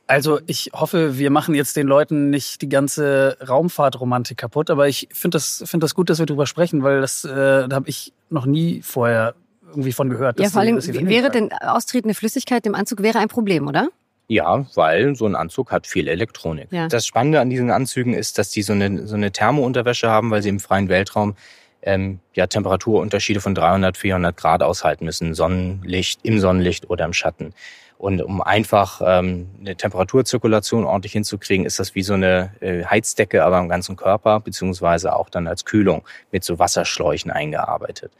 Also 0.09 0.41
ich 0.47 0.71
hoffe, 0.73 1.19
wir 1.19 1.31
machen 1.31 1.55
jetzt 1.55 1.77
den 1.77 1.87
Leuten 1.87 2.31
nicht 2.31 2.63
die 2.63 2.69
ganze 2.69 3.37
Raumfahrtromantik 3.47 4.39
kaputt, 4.39 4.71
aber 4.71 4.89
ich 4.89 5.09
finde 5.13 5.37
das, 5.37 5.63
finde 5.67 5.85
das 5.85 5.95
gut, 5.95 6.09
dass 6.09 6.19
wir 6.19 6.25
drüber 6.25 6.47
sprechen, 6.47 6.83
weil 6.83 7.03
das 7.03 7.25
äh, 7.25 7.69
da 7.69 7.77
habe 7.77 7.91
ich 7.91 8.15
noch 8.31 8.47
nie 8.47 8.81
vorher 8.83 9.35
irgendwie 9.69 9.93
von 9.93 10.09
gehört. 10.09 10.41
Ja, 10.41 10.49
vor 10.49 10.63
allem 10.63 10.79
wäre 10.79 11.31
denn 11.31 11.53
austretende 11.53 12.15
Flüssigkeit 12.15 12.65
im 12.67 12.75
Anzug 12.75 13.03
wäre 13.03 13.19
ein 13.19 13.29
Problem, 13.29 13.69
oder? 13.69 13.91
Ja, 14.29 14.67
weil 14.75 15.15
so 15.15 15.27
ein 15.27 15.37
Anzug 15.37 15.71
hat 15.73 15.87
viel 15.87 16.09
Elektronik. 16.09 16.69
Ja. 16.71 16.89
Das 16.89 17.07
Spannende 17.07 17.41
an 17.41 17.51
diesen 17.51 17.71
Anzügen 17.71 18.15
ist, 18.15 18.39
dass 18.39 18.51
die 18.51 18.63
so 18.63 18.73
eine, 18.73 19.07
so 19.07 19.15
eine 19.15 19.31
Thermounterwäsche 19.31 20.09
haben, 20.09 20.31
weil 20.31 20.43
sie 20.43 20.49
im 20.49 20.61
freien 20.61 20.89
Weltraum 20.89 21.35
ähm, 21.83 22.21
ja, 22.35 22.47
Temperaturunterschiede 22.47 23.41
von 23.41 23.55
300, 23.55 23.97
400 23.97 24.37
Grad 24.37 24.63
aushalten 24.63 25.05
müssen. 25.05 25.35
Sonnenlicht, 25.35 26.21
im 26.25 26.41
Sonnenlicht 26.41 26.91
oder 26.91 27.05
im 27.05 27.13
Schatten. 27.13 27.55
Und 27.99 28.23
um 28.23 28.41
einfach 28.41 29.03
ähm, 29.05 29.49
eine 29.59 29.75
Temperaturzirkulation 29.75 30.85
ordentlich 30.85 31.13
hinzukriegen, 31.13 31.67
ist 31.67 31.81
das 31.81 31.97
wie 31.97 32.03
so 32.03 32.15
eine 32.15 32.53
äh, 32.61 32.85
Heizdecke, 32.85 33.45
aber 33.45 33.59
im 33.59 33.69
ganzen 33.69 33.97
Körper, 33.97 34.39
beziehungsweise 34.39 35.17
auch 35.17 35.29
dann 35.29 35.49
als 35.49 35.65
Kühlung 35.65 36.05
mit 36.31 36.45
so 36.45 36.61
Wasserschläuchen 36.61 37.33
eingearbeitet. 37.33 38.13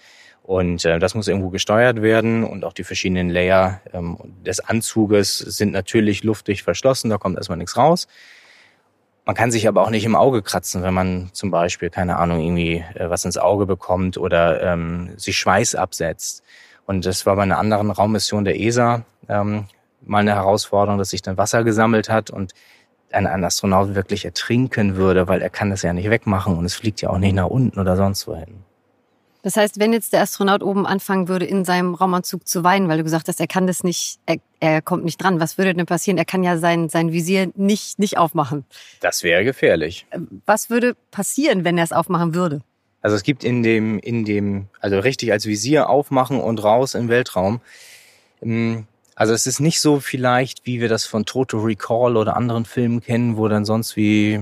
Und 0.43 0.85
äh, 0.85 0.99
das 0.99 1.15
muss 1.15 1.29
irgendwo 1.29 1.51
gesteuert 1.51 2.03
werden 2.03 2.43
und 2.43 2.65
auch 2.65 2.73
die 2.73 2.83
verschiedenen 2.83 3.31
Layer 3.31 3.81
ähm, 3.93 4.19
des 4.45 4.59
Anzuges 4.59 5.39
sind 5.39 5.73
natürlich 5.73 6.25
luftig 6.25 6.65
verschlossen, 6.65 7.11
da 7.11 7.19
kommt 7.19 7.37
erstmal 7.37 7.59
nichts 7.59 7.77
raus. 7.77 8.09
Man 9.27 9.37
kann 9.37 9.51
sich 9.53 9.69
aber 9.69 9.83
auch 9.83 9.91
nicht 9.91 10.07
im 10.07 10.17
Auge 10.17 10.43
kratzen, 10.43 10.83
wenn 10.83 10.95
man 10.95 11.29
zum 11.35 11.51
Beispiel, 11.51 11.91
keine 11.91 12.17
Ahnung, 12.17 12.41
irgendwie 12.41 12.83
äh, 12.95 13.11
was 13.11 13.27
ins 13.27 13.37
Auge 13.37 13.67
bekommt 13.67 14.17
oder 14.17 14.61
ähm, 14.63 15.11
sich 15.19 15.39
Schweiß 15.39 15.75
absetzt. 15.77 16.43
Und 16.89 17.05
das 17.05 17.27
war 17.27 17.37
bei 17.37 17.43
einer 17.43 17.59
anderen 17.59 17.91
Raummission 17.91 18.47
der 18.47 18.59
ESA 18.59 19.05
ähm, 19.29 19.67
mal 20.01 20.21
eine 20.21 20.35
Herausforderung, 20.35 20.99
dass 20.99 21.11
sich 21.11 21.21
dann 21.21 21.37
Wasser 21.37 21.63
gesammelt 21.63 22.09
hat 22.09 22.31
und 22.31 22.55
ein, 23.13 23.27
ein 23.27 23.45
Astronaut 23.45 23.95
wirklich 23.95 24.25
ertrinken 24.25 24.97
würde, 24.97 25.29
weil 25.29 25.43
er 25.43 25.51
kann 25.51 25.69
das 25.69 25.83
ja 25.83 25.93
nicht 25.93 26.09
wegmachen 26.09 26.57
und 26.57 26.65
es 26.65 26.75
fliegt 26.75 27.03
ja 27.03 27.11
auch 27.11 27.19
nicht 27.19 27.35
nach 27.35 27.49
unten 27.49 27.79
oder 27.79 27.95
sonst 27.95 28.27
wohin. 28.27 28.65
Das 29.43 29.57
heißt, 29.57 29.79
wenn 29.79 29.93
jetzt 29.93 30.15
der 30.15 30.23
Astronaut 30.23 30.63
oben 30.63 30.87
anfangen 30.87 31.29
würde, 31.29 31.45
in 31.45 31.67
seinem 31.67 31.95
Raumanzug 31.95 32.49
zu 32.49 32.65
weinen, 32.65 32.89
weil 32.89 32.97
du 32.97 33.05
gesagt 33.05 33.29
hast, 33.29 33.39
er 33.39 33.47
kann 33.47 33.67
das 33.67 33.85
nicht, 33.85 34.19
er, 34.25 34.37
er 34.59 34.81
kommt 34.81 35.05
nicht 35.05 35.23
dran, 35.23 35.41
was 35.41 35.59
würde 35.59 35.75
denn 35.75 35.85
passieren? 35.85 36.17
Er 36.17 36.25
kann 36.25 36.43
ja 36.43 36.57
sein, 36.57 36.89
sein 36.89 37.13
Visier 37.13 37.53
nicht, 37.55 37.99
nicht 37.99 38.17
aufmachen. 38.17 38.65
Das 39.01 39.23
wäre 39.23 39.45
gefährlich. 39.45 40.07
Was 40.47 40.71
würde 40.71 40.97
passieren, 41.11 41.65
wenn 41.65 41.77
er 41.77 41.85
es 41.85 41.93
aufmachen 41.93 42.35
würde? 42.35 42.63
Also 43.01 43.17
es 43.17 43.23
gibt 43.23 43.45
in 43.45 43.63
dem, 43.63 43.99
in 43.99 44.25
dem, 44.25 44.67
also 44.81 44.99
richtig 44.99 45.33
als 45.33 45.47
Visier 45.47 45.89
aufmachen 45.89 46.41
und 46.41 46.63
raus 46.63 46.95
im 46.95 47.09
Weltraum. 47.09 47.61
Ähm, 48.43 48.87
also 49.15 49.35
es 49.35 49.47
ist 49.47 49.61
nicht 49.61 49.81
so 49.81 49.99
vielleicht, 49.99 50.65
wie 50.65 50.81
wir 50.81 50.89
das 50.89 51.05
von 51.05 51.25
Total 51.25 51.61
Recall 51.61 52.17
oder 52.17 52.37
anderen 52.37 52.65
Filmen 52.65 53.01
kennen, 53.01 53.37
wo 53.37 53.49
dann 53.49 53.65
sonst 53.65 53.97
wie 53.97 54.41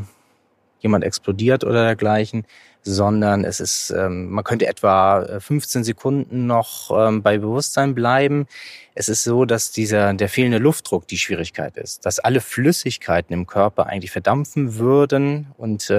jemand 0.80 1.02
explodiert 1.02 1.64
oder 1.64 1.84
dergleichen, 1.84 2.44
sondern 2.82 3.44
es 3.44 3.58
ist, 3.58 3.90
ähm, 3.90 4.30
man 4.30 4.44
könnte 4.44 4.66
etwa 4.66 5.40
15 5.40 5.82
Sekunden 5.82 6.46
noch 6.46 6.90
ähm, 6.96 7.22
bei 7.22 7.38
Bewusstsein 7.38 7.94
bleiben. 7.94 8.46
Es 8.94 9.08
ist 9.08 9.24
so, 9.24 9.44
dass 9.44 9.72
dieser 9.72 10.12
der 10.14 10.28
fehlende 10.28 10.58
Luftdruck 10.58 11.08
die 11.08 11.18
Schwierigkeit 11.18 11.76
ist, 11.76 12.06
dass 12.06 12.18
alle 12.18 12.40
Flüssigkeiten 12.40 13.32
im 13.32 13.46
Körper 13.46 13.86
eigentlich 13.86 14.12
verdampfen 14.12 14.76
würden 14.76 15.48
und 15.56 15.90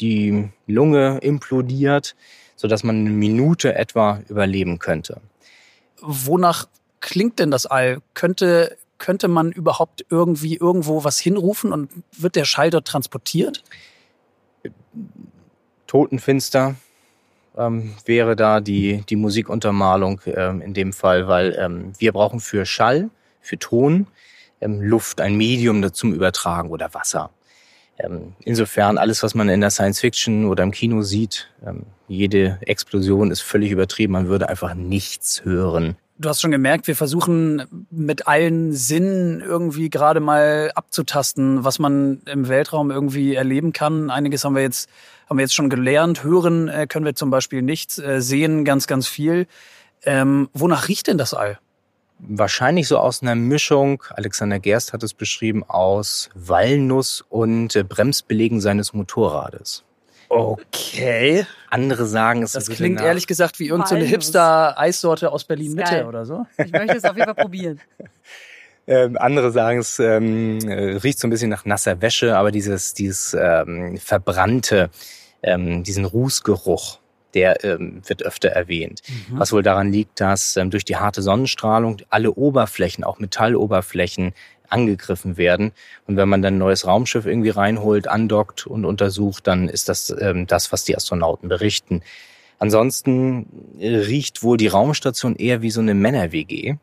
die 0.00 0.48
Lunge 0.66 1.18
implodiert, 1.18 2.16
so 2.56 2.68
dass 2.68 2.84
man 2.84 3.00
eine 3.00 3.10
Minute 3.10 3.74
etwa 3.74 4.20
überleben 4.28 4.78
könnte. 4.78 5.20
Wonach 6.00 6.68
klingt 7.00 7.38
denn 7.38 7.50
das 7.50 7.66
All? 7.66 8.00
Könnte, 8.14 8.76
könnte 8.98 9.28
man 9.28 9.52
überhaupt 9.52 10.04
irgendwie 10.10 10.56
irgendwo 10.56 11.04
was 11.04 11.18
hinrufen 11.18 11.72
und 11.72 11.90
wird 12.12 12.36
der 12.36 12.44
Schall 12.44 12.70
dort 12.70 12.86
transportiert? 12.86 13.62
Totenfinster 15.86 16.76
ähm, 17.56 17.94
wäre 18.04 18.36
da 18.36 18.60
die, 18.60 19.02
die 19.08 19.16
Musikuntermalung 19.16 20.20
ähm, 20.26 20.60
in 20.60 20.74
dem 20.74 20.92
Fall, 20.92 21.28
weil 21.28 21.56
ähm, 21.58 21.92
wir 21.98 22.12
brauchen 22.12 22.40
für 22.40 22.66
Schall, 22.66 23.10
für 23.40 23.58
Ton, 23.58 24.06
ähm, 24.60 24.80
Luft, 24.80 25.20
ein 25.20 25.36
Medium 25.36 25.92
zum 25.92 26.12
Übertragen 26.12 26.70
oder 26.70 26.92
Wasser. 26.94 27.30
Ähm, 27.98 28.34
insofern 28.40 28.98
alles, 28.98 29.22
was 29.22 29.34
man 29.34 29.48
in 29.48 29.60
der 29.60 29.70
Science 29.70 30.00
Fiction 30.00 30.46
oder 30.46 30.62
im 30.62 30.70
Kino 30.70 31.02
sieht, 31.02 31.48
ähm, 31.66 31.84
jede 32.08 32.58
Explosion 32.60 33.30
ist 33.30 33.40
völlig 33.40 33.70
übertrieben. 33.70 34.12
Man 34.12 34.28
würde 34.28 34.48
einfach 34.48 34.74
nichts 34.74 35.44
hören. 35.44 35.96
Du 36.18 36.30
hast 36.30 36.40
schon 36.40 36.50
gemerkt, 36.50 36.86
wir 36.86 36.96
versuchen 36.96 37.86
mit 37.90 38.26
allen 38.26 38.72
Sinnen 38.72 39.42
irgendwie 39.42 39.90
gerade 39.90 40.20
mal 40.20 40.72
abzutasten, 40.74 41.62
was 41.62 41.78
man 41.78 42.22
im 42.24 42.48
Weltraum 42.48 42.90
irgendwie 42.90 43.34
erleben 43.34 43.74
kann. 43.74 44.10
Einiges 44.10 44.44
haben 44.44 44.54
wir 44.54 44.62
jetzt, 44.62 44.88
haben 45.28 45.36
wir 45.36 45.42
jetzt 45.42 45.54
schon 45.54 45.68
gelernt. 45.68 46.24
Hören 46.24 46.68
äh, 46.68 46.86
können 46.86 47.04
wir 47.04 47.14
zum 47.14 47.30
Beispiel 47.30 47.60
nichts, 47.60 47.98
äh, 47.98 48.22
sehen 48.22 48.64
ganz, 48.64 48.86
ganz 48.86 49.06
viel. 49.06 49.46
Ähm, 50.04 50.48
wonach 50.54 50.88
riecht 50.88 51.08
denn 51.08 51.18
das 51.18 51.34
All? 51.34 51.58
Wahrscheinlich 52.18 52.88
so 52.88 52.98
aus 52.98 53.22
einer 53.22 53.34
Mischung, 53.34 54.02
Alexander 54.10 54.58
Gerst 54.58 54.92
hat 54.92 55.02
es 55.02 55.12
beschrieben, 55.12 55.64
aus 55.64 56.30
Walnuss 56.34 57.24
und 57.28 57.76
äh, 57.76 57.82
Bremsbelegen 57.82 58.60
seines 58.60 58.94
Motorrades. 58.94 59.84
Okay. 60.28 61.46
Andere 61.70 62.06
sagen 62.06 62.42
es. 62.42 62.52
Das 62.52 62.68
klingt 62.68 63.00
ehrlich 63.00 63.26
gesagt 63.26 63.58
wie 63.58 63.68
irgendeine 63.68 64.04
so 64.04 64.10
Hipster-Eissorte 64.10 65.30
aus 65.30 65.44
Berlin-Mitte 65.44 66.06
oder 66.06 66.24
so. 66.24 66.46
Ich 66.58 66.72
möchte 66.72 66.96
es 66.96 67.04
auf 67.04 67.16
jeden 67.16 67.26
Fall 67.26 67.34
probieren. 67.34 67.80
Ähm, 68.88 69.18
andere 69.18 69.50
sagen 69.50 69.80
es 69.80 69.98
ähm, 69.98 70.60
äh, 70.60 70.98
riecht 70.98 71.18
so 71.18 71.26
ein 71.26 71.30
bisschen 71.30 71.50
nach 71.50 71.64
nasser 71.64 72.00
Wäsche, 72.02 72.36
aber 72.36 72.52
dieses 72.52 72.94
dieses 72.94 73.34
ähm, 73.34 73.98
verbrannte, 73.98 74.90
ähm, 75.42 75.82
diesen 75.82 76.04
Rußgeruch, 76.04 77.00
der 77.36 77.62
ähm, 77.64 78.00
wird 78.06 78.22
öfter 78.22 78.48
erwähnt. 78.48 79.02
Mhm. 79.08 79.38
Was 79.38 79.52
wohl 79.52 79.62
daran 79.62 79.92
liegt, 79.92 80.20
dass 80.20 80.56
ähm, 80.56 80.70
durch 80.70 80.86
die 80.86 80.96
harte 80.96 81.20
Sonnenstrahlung 81.20 81.98
alle 82.08 82.32
Oberflächen, 82.32 83.04
auch 83.04 83.18
Metalloberflächen, 83.18 84.32
angegriffen 84.68 85.36
werden. 85.36 85.72
Und 86.06 86.16
wenn 86.16 86.28
man 86.28 86.42
dann 86.42 86.54
ein 86.54 86.58
neues 86.58 86.86
Raumschiff 86.86 87.26
irgendwie 87.26 87.50
reinholt, 87.50 88.08
andockt 88.08 88.66
und 88.66 88.84
untersucht, 88.84 89.46
dann 89.46 89.68
ist 89.68 89.88
das 89.88 90.14
ähm, 90.18 90.46
das, 90.46 90.72
was 90.72 90.84
die 90.84 90.96
Astronauten 90.96 91.48
berichten. 91.48 92.02
Ansonsten 92.58 93.46
riecht 93.78 94.42
wohl 94.42 94.56
die 94.56 94.68
Raumstation 94.68 95.36
eher 95.36 95.60
wie 95.60 95.70
so 95.70 95.80
eine 95.80 95.94
Männer-WG. 95.94 96.76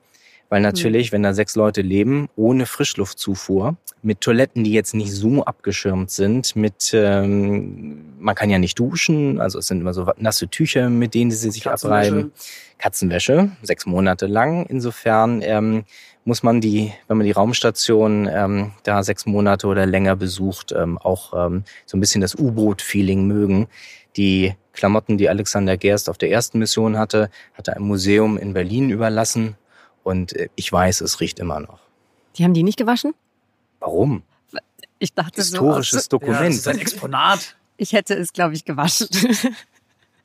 Weil 0.53 0.59
hm. 0.59 0.65
natürlich, 0.65 1.11
wenn 1.11 1.23
da 1.23 1.33
sechs 1.33 1.55
Leute 1.55 1.81
leben, 1.81 2.29
ohne 2.35 2.67
Frischluftzufuhr, 2.67 3.75
mit 4.03 4.21
Toiletten, 4.21 4.63
die 4.63 4.71
jetzt 4.71 4.93
nicht 4.93 5.11
so 5.11 5.43
abgeschirmt 5.43 6.11
sind, 6.11 6.55
mit 6.55 6.91
ähm, 6.93 8.13
man 8.19 8.35
kann 8.35 8.51
ja 8.51 8.59
nicht 8.59 8.77
duschen, 8.77 9.41
also 9.41 9.57
es 9.57 9.65
sind 9.65 9.81
immer 9.81 9.95
so 9.95 10.11
nasse 10.17 10.47
Tücher, 10.47 10.91
mit 10.91 11.15
denen 11.15 11.31
sie 11.31 11.49
sich 11.49 11.63
Katzenwäsche. 11.63 12.07
abreiben. 12.07 12.31
Katzenwäsche, 12.77 13.49
sechs 13.63 13.87
Monate 13.87 14.27
lang. 14.27 14.67
Insofern 14.67 15.41
ähm, 15.41 15.85
muss 16.23 16.43
man 16.43 16.61
die, 16.61 16.93
wenn 17.07 17.17
man 17.17 17.25
die 17.25 17.31
Raumstation 17.31 18.29
ähm, 18.31 18.73
da 18.83 19.01
sechs 19.01 19.25
Monate 19.25 19.65
oder 19.65 19.87
länger 19.87 20.15
besucht, 20.15 20.71
ähm, 20.71 20.99
auch 20.99 21.33
ähm, 21.47 21.63
so 21.87 21.97
ein 21.97 21.99
bisschen 21.99 22.21
das 22.21 22.35
U-Boot-Feeling 22.35 23.25
mögen. 23.25 23.65
Die 24.17 24.53
Klamotten, 24.73 25.17
die 25.17 25.29
Alexander 25.29 25.77
Gerst 25.77 26.09
auf 26.09 26.19
der 26.19 26.29
ersten 26.29 26.59
Mission 26.59 26.99
hatte, 26.99 27.31
hat 27.55 27.69
er 27.69 27.77
einem 27.77 27.87
Museum 27.87 28.37
in 28.37 28.53
Berlin 28.53 28.91
überlassen. 28.91 29.55
Und 30.03 30.33
äh, 30.33 30.49
ich 30.55 30.71
weiß, 30.71 31.01
es 31.01 31.19
riecht 31.19 31.39
immer 31.39 31.59
noch. 31.59 31.79
Die 32.37 32.43
haben 32.43 32.53
die 32.53 32.63
nicht 32.63 32.77
gewaschen? 32.77 33.13
Warum? 33.79 34.23
Ich 34.99 35.13
dachte 35.13 35.35
Historisches 35.35 36.03
so, 36.03 36.09
Dokument. 36.09 36.39
Ja, 36.39 36.47
das 36.47 36.55
ist 36.55 36.67
ein 36.67 36.79
Exponat. 36.79 37.55
Ich 37.77 37.93
hätte 37.93 38.15
es, 38.15 38.33
glaube 38.33 38.53
ich, 38.53 38.65
gewaschen. 38.65 39.07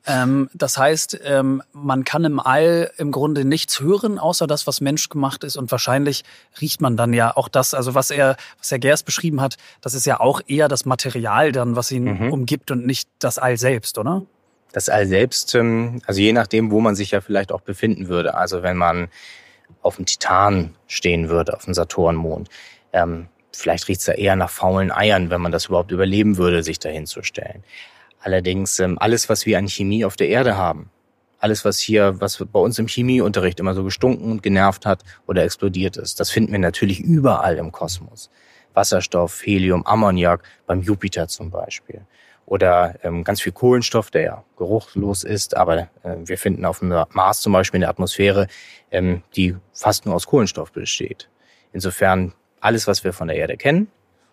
Ähm, 0.09 0.49
das 0.53 0.77
heißt, 0.77 1.19
ähm, 1.23 1.61
man 1.71 2.03
kann 2.03 2.23
im 2.23 2.39
All 2.39 2.91
im 2.97 3.11
Grunde 3.11 3.45
nichts 3.45 3.79
hören, 3.79 4.17
außer 4.17 4.47
das, 4.47 4.65
was 4.65 4.81
menschgemacht 4.81 5.43
ist. 5.43 5.57
Und 5.57 5.71
wahrscheinlich 5.71 6.23
riecht 6.61 6.81
man 6.81 6.97
dann 6.97 7.13
ja 7.13 7.35
auch 7.35 7.47
das, 7.47 7.73
also 7.73 7.95
was 7.95 8.09
er, 8.09 8.35
was 8.57 8.71
Herr 8.71 8.79
Gers 8.79 9.03
beschrieben 9.03 9.41
hat, 9.41 9.57
das 9.81 9.93
ist 9.93 10.05
ja 10.05 10.19
auch 10.19 10.41
eher 10.47 10.67
das 10.67 10.85
Material 10.85 11.51
dann, 11.51 11.75
was 11.75 11.91
ihn 11.91 12.05
mhm. 12.05 12.33
umgibt 12.33 12.71
und 12.71 12.85
nicht 12.85 13.09
das 13.19 13.37
All 13.37 13.57
selbst, 13.57 13.97
oder? 13.97 14.23
Das 14.71 14.89
All 14.89 15.05
selbst, 15.05 15.53
ähm, 15.53 16.01
also 16.05 16.21
je 16.21 16.33
nachdem, 16.33 16.71
wo 16.71 16.79
man 16.79 16.95
sich 16.95 17.11
ja 17.11 17.21
vielleicht 17.21 17.51
auch 17.51 17.61
befinden 17.61 18.07
würde. 18.07 18.35
Also 18.35 18.63
wenn 18.63 18.77
man 18.77 19.09
auf 19.81 19.95
dem 19.95 20.05
Titan 20.05 20.75
stehen 20.87 21.29
würde, 21.29 21.55
auf 21.55 21.65
dem 21.65 21.73
Saturnmond, 21.73 22.49
ähm, 22.93 23.27
vielleicht 23.53 23.87
riecht's 23.87 24.05
da 24.05 24.13
eher 24.13 24.35
nach 24.35 24.49
faulen 24.49 24.91
Eiern, 24.91 25.29
wenn 25.29 25.41
man 25.41 25.51
das 25.51 25.65
überhaupt 25.67 25.91
überleben 25.91 26.37
würde, 26.37 26.63
sich 26.63 26.79
dahin 26.79 27.05
zu 27.05 27.23
stellen. 27.23 27.63
Allerdings 28.21 28.79
ähm, 28.79 28.97
alles, 28.99 29.29
was 29.29 29.45
wir 29.45 29.57
an 29.57 29.67
Chemie 29.67 30.05
auf 30.05 30.15
der 30.15 30.29
Erde 30.29 30.57
haben, 30.57 30.89
alles, 31.39 31.63
was 31.63 31.79
hier, 31.79 32.19
was 32.19 32.43
bei 32.51 32.59
uns 32.59 32.77
im 32.79 32.87
Chemieunterricht 32.87 33.59
immer 33.59 33.73
so 33.73 33.83
gestunken 33.83 34.29
und 34.31 34.43
genervt 34.43 34.85
hat 34.85 35.03
oder 35.25 35.43
explodiert 35.43 35.95
ist, 35.95 36.19
das 36.19 36.31
finden 36.31 36.51
wir 36.51 36.59
natürlich 36.59 36.99
überall 36.99 37.57
im 37.57 37.71
Kosmos. 37.71 38.29
Wasserstoff, 38.73 39.45
Helium, 39.45 39.85
Ammoniak, 39.85 40.43
beim 40.67 40.81
Jupiter 40.81 41.27
zum 41.27 41.49
Beispiel. 41.49 42.01
Oder 42.49 42.95
ähm, 43.03 43.23
ganz 43.23 43.41
viel 43.41 43.51
Kohlenstoff, 43.51 44.09
der 44.09 44.21
ja 44.23 44.43
geruchlos 44.57 45.23
ist, 45.23 45.55
aber 45.55 45.89
äh, 46.01 46.15
wir 46.25 46.39
finden 46.39 46.65
auf 46.65 46.79
dem 46.79 46.89
Mars 47.11 47.41
zum 47.41 47.53
Beispiel 47.53 47.77
eine 47.77 47.89
Atmosphäre, 47.89 48.47
ähm, 48.89 49.21
die 49.35 49.55
fast 49.71 50.07
nur 50.07 50.15
aus 50.15 50.25
Kohlenstoff 50.25 50.71
besteht. 50.71 51.29
Insofern 51.73 52.33
alles, 52.59 52.87
was 52.87 53.03
wir 53.03 53.13
von 53.13 53.27
der 53.27 53.37
Erde 53.37 53.55
kennen 53.55 53.87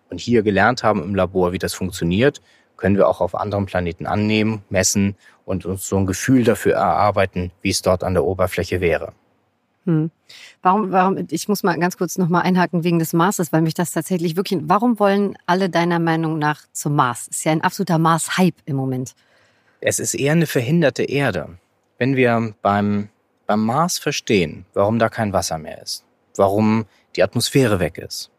und 0.09 0.19
hier 0.19 0.41
gelernt 0.41 0.81
haben 0.81 1.03
im 1.03 1.13
Labor, 1.13 1.51
wie 1.51 1.59
das 1.59 1.75
funktioniert, 1.75 2.41
können 2.75 2.97
wir 2.97 3.07
auch 3.07 3.21
auf 3.21 3.35
anderen 3.35 3.67
Planeten 3.67 4.07
annehmen, 4.07 4.63
messen 4.69 5.15
und 5.45 5.67
uns 5.67 5.87
so 5.87 5.97
ein 5.97 6.07
Gefühl 6.07 6.43
dafür 6.43 6.73
erarbeiten, 6.73 7.51
wie 7.61 7.69
es 7.69 7.83
dort 7.83 8.03
an 8.03 8.15
der 8.15 8.25
Oberfläche 8.25 8.81
wäre. 8.81 9.13
Hm. 9.87 10.11
Warum, 10.61 10.91
warum, 10.91 11.27
ich 11.31 11.47
muss 11.47 11.63
mal 11.63 11.79
ganz 11.79 11.97
kurz 11.97 12.17
nochmal 12.17 12.41
einhaken 12.41 12.83
wegen 12.83 12.99
des 12.99 13.13
Marses, 13.13 13.53
weil 13.53 13.61
mich 13.61 13.73
das 13.73 13.91
tatsächlich 13.91 14.35
wirklich, 14.35 14.59
warum 14.63 14.99
wollen 14.99 15.37
alle 15.45 15.69
deiner 15.69 15.99
Meinung 15.99 16.37
nach 16.37 16.63
zum 16.73 16.95
Mars? 16.95 17.29
Ist 17.29 17.45
ja 17.45 17.53
ein 17.53 17.61
absoluter 17.61 17.97
Mars-Hype 17.97 18.57
im 18.65 18.75
Moment. 18.75 19.15
Es 19.79 19.99
ist 19.99 20.13
eher 20.13 20.33
eine 20.33 20.45
verhinderte 20.45 21.03
Erde. 21.03 21.57
Wenn 21.97 22.17
wir 22.17 22.53
beim, 22.61 23.07
beim 23.45 23.63
Mars 23.63 23.97
verstehen, 23.97 24.65
warum 24.73 24.99
da 24.99 25.07
kein 25.07 25.31
Wasser 25.31 25.57
mehr 25.57 25.81
ist, 25.81 26.03
warum 26.35 26.85
die 27.15 27.23
Atmosphäre 27.23 27.79
weg 27.79 27.97
ist, 27.97 28.29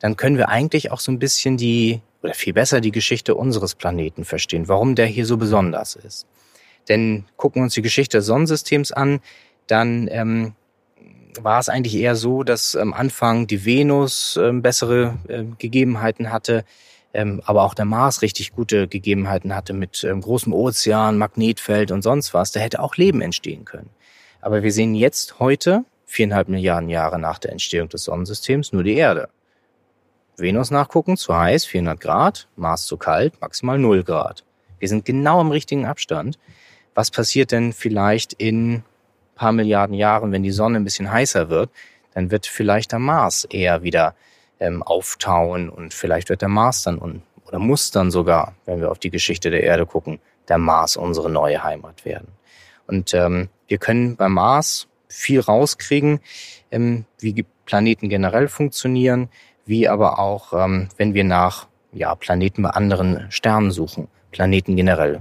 dann 0.00 0.16
können 0.16 0.38
wir 0.38 0.48
eigentlich 0.48 0.90
auch 0.92 1.00
so 1.00 1.12
ein 1.12 1.18
bisschen 1.18 1.58
die, 1.58 2.00
oder 2.22 2.32
viel 2.32 2.54
besser 2.54 2.80
die 2.80 2.90
Geschichte 2.90 3.34
unseres 3.34 3.74
Planeten 3.74 4.24
verstehen, 4.24 4.66
warum 4.66 4.94
der 4.94 5.06
hier 5.06 5.26
so 5.26 5.36
besonders 5.36 5.94
ist. 5.94 6.26
Denn 6.88 7.26
gucken 7.36 7.60
wir 7.60 7.64
uns 7.64 7.74
die 7.74 7.82
Geschichte 7.82 8.16
des 8.16 8.26
Sonnensystems 8.26 8.92
an, 8.92 9.20
dann 9.66 10.08
ähm, 10.10 10.54
war 11.44 11.58
es 11.60 11.68
eigentlich 11.68 11.96
eher 11.96 12.16
so, 12.16 12.42
dass 12.42 12.76
am 12.76 12.92
Anfang 12.92 13.46
die 13.46 13.64
Venus 13.64 14.38
ähm, 14.40 14.62
bessere 14.62 15.18
äh, 15.28 15.44
Gegebenheiten 15.58 16.32
hatte, 16.32 16.64
ähm, 17.14 17.40
aber 17.44 17.62
auch 17.62 17.74
der 17.74 17.84
Mars 17.84 18.22
richtig 18.22 18.52
gute 18.52 18.88
Gegebenheiten 18.88 19.54
hatte 19.54 19.72
mit 19.72 20.04
ähm, 20.04 20.20
großem 20.20 20.52
Ozean, 20.52 21.18
Magnetfeld 21.18 21.90
und 21.90 22.02
sonst 22.02 22.34
was. 22.34 22.52
Da 22.52 22.60
hätte 22.60 22.80
auch 22.80 22.96
Leben 22.96 23.20
entstehen 23.20 23.64
können. 23.64 23.90
Aber 24.40 24.62
wir 24.62 24.72
sehen 24.72 24.94
jetzt 24.94 25.38
heute, 25.38 25.84
viereinhalb 26.04 26.48
Milliarden 26.48 26.88
Jahre 26.88 27.18
nach 27.18 27.38
der 27.38 27.52
Entstehung 27.52 27.88
des 27.88 28.04
Sonnensystems, 28.04 28.72
nur 28.72 28.84
die 28.84 28.94
Erde. 28.94 29.28
Venus 30.36 30.70
nachgucken, 30.70 31.16
zu 31.16 31.36
heiß, 31.36 31.64
400 31.64 31.98
Grad, 31.98 32.48
Mars 32.56 32.84
zu 32.84 32.96
kalt, 32.96 33.40
maximal 33.40 33.78
0 33.78 34.04
Grad. 34.04 34.44
Wir 34.78 34.88
sind 34.88 35.04
genau 35.04 35.40
im 35.40 35.50
richtigen 35.50 35.86
Abstand, 35.86 36.38
was 36.94 37.10
passiert 37.10 37.52
denn 37.52 37.72
vielleicht 37.72 38.34
in 38.34 38.82
paar 39.36 39.52
Milliarden 39.52 39.94
Jahren, 39.94 40.32
wenn 40.32 40.42
die 40.42 40.50
Sonne 40.50 40.78
ein 40.78 40.84
bisschen 40.84 41.10
heißer 41.10 41.48
wird, 41.48 41.70
dann 42.14 42.30
wird 42.30 42.46
vielleicht 42.46 42.92
der 42.92 42.98
Mars 42.98 43.44
eher 43.44 43.82
wieder 43.82 44.14
ähm, 44.58 44.82
auftauen 44.82 45.68
und 45.68 45.94
vielleicht 45.94 46.28
wird 46.28 46.42
der 46.42 46.48
Mars 46.48 46.82
dann 46.82 46.98
un 46.98 47.22
oder 47.46 47.60
muss 47.60 47.92
dann 47.92 48.10
sogar, 48.10 48.54
wenn 48.64 48.80
wir 48.80 48.90
auf 48.90 48.98
die 48.98 49.10
Geschichte 49.10 49.50
der 49.50 49.62
Erde 49.62 49.86
gucken, 49.86 50.18
der 50.48 50.58
Mars 50.58 50.96
unsere 50.96 51.30
neue 51.30 51.62
Heimat 51.62 52.04
werden. 52.04 52.28
Und 52.88 53.14
ähm, 53.14 53.48
wir 53.68 53.78
können 53.78 54.16
beim 54.16 54.32
Mars 54.32 54.88
viel 55.08 55.40
rauskriegen, 55.40 56.20
ähm, 56.72 57.04
wie 57.20 57.44
Planeten 57.64 58.08
generell 58.08 58.48
funktionieren, 58.48 59.28
wie 59.64 59.88
aber 59.88 60.18
auch, 60.18 60.52
ähm, 60.52 60.88
wenn 60.96 61.14
wir 61.14 61.24
nach 61.24 61.68
ja, 61.92 62.14
Planeten 62.14 62.62
bei 62.62 62.70
anderen 62.70 63.30
Sternen 63.30 63.70
suchen, 63.70 64.08
Planeten 64.30 64.76
generell 64.76 65.20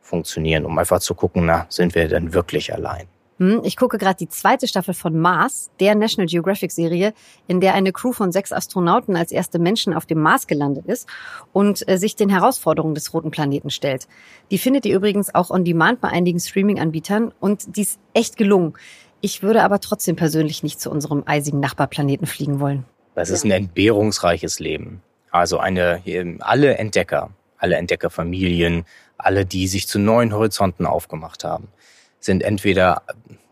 funktionieren, 0.00 0.64
um 0.64 0.76
einfach 0.78 1.00
zu 1.00 1.14
gucken, 1.14 1.46
na, 1.46 1.66
sind 1.68 1.94
wir 1.94 2.08
denn 2.08 2.34
wirklich 2.34 2.74
allein? 2.74 3.06
Hm, 3.40 3.62
ich 3.64 3.78
gucke 3.78 3.96
gerade 3.96 4.18
die 4.18 4.28
zweite 4.28 4.68
Staffel 4.68 4.92
von 4.92 5.18
Mars, 5.18 5.70
der 5.80 5.94
National 5.94 6.26
Geographic 6.26 6.70
Serie, 6.70 7.14
in 7.48 7.62
der 7.62 7.72
eine 7.72 7.90
Crew 7.90 8.12
von 8.12 8.32
sechs 8.32 8.52
Astronauten 8.52 9.16
als 9.16 9.32
erste 9.32 9.58
Menschen 9.58 9.94
auf 9.94 10.04
dem 10.04 10.20
Mars 10.20 10.46
gelandet 10.46 10.84
ist 10.84 11.08
und 11.54 11.88
äh, 11.88 11.96
sich 11.96 12.16
den 12.16 12.28
Herausforderungen 12.28 12.94
des 12.94 13.14
roten 13.14 13.30
Planeten 13.30 13.70
stellt. 13.70 14.08
Die 14.50 14.58
findet 14.58 14.84
ihr 14.84 14.94
übrigens 14.94 15.34
auch 15.34 15.48
on 15.48 15.64
demand 15.64 16.02
bei 16.02 16.08
einigen 16.08 16.38
Streaming-Anbietern 16.38 17.32
und 17.40 17.76
die 17.76 17.80
ist 17.80 17.98
echt 18.12 18.36
gelungen. 18.36 18.74
Ich 19.22 19.42
würde 19.42 19.62
aber 19.62 19.80
trotzdem 19.80 20.16
persönlich 20.16 20.62
nicht 20.62 20.78
zu 20.78 20.90
unserem 20.90 21.22
eisigen 21.24 21.60
Nachbarplaneten 21.60 22.26
fliegen 22.26 22.60
wollen. 22.60 22.84
Das 23.14 23.30
ist 23.30 23.44
ein 23.44 23.50
entbehrungsreiches 23.52 24.60
Leben. 24.60 25.00
Also 25.30 25.58
eine, 25.58 26.02
alle 26.40 26.76
Entdecker, 26.76 27.30
alle 27.56 27.76
Entdeckerfamilien, 27.76 28.84
alle, 29.16 29.46
die 29.46 29.66
sich 29.66 29.88
zu 29.88 29.98
neuen 29.98 30.34
Horizonten 30.34 30.84
aufgemacht 30.84 31.44
haben 31.44 31.68
sind 32.20 32.42
entweder 32.42 33.02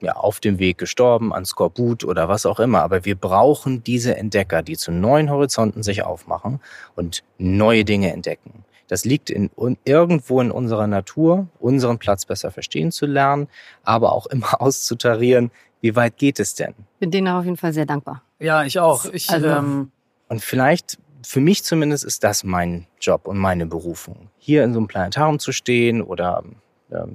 ja, 0.01 0.13
auf 0.13 0.41
dem 0.41 0.59
Weg 0.59 0.79
gestorben, 0.79 1.33
an 1.33 1.45
Skorbut 1.45 2.05
oder 2.05 2.29
was 2.29 2.47
auch 2.47 2.61
immer. 2.61 2.83
Aber 2.83 3.05
wir 3.05 3.17
brauchen 3.17 3.83
diese 3.83 4.17
Entdecker, 4.17 4.63
die 4.63 4.77
zu 4.77 4.93
neuen 4.93 5.31
Horizonten 5.31 5.83
sich 5.83 6.03
aufmachen 6.03 6.61
und 6.95 7.25
neue 7.39 7.85
Dinge 7.85 8.13
entdecken. 8.13 8.65
Das 8.87 9.05
liegt 9.05 9.29
in, 9.29 9.51
irgendwo 9.85 10.41
in 10.41 10.51
unserer 10.51 10.87
Natur, 10.87 11.49
unseren 11.59 11.99
Platz 11.99 12.25
besser 12.25 12.51
verstehen 12.51 12.91
zu 12.91 13.07
lernen, 13.07 13.49
aber 13.83 14.13
auch 14.13 14.27
immer 14.27 14.61
auszutarieren, 14.61 15.51
wie 15.81 15.95
weit 15.95 16.17
geht 16.17 16.41
es 16.41 16.55
denn? 16.55 16.75
Bin 16.99 17.11
denen 17.11 17.29
auf 17.29 17.45
jeden 17.45 17.57
Fall 17.57 17.73
sehr 17.73 17.87
dankbar. 17.87 18.23
Ja, 18.41 18.65
ich 18.65 18.79
auch. 18.79 19.05
Ich, 19.07 19.31
also, 19.31 19.47
ähm 19.47 19.93
und 20.29 20.43
vielleicht, 20.43 20.99
für 21.23 21.41
mich 21.41 21.65
zumindest, 21.65 22.05
ist 22.05 22.23
das 22.25 22.45
mein 22.45 22.87
Job 23.01 23.27
und 23.27 23.39
meine 23.39 23.67
Berufung. 23.67 24.31
Hier 24.39 24.65
in 24.65 24.73
so 24.73 24.79
einem 24.79 24.89
Planetarium 24.89 25.39
zu 25.39 25.53
stehen 25.53 26.03
oder 26.03 26.45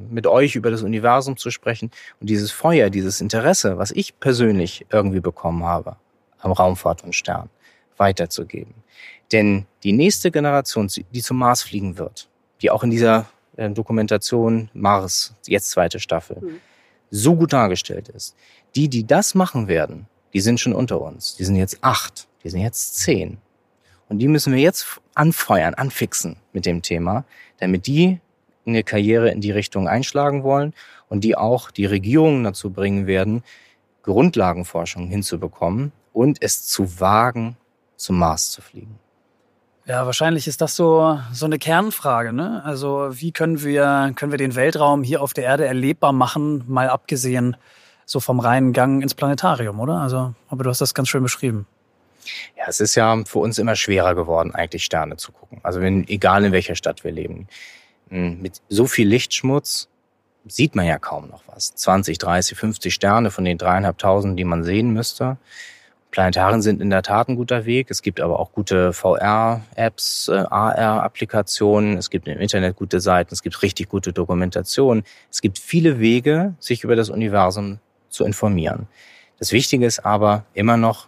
mit 0.10 0.28
euch 0.28 0.56
über 0.56 0.70
das 0.70 0.84
Universum 0.84 1.38
zu 1.38 1.50
sprechen 1.50 1.92
und 2.20 2.30
dieses 2.30 2.52
Feuer, 2.52 2.90
dieses 2.90 3.22
Interesse, 3.22 3.78
was 3.78 3.92
ich 3.92 4.20
persönlich 4.20 4.86
irgendwie 4.92 5.20
bekommen 5.20 5.64
habe 5.64 5.98
am 6.40 6.52
Raumfahrt 6.52 7.04
und 7.04 7.16
Stern, 7.16 7.50
weiterzugeben. 7.98 8.76
Denn 9.32 9.66
die 9.84 9.94
nächste 9.94 10.30
Generation, 10.30 10.90
die 11.12 11.22
zum 11.22 11.38
Mars 11.38 11.64
fliegen 11.64 11.98
wird, 11.98 12.30
die 12.62 12.70
auch 12.70 12.84
in 12.84 12.92
dieser 12.92 13.26
äh, 13.56 13.70
Dokumentation 13.70 14.70
Mars, 14.74 15.34
jetzt 15.48 15.72
zweite 15.72 16.00
Staffel, 16.00 16.38
mhm. 16.42 16.60
so 17.10 17.36
gut 17.36 17.54
dargestellt 17.54 18.10
ist, 18.10 18.36
die, 18.76 18.90
die 18.90 19.08
das 19.08 19.36
machen 19.36 19.68
werden, 19.68 20.08
die 20.34 20.42
sind 20.42 20.60
schon 20.60 20.74
unter 20.74 21.02
uns. 21.02 21.36
Die 21.36 21.44
sind 21.46 21.56
jetzt 21.56 21.78
acht, 21.82 22.28
die 22.44 22.50
sind 22.50 22.62
jetzt 22.62 22.98
zehn. 22.98 23.38
Und 24.10 24.20
die 24.20 24.28
müssen 24.28 24.54
wir 24.54 24.62
jetzt 24.62 25.00
anfeuern, 25.16 25.74
anfixen 25.74 26.38
mit 26.52 26.66
dem 26.66 26.82
Thema, 26.82 27.26
damit 27.60 27.88
die 27.88 28.20
eine 28.66 28.84
Karriere 28.84 29.30
in 29.30 29.42
die 29.42 29.52
Richtung 29.52 29.88
einschlagen 29.88 30.44
wollen 30.44 30.74
und 31.10 31.24
die 31.24 31.36
auch 31.36 31.72
die 31.72 31.86
Regierungen 31.86 32.44
dazu 32.44 32.72
bringen 32.72 33.08
werden, 33.08 33.44
Grundlagenforschung 34.04 35.08
hinzubekommen 35.08 35.92
und 36.12 36.42
es 36.42 36.68
zu 36.68 37.00
wagen, 37.00 37.58
zum 37.96 38.20
Mars 38.20 38.52
zu 38.52 38.62
fliegen. 38.62 39.00
Ja, 39.86 40.06
wahrscheinlich 40.06 40.48
ist 40.48 40.62
das 40.62 40.76
so, 40.76 41.20
so 41.34 41.46
eine 41.46 41.60
Kernfrage. 41.60 42.32
Ne? 42.32 42.62
Also 42.64 43.10
wie 43.12 43.32
können 43.32 43.64
wir, 43.64 44.14
können 44.16 44.32
wir 44.32 44.38
den 44.38 44.56
Weltraum 44.56 45.04
hier 45.04 45.22
auf 45.22 45.34
der 45.34 45.44
Erde 45.44 45.66
erlebbar 45.66 46.14
machen, 46.14 46.64
mal 46.68 46.90
abgesehen 46.90 47.58
so 48.06 48.20
vom 48.20 48.40
reinen 48.40 48.74
Gang 48.74 49.02
ins 49.02 49.14
Planetarium, 49.16 49.80
oder? 49.80 49.96
Also, 49.96 50.34
aber 50.50 50.64
du 50.64 50.70
hast 50.70 50.82
das 50.82 50.94
ganz 50.94 51.10
schön 51.10 51.24
beschrieben. 51.24 51.68
Ja, 52.58 52.66
es 52.68 52.80
ist 52.80 52.96
ja 52.96 53.24
für 53.26 53.40
uns 53.40 53.58
immer 53.58 53.76
schwerer 53.76 54.16
geworden, 54.16 54.56
eigentlich 54.56 54.86
Sterne 54.86 55.18
zu 55.18 55.32
gucken. 55.32 55.60
Also 55.64 55.82
wenn, 55.82 56.08
egal 56.08 56.46
in 56.46 56.52
welcher 56.52 56.76
Stadt 56.76 57.04
wir 57.04 57.12
leben. 57.12 57.48
Hm, 58.14 58.44
mit 58.44 58.62
so 58.70 58.86
viel 58.86 59.08
Lichtschmutz 59.08 59.90
sieht 60.46 60.76
man 60.76 60.86
ja 60.86 61.00
kaum 61.00 61.30
noch 61.30 61.42
was. 61.48 61.74
20, 61.74 62.20
30, 62.20 62.56
50 62.56 62.94
Sterne 62.94 63.32
von 63.32 63.44
den 63.44 63.58
dreieinhalbtausend, 63.58 64.38
die 64.38 64.44
man 64.44 64.64
sehen 64.64 64.92
müsste. 64.92 65.38
Planetarien 66.12 66.62
sind 66.62 66.80
in 66.80 66.92
der 66.92 67.02
Tat 67.02 67.28
ein 67.28 67.36
guter 67.36 67.66
Weg. 67.66 67.90
Es 67.90 68.04
gibt 68.04 68.22
aber 68.22 68.40
auch 68.40 68.52
gute 68.52 68.94
VR-Apps, 68.94 70.28
äh, 70.28 70.46
AR-Applikationen. 70.48 71.98
Es 71.98 72.12
gibt 72.12 72.28
im 72.28 72.40
Internet 72.40 72.76
gute 72.76 73.02
Seiten. 73.02 73.34
Es 73.34 73.42
gibt 73.42 73.64
richtig 73.64 73.90
gute 73.90 74.14
Dokumentation. 74.14 75.04
Es 75.32 75.42
gibt 75.42 75.58
viele 75.58 76.00
Wege, 76.00 76.54
sich 76.60 76.84
über 76.84 76.96
das 76.96 77.10
Universum 77.10 77.80
zu 78.10 78.26
informieren. 78.26 78.88
Das 79.40 79.52
Wichtige 79.52 79.88
ist 79.88 80.06
aber 80.06 80.46
immer 80.54 80.78
noch 80.78 81.08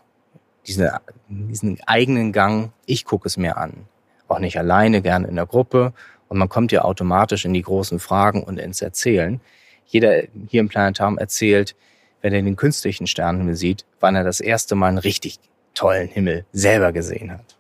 diesen, 0.65 0.89
diesen 1.28 1.78
eigenen 1.86 2.32
Gang. 2.32 2.72
Ich 2.88 3.06
gucke 3.06 3.28
es 3.28 3.38
mir 3.38 3.58
an. 3.58 3.86
Auch 4.28 4.39
nicht 4.39 4.58
alleine, 4.58 5.04
gerne 5.04 5.28
in 5.28 5.36
der 5.36 5.46
Gruppe 5.46 5.94
und 6.28 6.38
man 6.38 6.50
kommt 6.50 6.72
ja 6.72 6.84
automatisch 6.84 7.46
in 7.46 7.54
die 7.54 7.62
großen 7.62 8.00
Fragen 8.00 8.44
und 8.44 8.60
ins 8.60 8.82
Erzählen. 8.82 9.42
Jeder 9.86 10.24
hier 10.48 10.62
im 10.62 10.70
Planetarium 10.70 11.18
erzählt, 11.18 11.76
wenn 12.22 12.34
er 12.34 12.42
den 12.42 12.56
künstlichen 12.56 13.08
Sternenhimmel 13.08 13.56
sieht, 13.56 13.86
wann 14.00 14.16
er 14.16 14.24
das 14.24 14.40
erste 14.40 14.76
Mal 14.76 14.88
einen 14.88 14.98
richtig 14.98 15.40
tollen 15.76 16.08
Himmel 16.08 16.46
selber 16.52 16.92
gesehen 16.92 17.32
hat. 17.32 17.58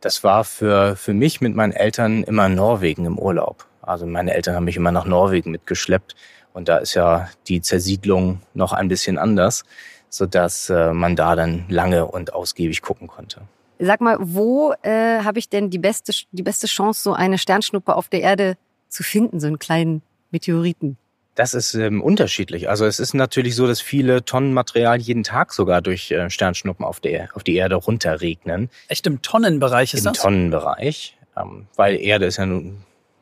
Das 0.00 0.22
war 0.22 0.44
für, 0.44 0.96
für 0.96 1.14
mich 1.14 1.40
mit 1.40 1.54
meinen 1.54 1.72
Eltern 1.72 2.22
immer 2.24 2.48
Norwegen 2.48 3.06
im 3.06 3.18
Urlaub. 3.18 3.66
Also 3.80 4.04
meine 4.04 4.34
Eltern 4.34 4.54
haben 4.54 4.64
mich 4.64 4.76
immer 4.76 4.92
nach 4.92 5.06
Norwegen 5.06 5.52
mitgeschleppt 5.52 6.14
und 6.52 6.68
da 6.68 6.78
ist 6.78 6.94
ja 6.94 7.28
die 7.48 7.60
Zersiedlung 7.62 8.42
noch 8.52 8.72
ein 8.72 8.88
bisschen 8.88 9.16
anders, 9.16 9.64
sodass 10.08 10.68
äh, 10.70 10.92
man 10.92 11.16
da 11.16 11.36
dann 11.36 11.64
lange 11.68 12.06
und 12.06 12.34
ausgiebig 12.34 12.82
gucken 12.82 13.08
konnte. 13.08 13.42
Sag 13.78 14.00
mal, 14.00 14.16
wo 14.20 14.72
äh, 14.82 15.20
habe 15.22 15.38
ich 15.38 15.48
denn 15.48 15.70
die 15.70 15.78
beste, 15.78 16.12
die 16.32 16.42
beste 16.42 16.66
Chance, 16.66 17.02
so 17.02 17.12
eine 17.12 17.38
Sternschnuppe 17.38 17.94
auf 17.94 18.08
der 18.08 18.20
Erde 18.20 18.56
zu 18.88 19.02
finden, 19.02 19.40
so 19.40 19.46
einen 19.46 19.58
kleinen 19.58 20.02
Meteoriten? 20.30 20.96
Das 21.34 21.52
ist 21.52 21.74
ähm, 21.74 22.02
unterschiedlich. 22.02 22.70
Also 22.70 22.86
es 22.86 22.98
ist 22.98 23.12
natürlich 23.12 23.54
so, 23.54 23.66
dass 23.66 23.82
viele 23.82 24.24
Tonnen 24.24 24.54
Material 24.54 24.98
jeden 24.98 25.22
Tag 25.22 25.52
sogar 25.52 25.82
durch 25.82 26.10
äh, 26.10 26.30
Sternschnuppen 26.30 26.84
auf, 26.84 26.98
der, 26.98 27.28
auf 27.34 27.44
die 27.44 27.56
Erde 27.56 27.74
runterregnen. 27.74 28.70
Echt 28.88 29.06
im 29.06 29.20
Tonnenbereich 29.20 29.92
ist 29.92 30.00
Im 30.00 30.04
das? 30.06 30.16
Im 30.16 30.22
Tonnenbereich, 30.22 31.18
ähm, 31.36 31.66
weil 31.76 32.00
Erde 32.00 32.24
ist 32.24 32.38
ja 32.38 32.46
nun 32.46 32.78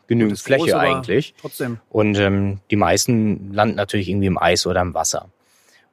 genügend 0.06 0.38
Fläche 0.38 0.70
groß, 0.70 0.74
eigentlich. 0.74 1.34
Trotzdem. 1.40 1.80
Und 1.90 2.16
ähm, 2.18 2.60
die 2.70 2.76
meisten 2.76 3.52
landen 3.52 3.74
natürlich 3.74 4.08
irgendwie 4.08 4.28
im 4.28 4.38
Eis 4.38 4.64
oder 4.64 4.80
im 4.80 4.94
Wasser. 4.94 5.28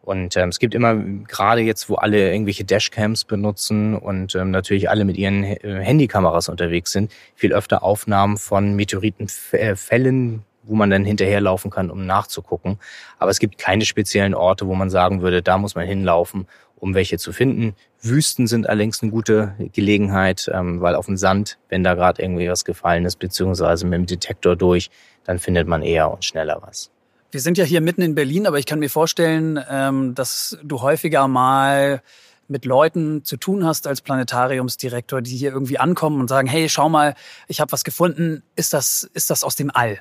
Und 0.02 0.36
ähm, 0.36 0.50
es 0.50 0.60
gibt 0.60 0.74
immer, 0.74 0.96
gerade 0.96 1.62
jetzt, 1.62 1.90
wo 1.90 1.96
alle 1.96 2.32
irgendwelche 2.32 2.64
Dashcams 2.64 3.26
benutzen 3.26 3.96
und 3.96 4.34
ähm, 4.36 4.50
natürlich 4.50 4.90
alle 4.90 5.06
mit 5.06 5.18
ihren 5.18 5.44
äh, 5.44 5.58
Handykameras 5.82 6.50
unterwegs 6.50 6.92
sind, 6.92 7.12
viel 7.36 7.54
öfter 7.54 7.84
Aufnahmen 7.84 8.38
von 8.38 8.76
Meteoritenfällen, 8.76 10.44
wo 10.64 10.76
man 10.76 10.90
dann 10.90 11.06
hinterherlaufen 11.06 11.70
kann, 11.70 11.92
um 11.92 12.06
nachzugucken. 12.06 12.80
Aber 13.20 13.30
es 13.30 13.40
gibt 13.40 13.60
keine 13.60 13.86
speziellen 13.86 14.34
Orte, 14.34 14.66
wo 14.68 14.74
man 14.74 14.90
sagen 14.90 15.22
würde, 15.22 15.44
da 15.44 15.60
muss 15.60 15.76
man 15.76 15.86
hinlaufen, 15.86 16.48
um 16.78 16.96
welche 16.96 17.20
zu 17.20 17.32
finden. 17.32 17.76
Wüsten 18.02 18.48
sind 18.48 18.68
allerdings 18.68 19.04
eine 19.04 19.12
gute 19.12 19.54
Gelegenheit, 19.72 20.50
ähm, 20.52 20.82
weil 20.82 20.96
auf 20.96 21.06
dem 21.06 21.18
Sand, 21.18 21.60
wenn 21.70 21.84
da 21.84 21.94
gerade 21.94 22.24
irgendwie 22.24 22.50
was 22.50 22.66
gefallen 22.66 23.06
ist, 23.06 23.18
beziehungsweise 23.18 23.86
mit 23.86 24.00
dem 24.00 24.06
Detektor 24.08 24.56
durch, 24.56 24.90
dann 25.24 25.38
findet 25.38 25.68
man 25.68 25.84
eher 25.84 26.12
und 26.12 26.26
schneller 26.26 26.60
was. 26.64 26.90
Wir 27.32 27.40
sind 27.40 27.58
ja 27.58 27.64
hier 27.64 27.80
mitten 27.80 28.02
in 28.02 28.14
Berlin, 28.14 28.46
aber 28.46 28.60
ich 28.60 28.66
kann 28.66 28.80
mir 28.80 28.90
vorstellen, 28.90 29.58
ähm, 29.70 30.14
dass 30.16 30.58
du 30.64 30.82
häufiger 30.82 31.30
mal 31.30 32.02
mit 32.50 32.66
Leuten 32.66 33.24
zu 33.24 33.38
tun 33.38 33.66
hast 33.66 33.88
als 33.88 34.02
Planetariumsdirektor, 34.02 35.22
die 35.22 35.38
hier 35.38 35.54
irgendwie 35.54 35.78
ankommen 35.78 36.20
und 36.20 36.28
sagen, 36.28 36.50
hey, 36.50 36.68
schau 36.68 36.90
mal, 36.90 37.16
ich 37.48 37.62
habe 37.62 37.72
was 37.72 37.86
gefunden. 37.86 38.44
Ist 38.58 38.74
das, 38.74 39.10
ist 39.14 39.30
das 39.30 39.46
aus 39.46 39.56
dem 39.56 39.72
All? 39.74 40.00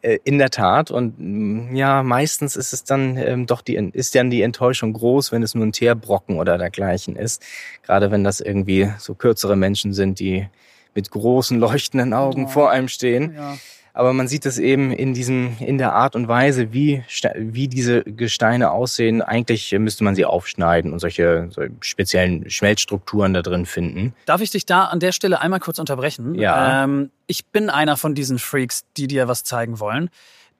Äh, 0.00 0.18
in 0.24 0.38
der 0.38 0.48
Tat. 0.48 0.90
Und 0.90 1.16
mm, 1.18 1.76
ja, 1.76 2.02
meistens 2.02 2.56
ist 2.56 2.72
es 2.72 2.84
dann 2.84 3.18
ähm, 3.18 3.44
doch 3.44 3.60
die, 3.60 3.74
ist 3.74 4.14
dann 4.14 4.30
die 4.30 4.40
Enttäuschung 4.40 4.94
groß, 4.94 5.32
wenn 5.32 5.42
es 5.42 5.54
nur 5.54 5.66
ein 5.66 5.72
Teerbrocken 5.72 6.38
oder 6.38 6.56
dergleichen 6.56 7.16
ist. 7.16 7.42
Gerade 7.82 8.10
wenn 8.10 8.24
das 8.24 8.40
irgendwie 8.40 8.90
so 8.98 9.14
kürzere 9.14 9.56
Menschen 9.56 9.92
sind, 9.92 10.18
die 10.18 10.48
mit 10.94 11.10
großen 11.10 11.60
leuchtenden 11.60 12.14
Augen 12.14 12.46
oh. 12.46 12.48
vor 12.48 12.70
einem 12.70 12.88
stehen. 12.88 13.34
Ja 13.34 13.58
aber 13.96 14.12
man 14.12 14.26
sieht 14.26 14.44
es 14.44 14.58
eben 14.58 14.90
in 14.90 15.14
diesem, 15.14 15.56
in 15.60 15.78
der 15.78 15.92
Art 15.92 16.16
und 16.16 16.26
Weise, 16.26 16.72
wie, 16.72 17.04
wie 17.36 17.68
diese 17.68 18.02
Gesteine 18.02 18.72
aussehen. 18.72 19.22
Eigentlich 19.22 19.70
müsste 19.78 20.02
man 20.02 20.16
sie 20.16 20.24
aufschneiden 20.24 20.92
und 20.92 20.98
solche, 20.98 21.48
solche 21.50 21.72
speziellen 21.80 22.50
Schmelzstrukturen 22.50 23.32
da 23.32 23.42
drin 23.42 23.66
finden. 23.66 24.12
Darf 24.26 24.40
ich 24.40 24.50
dich 24.50 24.66
da 24.66 24.86
an 24.86 24.98
der 24.98 25.12
Stelle 25.12 25.40
einmal 25.40 25.60
kurz 25.60 25.78
unterbrechen? 25.78 26.34
Ja. 26.34 26.82
Ähm, 26.82 27.10
ich 27.28 27.46
bin 27.46 27.70
einer 27.70 27.96
von 27.96 28.16
diesen 28.16 28.40
Freaks, 28.40 28.84
die 28.96 29.06
dir 29.06 29.28
was 29.28 29.44
zeigen 29.44 29.78
wollen. 29.78 30.10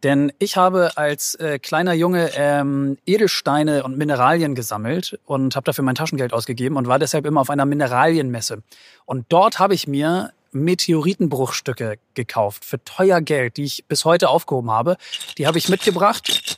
Denn 0.04 0.32
ich 0.38 0.56
habe 0.56 0.92
als 0.96 1.34
äh, 1.36 1.58
kleiner 1.58 1.94
Junge 1.94 2.30
ähm, 2.36 2.98
Edelsteine 3.04 3.82
und 3.82 3.98
Mineralien 3.98 4.54
gesammelt 4.54 5.18
und 5.24 5.56
habe 5.56 5.64
dafür 5.64 5.82
mein 5.82 5.94
Taschengeld 5.96 6.32
ausgegeben 6.32 6.76
und 6.76 6.86
war 6.86 7.00
deshalb 7.00 7.26
immer 7.26 7.40
auf 7.40 7.50
einer 7.50 7.64
Mineralienmesse. 7.64 8.62
Und 9.06 9.26
dort 9.30 9.58
habe 9.58 9.74
ich 9.74 9.88
mir 9.88 10.30
Meteoritenbruchstücke 10.54 11.98
gekauft 12.14 12.64
für 12.64 12.82
teuer 12.84 13.20
Geld, 13.20 13.56
die 13.56 13.64
ich 13.64 13.84
bis 13.86 14.04
heute 14.04 14.28
aufgehoben 14.28 14.70
habe. 14.70 14.96
Die 15.36 15.46
habe 15.46 15.58
ich 15.58 15.68
mitgebracht 15.68 16.56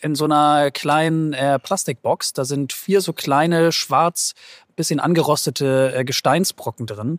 in 0.00 0.14
so 0.14 0.24
einer 0.24 0.70
kleinen 0.70 1.32
äh, 1.32 1.58
Plastikbox. 1.58 2.32
Da 2.32 2.44
sind 2.44 2.72
vier 2.72 3.00
so 3.00 3.12
kleine, 3.12 3.72
schwarz, 3.72 4.34
bisschen 4.76 5.00
angerostete 5.00 5.94
äh, 5.96 6.04
Gesteinsbrocken 6.04 6.86
drin. 6.86 7.18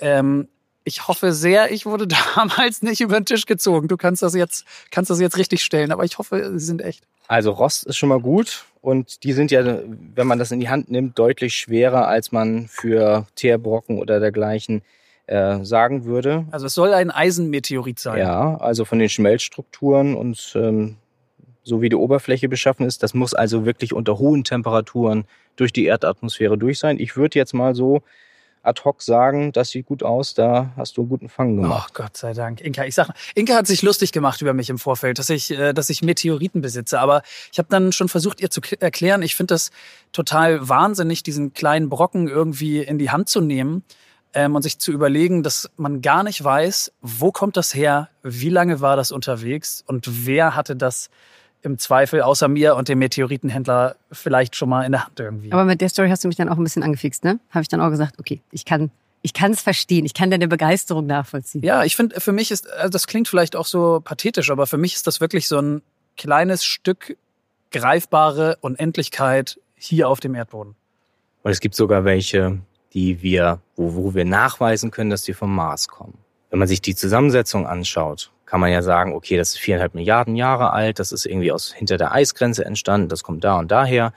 Ähm, 0.00 0.48
ich 0.84 1.06
hoffe 1.06 1.32
sehr, 1.32 1.70
ich 1.70 1.86
wurde 1.86 2.06
damals 2.34 2.82
nicht 2.82 3.00
über 3.00 3.20
den 3.20 3.26
Tisch 3.26 3.46
gezogen. 3.46 3.88
Du 3.88 3.96
kannst 3.96 4.22
das 4.22 4.34
jetzt, 4.34 4.64
kannst 4.90 5.10
das 5.10 5.20
jetzt 5.20 5.36
richtig 5.36 5.62
stellen, 5.62 5.92
aber 5.92 6.04
ich 6.04 6.18
hoffe, 6.18 6.52
sie 6.58 6.66
sind 6.66 6.82
echt. 6.82 7.04
Also 7.28 7.50
Rost 7.52 7.84
ist 7.84 7.98
schon 7.98 8.08
mal 8.08 8.20
gut 8.20 8.64
und 8.80 9.22
die 9.22 9.34
sind 9.34 9.50
ja, 9.50 9.80
wenn 10.14 10.26
man 10.26 10.38
das 10.38 10.50
in 10.50 10.60
die 10.60 10.70
Hand 10.70 10.90
nimmt, 10.90 11.18
deutlich 11.18 11.54
schwerer, 11.54 12.08
als 12.08 12.32
man 12.32 12.68
für 12.68 13.26
Teerbrocken 13.34 13.98
oder 13.98 14.18
dergleichen 14.18 14.82
äh, 15.28 15.64
sagen 15.64 16.04
würde. 16.04 16.46
Also 16.50 16.66
es 16.66 16.74
soll 16.74 16.92
ein 16.94 17.10
Eisenmeteorit 17.10 17.98
sein. 17.98 18.18
Ja, 18.18 18.56
also 18.56 18.84
von 18.84 18.98
den 18.98 19.08
Schmelzstrukturen 19.08 20.14
und 20.14 20.52
ähm, 20.56 20.96
so 21.62 21.82
wie 21.82 21.90
die 21.90 21.96
Oberfläche 21.96 22.48
beschaffen 22.48 22.86
ist, 22.86 23.02
das 23.02 23.14
muss 23.14 23.34
also 23.34 23.66
wirklich 23.66 23.92
unter 23.92 24.18
hohen 24.18 24.42
Temperaturen 24.42 25.24
durch 25.56 25.72
die 25.72 25.84
Erdatmosphäre 25.84 26.56
durch 26.56 26.78
sein. 26.78 26.98
Ich 26.98 27.16
würde 27.16 27.38
jetzt 27.38 27.52
mal 27.52 27.74
so 27.74 28.02
ad 28.62 28.82
hoc 28.84 29.02
sagen, 29.02 29.52
das 29.52 29.70
sieht 29.70 29.86
gut 29.86 30.02
aus, 30.02 30.34
da 30.34 30.72
hast 30.76 30.96
du 30.96 31.02
einen 31.02 31.10
guten 31.10 31.28
Fang 31.28 31.56
gemacht. 31.56 31.90
Oh 31.90 32.02
Gott 32.02 32.16
sei 32.16 32.32
Dank. 32.32 32.60
Inka, 32.60 32.84
ich 32.84 32.94
sag, 32.94 33.10
Inka 33.34 33.54
hat 33.54 33.66
sich 33.66 33.82
lustig 33.82 34.12
gemacht 34.12 34.40
über 34.40 34.54
mich 34.54 34.70
im 34.70 34.78
Vorfeld, 34.78 35.18
dass 35.18 35.30
ich, 35.30 35.50
äh, 35.50 35.72
dass 35.72 35.90
ich 35.90 36.02
Meteoriten 36.02 36.60
besitze. 36.60 37.00
Aber 37.00 37.22
ich 37.52 37.58
habe 37.58 37.68
dann 37.70 37.92
schon 37.92 38.08
versucht, 38.08 38.40
ihr 38.40 38.50
zu 38.50 38.60
erklären, 38.80 39.22
ich 39.22 39.36
finde 39.36 39.54
das 39.54 39.70
total 40.12 40.68
wahnsinnig, 40.68 41.22
diesen 41.22 41.52
kleinen 41.52 41.88
Brocken 41.88 42.28
irgendwie 42.28 42.78
in 42.78 42.98
die 42.98 43.10
Hand 43.10 43.28
zu 43.28 43.40
nehmen 43.40 43.84
ähm, 44.34 44.54
und 44.54 44.62
sich 44.62 44.78
zu 44.78 44.92
überlegen, 44.92 45.42
dass 45.42 45.70
man 45.76 46.02
gar 46.02 46.22
nicht 46.22 46.42
weiß, 46.42 46.92
wo 47.02 47.32
kommt 47.32 47.56
das 47.56 47.74
her, 47.74 48.08
wie 48.22 48.50
lange 48.50 48.80
war 48.80 48.96
das 48.96 49.12
unterwegs 49.12 49.82
und 49.86 50.26
wer 50.26 50.54
hatte 50.54 50.76
das 50.76 51.10
im 51.62 51.78
Zweifel 51.78 52.22
außer 52.22 52.48
mir 52.48 52.76
und 52.76 52.88
dem 52.88 52.98
Meteoritenhändler 53.00 53.96
vielleicht 54.12 54.54
schon 54.54 54.68
mal 54.68 54.84
in 54.84 54.92
der 54.92 55.06
Hand 55.06 55.18
irgendwie. 55.18 55.52
Aber 55.52 55.64
mit 55.64 55.80
der 55.80 55.88
Story 55.88 56.08
hast 56.08 56.22
du 56.22 56.28
mich 56.28 56.36
dann 56.36 56.48
auch 56.48 56.56
ein 56.56 56.64
bisschen 56.64 56.82
angefixt, 56.82 57.24
ne? 57.24 57.40
Habe 57.50 57.62
ich 57.62 57.68
dann 57.68 57.80
auch 57.80 57.90
gesagt, 57.90 58.18
okay, 58.18 58.40
ich 58.52 58.64
kann 58.64 58.90
ich 59.22 59.32
kann 59.32 59.52
es 59.52 59.60
verstehen, 59.60 60.04
ich 60.04 60.14
kann 60.14 60.30
deine 60.30 60.48
Begeisterung 60.48 61.06
nachvollziehen. 61.06 61.62
Ja, 61.64 61.82
ich 61.84 61.96
finde, 61.96 62.20
für 62.20 62.32
mich 62.32 62.50
ist, 62.50 62.70
also 62.70 62.90
das 62.90 63.06
klingt 63.06 63.28
vielleicht 63.28 63.56
auch 63.56 63.66
so 63.66 64.00
pathetisch, 64.02 64.50
aber 64.50 64.66
für 64.66 64.78
mich 64.78 64.94
ist 64.94 65.06
das 65.06 65.20
wirklich 65.20 65.48
so 65.48 65.58
ein 65.60 65.82
kleines 66.16 66.64
Stück 66.64 67.16
greifbare 67.70 68.58
Unendlichkeit 68.60 69.58
hier 69.74 70.08
auf 70.08 70.20
dem 70.20 70.34
Erdboden. 70.34 70.74
Und 71.42 71.50
es 71.50 71.60
gibt 71.60 71.74
sogar 71.74 72.04
welche, 72.04 72.58
die 72.94 73.22
wir, 73.22 73.60
wo, 73.76 73.94
wo 73.94 74.14
wir 74.14 74.24
nachweisen 74.24 74.90
können, 74.90 75.10
dass 75.10 75.22
die 75.22 75.34
vom 75.34 75.54
Mars 75.54 75.88
kommen. 75.88 76.18
Wenn 76.50 76.58
man 76.58 76.68
sich 76.68 76.80
die 76.80 76.94
Zusammensetzung 76.94 77.66
anschaut, 77.66 78.30
kann 78.46 78.60
man 78.60 78.72
ja 78.72 78.80
sagen, 78.80 79.12
okay, 79.12 79.36
das 79.36 79.50
ist 79.50 79.58
viereinhalb 79.58 79.94
Milliarden 79.94 80.34
Jahre 80.34 80.72
alt, 80.72 80.98
das 80.98 81.12
ist 81.12 81.26
irgendwie 81.26 81.52
aus 81.52 81.72
hinter 81.72 81.98
der 81.98 82.12
Eisgrenze 82.12 82.64
entstanden, 82.64 83.08
das 83.08 83.22
kommt 83.22 83.44
da 83.44 83.58
und 83.58 83.70
daher. 83.70 84.12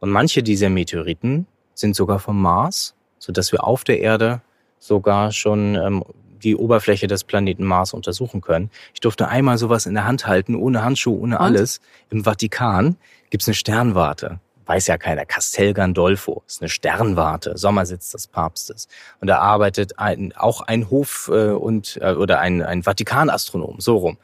Und 0.00 0.10
manche 0.10 0.42
dieser 0.42 0.70
Meteoriten 0.70 1.46
sind 1.74 1.94
sogar 1.94 2.18
vom 2.18 2.40
Mars, 2.40 2.94
so 3.18 3.32
dass 3.32 3.52
wir 3.52 3.64
auf 3.64 3.84
der 3.84 4.00
Erde 4.00 4.40
sogar 4.78 5.32
schon 5.32 5.74
ähm, 5.74 6.04
die 6.42 6.56
Oberfläche 6.56 7.06
des 7.06 7.24
Planeten 7.24 7.64
Mars 7.64 7.92
untersuchen 7.92 8.40
können. 8.40 8.70
Ich 8.92 9.00
durfte 9.00 9.28
einmal 9.28 9.58
sowas 9.58 9.86
in 9.86 9.94
der 9.94 10.06
Hand 10.06 10.26
halten, 10.26 10.54
ohne 10.54 10.84
Handschuhe, 10.84 11.18
ohne 11.18 11.40
alles. 11.40 11.78
Und? 12.10 12.18
Im 12.18 12.24
Vatikan 12.24 12.96
gibt's 13.30 13.48
eine 13.48 13.54
Sternwarte 13.54 14.40
weiß 14.66 14.86
ja 14.86 14.98
keiner, 14.98 15.24
Castel 15.24 15.74
Gandolfo 15.74 16.42
ist 16.46 16.60
eine 16.62 16.68
Sternwarte, 16.68 17.56
Sommersitz 17.56 18.10
des 18.10 18.26
Papstes. 18.26 18.88
Und 19.20 19.28
da 19.28 19.38
arbeitet 19.38 19.98
ein, 19.98 20.32
auch 20.36 20.60
ein 20.62 20.90
Hof 20.90 21.30
äh, 21.32 21.50
und 21.50 21.98
äh, 22.00 22.12
oder 22.12 22.40
ein, 22.40 22.62
ein 22.62 22.82
Vatikanastronom, 22.82 23.80
so 23.80 23.96
rum. 23.96 24.18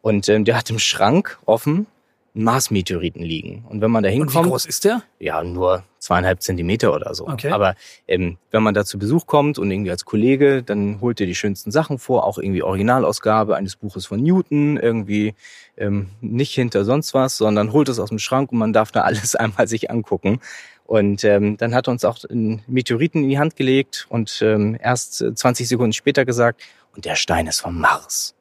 Und 0.00 0.28
ähm, 0.28 0.44
der 0.44 0.56
hat 0.56 0.68
im 0.70 0.78
Schrank 0.78 1.38
offen 1.46 1.86
Mars-Meteoriten 2.34 3.22
liegen. 3.22 3.64
Und 3.68 3.80
wenn 3.80 3.92
man 3.92 4.02
da 4.02 4.08
hinkommt. 4.08 4.46
Wie 4.46 4.50
groß 4.50 4.66
ist 4.66 4.84
der? 4.84 5.02
Ja, 5.20 5.42
nur 5.44 5.84
zweieinhalb 6.00 6.42
Zentimeter 6.42 6.92
oder 6.92 7.14
so. 7.14 7.28
Okay. 7.28 7.50
Aber 7.50 7.76
ähm, 8.08 8.38
wenn 8.50 8.62
man 8.62 8.74
da 8.74 8.84
zu 8.84 8.98
Besuch 8.98 9.26
kommt 9.26 9.56
und 9.56 9.70
irgendwie 9.70 9.92
als 9.92 10.04
Kollege, 10.04 10.64
dann 10.64 11.00
holt 11.00 11.20
er 11.20 11.26
die 11.26 11.36
schönsten 11.36 11.70
Sachen 11.70 11.98
vor, 11.98 12.24
auch 12.24 12.38
irgendwie 12.38 12.64
Originalausgabe 12.64 13.54
eines 13.54 13.76
Buches 13.76 14.04
von 14.06 14.20
Newton, 14.20 14.76
irgendwie 14.76 15.34
ähm, 15.76 16.08
nicht 16.20 16.52
hinter 16.54 16.84
sonst 16.84 17.14
was, 17.14 17.36
sondern 17.36 17.72
holt 17.72 17.88
es 17.88 18.00
aus 18.00 18.08
dem 18.08 18.18
Schrank 18.18 18.50
und 18.50 18.58
man 18.58 18.72
darf 18.72 18.90
da 18.90 19.00
alles 19.04 19.36
einmal 19.36 19.68
sich 19.68 19.90
angucken. 19.90 20.40
Und 20.86 21.24
ähm, 21.24 21.56
dann 21.56 21.74
hat 21.74 21.88
er 21.88 21.92
uns 21.92 22.04
auch 22.04 22.18
einen 22.28 22.62
Meteoriten 22.66 23.22
in 23.22 23.30
die 23.30 23.38
Hand 23.38 23.56
gelegt 23.56 24.06
und 24.10 24.42
ähm, 24.42 24.76
erst 24.82 25.24
20 25.34 25.68
Sekunden 25.68 25.92
später 25.92 26.24
gesagt, 26.24 26.62
und 26.94 27.04
der 27.04 27.16
Stein 27.16 27.46
ist 27.46 27.60
vom 27.60 27.80
Mars. 27.80 28.34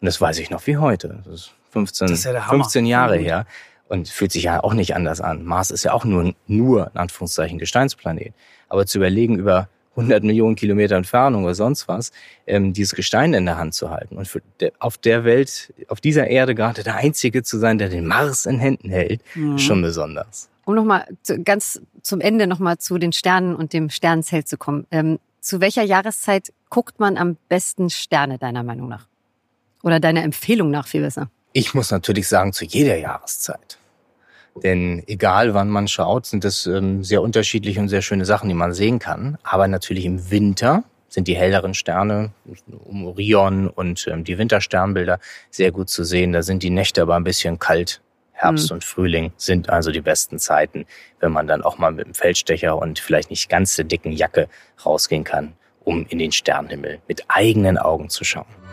Und 0.00 0.06
das 0.06 0.20
weiß 0.20 0.38
ich 0.38 0.50
noch 0.50 0.66
wie 0.66 0.76
heute. 0.76 1.22
Das 1.24 1.34
ist 1.34 1.54
15, 1.70 2.08
das 2.08 2.20
ist 2.20 2.24
ja 2.24 2.40
15 2.40 2.86
Jahre 2.86 3.18
mhm. 3.18 3.22
her 3.22 3.46
und 3.88 4.08
fühlt 4.08 4.32
sich 4.32 4.44
ja 4.44 4.62
auch 4.62 4.74
nicht 4.74 4.94
anders 4.94 5.20
an. 5.20 5.44
Mars 5.44 5.70
ist 5.70 5.84
ja 5.84 5.92
auch 5.92 6.04
nur, 6.04 6.34
nur 6.46 6.90
in 6.92 6.98
Anführungszeichen 6.98 7.58
Gesteinsplanet. 7.58 8.34
Aber 8.68 8.86
zu 8.86 8.98
überlegen, 8.98 9.38
über 9.38 9.68
100 9.98 10.22
Millionen 10.22 10.54
Kilometer 10.54 10.96
Entfernung 10.96 11.44
oder 11.44 11.54
sonst 11.54 11.88
was, 11.88 12.12
ähm, 12.46 12.72
dieses 12.72 12.94
Gestein 12.94 13.34
in 13.34 13.46
der 13.46 13.58
Hand 13.58 13.74
zu 13.74 13.90
halten 13.90 14.16
und 14.16 14.28
für 14.28 14.42
de, 14.60 14.72
auf 14.78 14.96
der 14.96 15.24
Welt, 15.24 15.74
auf 15.88 16.00
dieser 16.00 16.28
Erde 16.28 16.54
gerade 16.54 16.84
der 16.84 16.96
Einzige 16.96 17.42
zu 17.42 17.58
sein, 17.58 17.78
der 17.78 17.88
den 17.88 18.06
Mars 18.06 18.46
in 18.46 18.60
Händen 18.60 18.90
hält, 18.90 19.22
mhm. 19.34 19.58
schon 19.58 19.82
besonders. 19.82 20.48
Um 20.64 20.74
nochmal 20.74 21.06
ganz 21.44 21.80
zum 22.02 22.20
Ende 22.20 22.46
nochmal 22.46 22.78
zu 22.78 22.98
den 22.98 23.12
Sternen 23.12 23.56
und 23.56 23.72
dem 23.72 23.90
Sternenzelt 23.90 24.46
zu 24.46 24.56
kommen. 24.56 24.86
Ähm, 24.90 25.18
zu 25.40 25.60
welcher 25.60 25.82
Jahreszeit 25.82 26.52
guckt 26.68 27.00
man 27.00 27.16
am 27.16 27.36
besten 27.48 27.90
Sterne, 27.90 28.38
deiner 28.38 28.62
Meinung 28.62 28.88
nach? 28.88 29.08
Oder 29.82 29.98
deiner 29.98 30.22
Empfehlung 30.22 30.70
nach 30.70 30.86
viel 30.86 31.00
besser? 31.02 31.30
Ich 31.52 31.74
muss 31.74 31.90
natürlich 31.90 32.28
sagen, 32.28 32.52
zu 32.52 32.64
jeder 32.64 32.96
Jahreszeit. 32.96 33.78
Denn 34.62 35.02
egal 35.06 35.54
wann 35.54 35.68
man 35.68 35.88
schaut, 35.88 36.26
sind 36.26 36.44
das 36.44 36.66
ähm, 36.66 37.04
sehr 37.04 37.22
unterschiedliche 37.22 37.80
und 37.80 37.88
sehr 37.88 38.02
schöne 38.02 38.24
Sachen, 38.24 38.48
die 38.48 38.54
man 38.54 38.72
sehen 38.72 38.98
kann. 38.98 39.38
Aber 39.42 39.68
natürlich 39.68 40.04
im 40.04 40.30
Winter 40.30 40.84
sind 41.08 41.28
die 41.28 41.36
helleren 41.36 41.74
Sterne 41.74 42.32
um 42.84 43.06
Orion 43.06 43.68
und 43.68 44.06
ähm, 44.08 44.24
die 44.24 44.36
Wintersternbilder 44.36 45.20
sehr 45.50 45.72
gut 45.72 45.88
zu 45.88 46.04
sehen. 46.04 46.32
Da 46.32 46.42
sind 46.42 46.62
die 46.62 46.70
Nächte 46.70 47.02
aber 47.02 47.16
ein 47.16 47.24
bisschen 47.24 47.58
kalt. 47.58 48.00
Herbst 48.32 48.70
mhm. 48.70 48.76
und 48.76 48.84
Frühling 48.84 49.32
sind 49.36 49.68
also 49.68 49.90
die 49.90 50.00
besten 50.00 50.38
Zeiten, 50.38 50.86
wenn 51.18 51.32
man 51.32 51.48
dann 51.48 51.62
auch 51.62 51.78
mal 51.78 51.90
mit 51.90 52.06
dem 52.06 52.14
Feldstecher 52.14 52.76
und 52.78 53.00
vielleicht 53.00 53.30
nicht 53.30 53.48
ganz 53.48 53.74
der 53.74 53.84
dicken 53.84 54.12
Jacke 54.12 54.48
rausgehen 54.84 55.24
kann, 55.24 55.54
um 55.82 56.06
in 56.08 56.18
den 56.18 56.30
Sternenhimmel 56.30 57.00
mit 57.08 57.24
eigenen 57.28 57.78
Augen 57.78 58.10
zu 58.10 58.22
schauen. 58.22 58.67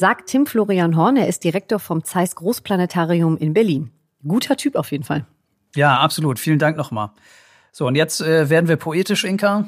Sagt 0.00 0.30
Tim 0.30 0.46
Florian 0.46 0.96
Horn, 0.96 1.18
er 1.18 1.28
ist 1.28 1.44
Direktor 1.44 1.78
vom 1.78 2.04
Zeiss 2.04 2.34
Großplanetarium 2.34 3.36
in 3.36 3.52
Berlin. 3.52 3.90
Guter 4.26 4.56
Typ 4.56 4.74
auf 4.76 4.92
jeden 4.92 5.04
Fall. 5.04 5.26
Ja, 5.76 5.98
absolut. 5.98 6.38
Vielen 6.38 6.58
Dank 6.58 6.78
nochmal. 6.78 7.10
So, 7.70 7.86
und 7.86 7.96
jetzt 7.96 8.22
äh, 8.22 8.48
werden 8.48 8.66
wir 8.66 8.76
poetisch, 8.76 9.24
Inka. 9.24 9.66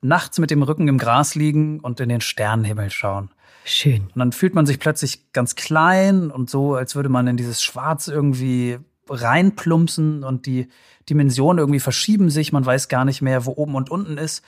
Nachts 0.00 0.38
mit 0.38 0.50
dem 0.50 0.62
Rücken 0.62 0.88
im 0.88 0.96
Gras 0.96 1.34
liegen 1.34 1.80
und 1.80 2.00
in 2.00 2.08
den 2.08 2.22
Sternenhimmel 2.22 2.88
schauen. 2.88 3.28
Schön. 3.66 4.04
Und 4.04 4.18
dann 4.18 4.32
fühlt 4.32 4.54
man 4.54 4.64
sich 4.64 4.78
plötzlich 4.78 5.34
ganz 5.34 5.54
klein 5.54 6.30
und 6.30 6.48
so, 6.48 6.74
als 6.74 6.96
würde 6.96 7.10
man 7.10 7.26
in 7.26 7.36
dieses 7.36 7.62
Schwarz 7.62 8.08
irgendwie 8.08 8.78
reinplumpsen 9.06 10.24
und 10.24 10.46
die 10.46 10.68
Dimensionen 11.10 11.58
irgendwie 11.58 11.80
verschieben 11.80 12.30
sich. 12.30 12.52
Man 12.52 12.64
weiß 12.64 12.88
gar 12.88 13.04
nicht 13.04 13.20
mehr, 13.20 13.44
wo 13.44 13.52
oben 13.52 13.74
und 13.74 13.90
unten 13.90 14.16
ist. 14.16 14.42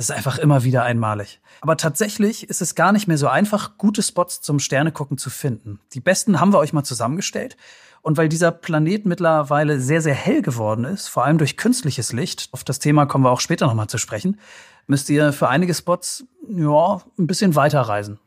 Das 0.00 0.08
ist 0.08 0.16
einfach 0.16 0.38
immer 0.38 0.64
wieder 0.64 0.82
einmalig. 0.82 1.40
Aber 1.60 1.76
tatsächlich 1.76 2.48
ist 2.48 2.62
es 2.62 2.74
gar 2.74 2.90
nicht 2.90 3.06
mehr 3.06 3.18
so 3.18 3.28
einfach, 3.28 3.76
gute 3.76 4.02
Spots 4.02 4.40
zum 4.40 4.58
Sternegucken 4.58 5.18
zu 5.18 5.28
finden. 5.28 5.78
Die 5.92 6.00
besten 6.00 6.40
haben 6.40 6.54
wir 6.54 6.58
euch 6.58 6.72
mal 6.72 6.84
zusammengestellt. 6.84 7.58
Und 8.00 8.16
weil 8.16 8.30
dieser 8.30 8.50
Planet 8.50 9.04
mittlerweile 9.04 9.78
sehr, 9.78 10.00
sehr 10.00 10.14
hell 10.14 10.40
geworden 10.40 10.86
ist, 10.86 11.08
vor 11.08 11.26
allem 11.26 11.36
durch 11.36 11.58
künstliches 11.58 12.14
Licht, 12.14 12.48
auf 12.52 12.64
das 12.64 12.78
Thema 12.78 13.04
kommen 13.04 13.24
wir 13.24 13.30
auch 13.30 13.40
später 13.40 13.66
nochmal 13.66 13.88
zu 13.88 13.98
sprechen, 13.98 14.40
müsst 14.86 15.10
ihr 15.10 15.34
für 15.34 15.50
einige 15.50 15.74
Spots, 15.74 16.24
ja, 16.48 17.02
ein 17.18 17.26
bisschen 17.26 17.54
weiterreisen. 17.54 18.18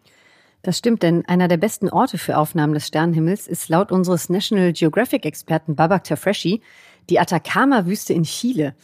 Das 0.61 0.77
stimmt, 0.77 1.01
denn 1.01 1.25
einer 1.25 1.47
der 1.47 1.57
besten 1.57 1.89
Orte 1.89 2.19
für 2.19 2.37
Aufnahmen 2.37 2.75
des 2.75 2.85
Sternenhimmels 2.85 3.47
ist 3.47 3.67
laut 3.67 3.91
unseres 3.91 4.29
National 4.29 4.73
Geographic-Experten 4.73 5.75
Babak 5.75 6.03
Tafreshi 6.03 6.61
die 7.09 7.19
Atacama-Wüste 7.19 8.13
in 8.13 8.25
Chile. 8.25 8.75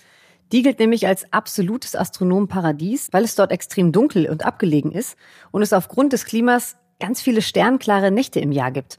Die 0.51 0.63
gilt 0.63 0.79
nämlich 0.79 1.05
als 1.05 1.31
absolutes 1.31 1.95
Astronomenparadies, 1.95 3.09
weil 3.12 3.23
es 3.23 3.35
dort 3.35 3.51
extrem 3.51 3.91
dunkel 3.91 4.29
und 4.29 4.45
abgelegen 4.45 4.91
ist 4.91 5.15
und 5.51 5.62
es 5.62 5.73
aufgrund 5.73 6.13
des 6.13 6.25
Klimas 6.25 6.75
ganz 6.99 7.21
viele 7.21 7.41
sternklare 7.41 8.12
Nächte 8.12 8.39
im 8.39 8.51
Jahr 8.51 8.71
gibt. 8.71 8.97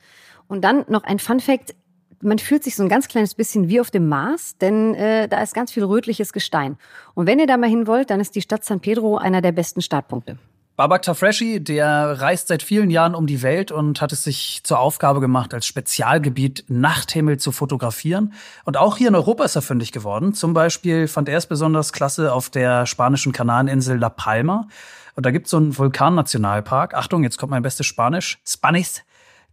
Und 0.49 0.63
dann 0.63 0.85
noch 0.89 1.05
ein 1.05 1.19
Fun 1.19 1.41
Fact. 1.41 1.75
Man 2.23 2.39
fühlt 2.39 2.65
sich 2.65 2.77
so 2.77 2.83
ein 2.83 2.89
ganz 2.89 3.09
kleines 3.09 3.35
bisschen 3.35 3.69
wie 3.69 3.81
auf 3.81 3.91
dem 3.91 4.09
Mars, 4.09 4.57
denn 4.59 4.95
äh, 4.95 5.29
da 5.29 5.43
ist 5.43 5.55
ganz 5.55 5.73
viel 5.73 5.85
rötliches 5.85 6.33
Gestein. 6.33 6.77
Und 7.15 7.27
wenn 7.27 7.39
ihr 7.39 7.47
da 7.47 7.57
mal 7.57 7.71
hin 7.71 7.87
wollt, 7.87 8.11
dann 8.11 8.21
ist 8.21 8.35
die 8.35 8.43
Stadt 8.43 8.65
San 8.65 8.81
Pedro 8.81 9.17
einer 9.17 9.41
der 9.41 9.53
besten 9.53 9.81
Startpunkte. 9.81 10.39
Babak 10.81 11.03
Tafreshi, 11.03 11.63
der 11.63 12.23
reist 12.23 12.49
seit 12.49 12.63
vielen 12.63 12.89
Jahren 12.89 13.15
um 13.15 13.27
die 13.27 13.43
Welt 13.43 13.71
und 13.71 14.01
hat 14.01 14.13
es 14.13 14.25
sich 14.25 14.63
zur 14.65 14.79
Aufgabe 14.79 15.21
gemacht, 15.21 15.53
als 15.53 15.67
Spezialgebiet 15.67 16.65
Nachthimmel 16.69 17.37
zu 17.37 17.53
fotografieren. 17.53 18.33
Und 18.65 18.79
auch 18.79 18.97
hier 18.97 19.09
in 19.09 19.15
Europa 19.15 19.45
ist 19.45 19.57
er 19.57 19.61
fündig 19.61 19.93
geworden. 19.93 20.33
Zum 20.33 20.55
Beispiel 20.55 21.07
fand 21.07 21.29
er 21.29 21.37
es 21.37 21.45
besonders 21.45 21.93
klasse 21.93 22.33
auf 22.33 22.49
der 22.49 22.87
spanischen 22.87 23.33
Kanareninsel 23.33 23.99
La 23.99 24.09
Palma. 24.09 24.69
Und 25.17 25.27
da 25.27 25.33
gibt 25.33 25.49
es 25.49 25.51
so 25.51 25.59
einen 25.59 25.77
Vulkannationalpark. 25.77 26.95
Achtung, 26.95 27.25
jetzt 27.25 27.37
kommt 27.37 27.51
mein 27.51 27.63
bestes 27.63 27.85
Spanisch. 27.85 28.39
Spanish 28.47 29.03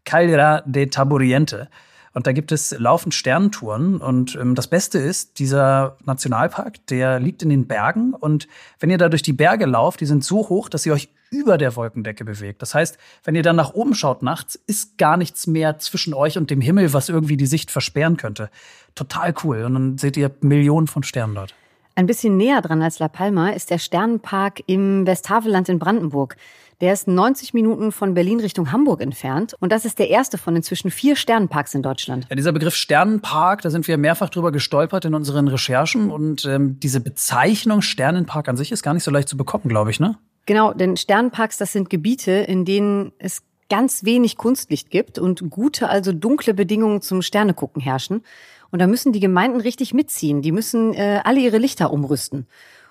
Caldera 0.06 0.62
de 0.66 0.86
Taburiente. 0.86 1.68
Und 2.14 2.26
da 2.26 2.32
gibt 2.32 2.54
es 2.54 2.74
laufend 2.80 3.14
Sternentouren. 3.14 3.98
Und 3.98 4.36
ähm, 4.36 4.56
das 4.56 4.68
Beste 4.68 4.98
ist, 4.98 5.40
dieser 5.40 5.98
Nationalpark, 6.06 6.88
der 6.88 7.20
liegt 7.20 7.44
in 7.44 7.50
den 7.50 7.68
Bergen. 7.68 8.14
Und 8.14 8.48
wenn 8.80 8.90
ihr 8.90 8.98
da 8.98 9.10
durch 9.10 9.24
die 9.24 9.34
Berge 9.34 9.66
lauft, 9.66 10.00
die 10.00 10.06
sind 10.06 10.24
so 10.24 10.48
hoch, 10.50 10.70
dass 10.70 10.86
ihr 10.86 10.94
euch 10.94 11.10
über 11.32 11.58
der 11.58 11.76
Wolkendecke 11.76 12.26
bewegt. 12.26 12.62
Das 12.62 12.74
heißt, 12.74 12.98
wenn 13.24 13.36
ihr 13.36 13.44
dann 13.44 13.56
nach 13.56 13.74
oben 13.74 13.96
schaut 13.96 14.24
nachts, 14.24 14.56
ist 14.68 14.98
gar 14.98 15.18
nichts 15.18 15.48
mehr 15.48 15.80
zwischen 15.80 16.14
euch 16.14 16.38
und 16.38 16.50
dem 16.50 16.62
Himmel, 16.62 16.94
was 16.94 17.10
irgendwie 17.10 17.38
die 17.38 17.46
Sicht 17.46 17.72
versperren 17.72 18.18
könnte. 18.18 18.50
Total 18.96 19.34
cool. 19.44 19.64
Und 19.64 19.74
dann 19.74 19.98
seht 19.98 20.18
ihr 20.18 20.32
Millionen 20.42 20.88
von 20.88 21.04
Sternen 21.04 21.36
dort. 21.36 21.54
Ein 21.96 22.06
bisschen 22.06 22.38
näher 22.38 22.62
dran 22.62 22.84
als 22.84 23.00
La 23.00 23.08
Palma 23.08 23.50
ist 23.50 23.72
der 23.72 23.80
Sternenpark 23.80 24.62
im 24.68 25.08
Westhaveland 25.08 25.68
in 25.68 25.80
Brandenburg. 25.80 26.38
Der 26.80 26.94
ist 26.94 27.08
90 27.08 27.56
Minuten 27.56 27.92
von 27.92 28.14
Berlin 28.14 28.40
Richtung 28.40 28.72
Hamburg 28.72 29.02
entfernt. 29.02 29.56
Und 29.60 29.72
das 29.72 29.84
ist 29.84 29.98
der 29.98 30.10
erste 30.10 30.38
von 30.38 30.56
inzwischen 30.56 30.92
vier 30.92 31.16
Sternenparks 31.16 31.74
in 31.74 31.82
Deutschland. 31.82 32.28
Ja, 32.30 32.36
dieser 32.36 32.52
Begriff 32.52 32.76
Sternenpark, 32.76 33.64
da 33.64 33.72
sind 33.72 33.88
wir 33.88 33.98
mehrfach 33.98 34.30
drüber 34.30 34.52
gestolpert 34.52 35.06
in 35.06 35.16
unseren 35.16 35.48
Recherchen. 35.48 36.12
Und 36.12 36.46
ähm, 36.46 36.80
diese 36.80 37.00
Bezeichnung 37.00 37.82
Sternenpark 37.82 38.48
an 38.48 38.58
sich 38.58 38.72
ist 38.72 38.84
gar 38.84 38.94
nicht 38.94 39.04
so 39.04 39.10
leicht 39.10 39.28
zu 39.28 39.36
bekommen, 39.36 39.68
glaube 39.68 39.90
ich, 39.90 40.00
ne? 40.00 40.20
Genau, 40.48 40.74
denn 40.74 40.96
Sternenparks, 40.96 41.58
das 41.58 41.74
sind 41.74 41.90
Gebiete, 41.90 42.32
in 42.32 42.64
denen 42.64 43.12
es 43.20 43.44
ganz 43.70 44.06
wenig 44.06 44.38
Kunstlicht 44.38 44.90
gibt 44.90 45.20
und 45.20 45.50
gute, 45.50 45.90
also 45.90 46.14
dunkle 46.14 46.54
Bedingungen 46.54 47.02
zum 47.02 47.22
Sternegucken 47.22 47.82
herrschen. 47.82 48.24
Und 48.72 48.80
da 48.80 48.88
müssen 48.88 49.12
die 49.12 49.20
Gemeinden 49.20 49.60
richtig 49.60 49.94
mitziehen. 49.94 50.42
Die 50.42 50.54
müssen 50.54 50.94
äh, 50.94 51.20
alle 51.26 51.42
ihre 51.42 51.58
Lichter 51.58 51.92
umrüsten. 51.92 52.48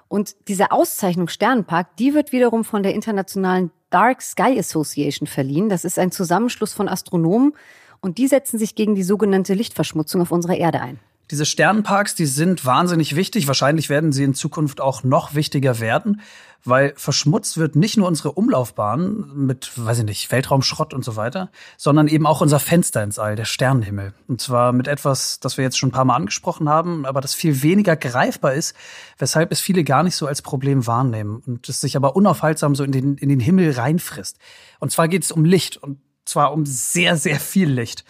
Und 0.06 0.36
diese 0.48 0.70
Auszeichnung 0.70 1.28
Sternenpark, 1.28 1.96
die 1.96 2.12
wird 2.12 2.30
wiederum 2.30 2.62
von 2.62 2.82
der 2.82 2.94
internationalen 2.94 3.70
Dark 3.88 4.20
Sky 4.20 4.58
Association 4.58 5.26
verliehen. 5.26 5.70
Das 5.70 5.86
ist 5.86 5.98
ein 5.98 6.12
Zusammenschluss 6.12 6.74
von 6.74 6.90
Astronomen 6.90 7.54
und 8.02 8.18
die 8.18 8.28
setzen 8.28 8.58
sich 8.58 8.74
gegen 8.74 8.94
die 8.94 9.02
sogenannte 9.02 9.54
Lichtverschmutzung 9.54 10.20
auf 10.20 10.30
unserer 10.30 10.56
Erde 10.56 10.82
ein. 10.82 11.00
Diese 11.30 11.44
Sternenparks, 11.44 12.14
die 12.14 12.26
sind 12.26 12.64
wahnsinnig 12.64 13.16
wichtig. 13.16 13.48
Wahrscheinlich 13.48 13.88
werden 13.88 14.12
sie 14.12 14.22
in 14.22 14.34
Zukunft 14.34 14.80
auch 14.80 15.02
noch 15.02 15.34
wichtiger 15.34 15.80
werden, 15.80 16.20
weil 16.64 16.92
verschmutzt 16.96 17.58
wird 17.58 17.74
nicht 17.74 17.96
nur 17.96 18.06
unsere 18.06 18.32
Umlaufbahn 18.32 19.32
mit, 19.34 19.72
weiß 19.74 20.00
ich 20.00 20.04
nicht, 20.04 20.30
Weltraumschrott 20.30 20.94
und 20.94 21.04
so 21.04 21.16
weiter, 21.16 21.50
sondern 21.76 22.06
eben 22.06 22.26
auch 22.26 22.40
unser 22.40 22.60
Fenster 22.60 23.02
ins 23.02 23.18
All, 23.18 23.34
der 23.34 23.44
Sternenhimmel. 23.44 24.14
Und 24.28 24.40
zwar 24.40 24.72
mit 24.72 24.86
etwas, 24.86 25.40
das 25.40 25.56
wir 25.56 25.64
jetzt 25.64 25.78
schon 25.78 25.88
ein 25.88 25.92
paar 25.92 26.04
Mal 26.04 26.14
angesprochen 26.14 26.68
haben, 26.68 27.04
aber 27.06 27.20
das 27.20 27.34
viel 27.34 27.60
weniger 27.62 27.96
greifbar 27.96 28.54
ist, 28.54 28.76
weshalb 29.18 29.50
es 29.50 29.60
viele 29.60 29.82
gar 29.82 30.04
nicht 30.04 30.14
so 30.14 30.28
als 30.28 30.42
Problem 30.42 30.86
wahrnehmen 30.86 31.42
und 31.44 31.68
es 31.68 31.80
sich 31.80 31.96
aber 31.96 32.14
unaufhaltsam 32.14 32.76
so 32.76 32.84
in 32.84 32.92
den, 32.92 33.16
in 33.16 33.28
den 33.28 33.40
Himmel 33.40 33.72
reinfrisst. 33.72 34.38
Und 34.78 34.92
zwar 34.92 35.08
geht 35.08 35.24
es 35.24 35.32
um 35.32 35.44
Licht 35.44 35.76
und 35.76 35.98
zwar 36.24 36.52
um 36.52 36.66
sehr, 36.66 37.16
sehr 37.16 37.40
viel 37.40 37.68
Licht. 37.68 38.04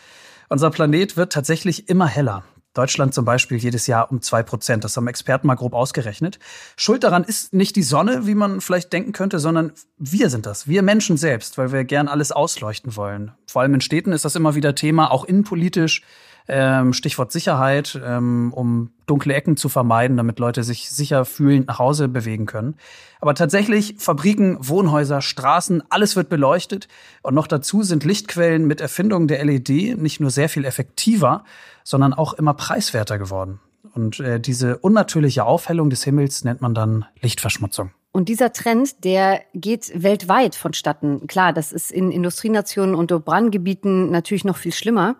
Unser 0.50 0.70
Planet 0.70 1.16
wird 1.16 1.32
tatsächlich 1.32 1.88
immer 1.88 2.06
heller. 2.06 2.44
Deutschland 2.76 3.14
zum 3.14 3.24
Beispiel 3.24 3.58
jedes 3.58 3.86
Jahr 3.86 4.10
um 4.10 4.20
zwei 4.22 4.42
Prozent. 4.42 4.84
Das 4.84 4.96
haben 4.96 5.08
Experten 5.08 5.46
mal 5.46 5.54
grob 5.54 5.74
ausgerechnet. 5.74 6.38
Schuld 6.76 7.04
daran 7.04 7.24
ist 7.24 7.54
nicht 7.54 7.76
die 7.76 7.82
Sonne, 7.82 8.26
wie 8.26 8.34
man 8.34 8.60
vielleicht 8.60 8.92
denken 8.92 9.12
könnte, 9.12 9.38
sondern 9.38 9.72
wir 9.98 10.30
sind 10.30 10.46
das. 10.46 10.68
Wir 10.68 10.82
Menschen 10.82 11.16
selbst, 11.16 11.58
weil 11.58 11.72
wir 11.72 11.84
gern 11.84 12.08
alles 12.08 12.32
ausleuchten 12.32 12.96
wollen. 12.96 13.32
Vor 13.46 13.62
allem 13.62 13.74
in 13.74 13.80
Städten 13.80 14.12
ist 14.12 14.24
das 14.24 14.36
immer 14.36 14.54
wieder 14.54 14.74
Thema, 14.74 15.10
auch 15.10 15.24
innenpolitisch. 15.24 16.02
Ähm, 16.48 16.92
Stichwort 16.92 17.32
Sicherheit, 17.32 18.00
ähm, 18.04 18.52
um 18.54 18.90
dunkle 19.06 19.34
Ecken 19.34 19.56
zu 19.56 19.68
vermeiden, 19.68 20.16
damit 20.16 20.38
Leute 20.38 20.62
sich 20.62 20.90
sicher 20.90 21.24
fühlen, 21.24 21.64
nach 21.66 21.78
Hause 21.78 22.08
bewegen 22.08 22.46
können. 22.46 22.76
Aber 23.20 23.34
tatsächlich 23.34 23.96
Fabriken, 23.98 24.56
Wohnhäuser, 24.60 25.22
Straßen, 25.22 25.82
alles 25.90 26.16
wird 26.16 26.28
beleuchtet. 26.28 26.88
Und 27.22 27.34
noch 27.34 27.46
dazu 27.46 27.82
sind 27.82 28.04
Lichtquellen 28.04 28.66
mit 28.66 28.80
Erfindung 28.80 29.26
der 29.26 29.44
LED 29.44 29.98
nicht 29.98 30.20
nur 30.20 30.30
sehr 30.30 30.48
viel 30.48 30.64
effektiver, 30.64 31.44
sondern 31.82 32.14
auch 32.14 32.34
immer 32.34 32.54
preiswerter 32.54 33.18
geworden. 33.18 33.60
Und 33.94 34.20
äh, 34.20 34.38
diese 34.38 34.78
unnatürliche 34.78 35.44
Aufhellung 35.44 35.90
des 35.90 36.04
Himmels 36.04 36.44
nennt 36.44 36.60
man 36.60 36.74
dann 36.74 37.06
Lichtverschmutzung. 37.20 37.90
Und 38.12 38.30
dieser 38.30 38.52
Trend, 38.52 39.04
der 39.04 39.42
geht 39.52 39.92
weltweit 39.94 40.54
vonstatten. 40.54 41.26
Klar, 41.26 41.52
das 41.52 41.70
ist 41.70 41.90
in 41.90 42.10
Industrienationen 42.10 42.94
und 42.94 43.08
Brandgebieten 43.26 44.10
natürlich 44.10 44.44
noch 44.44 44.56
viel 44.56 44.72
schlimmer. 44.72 45.16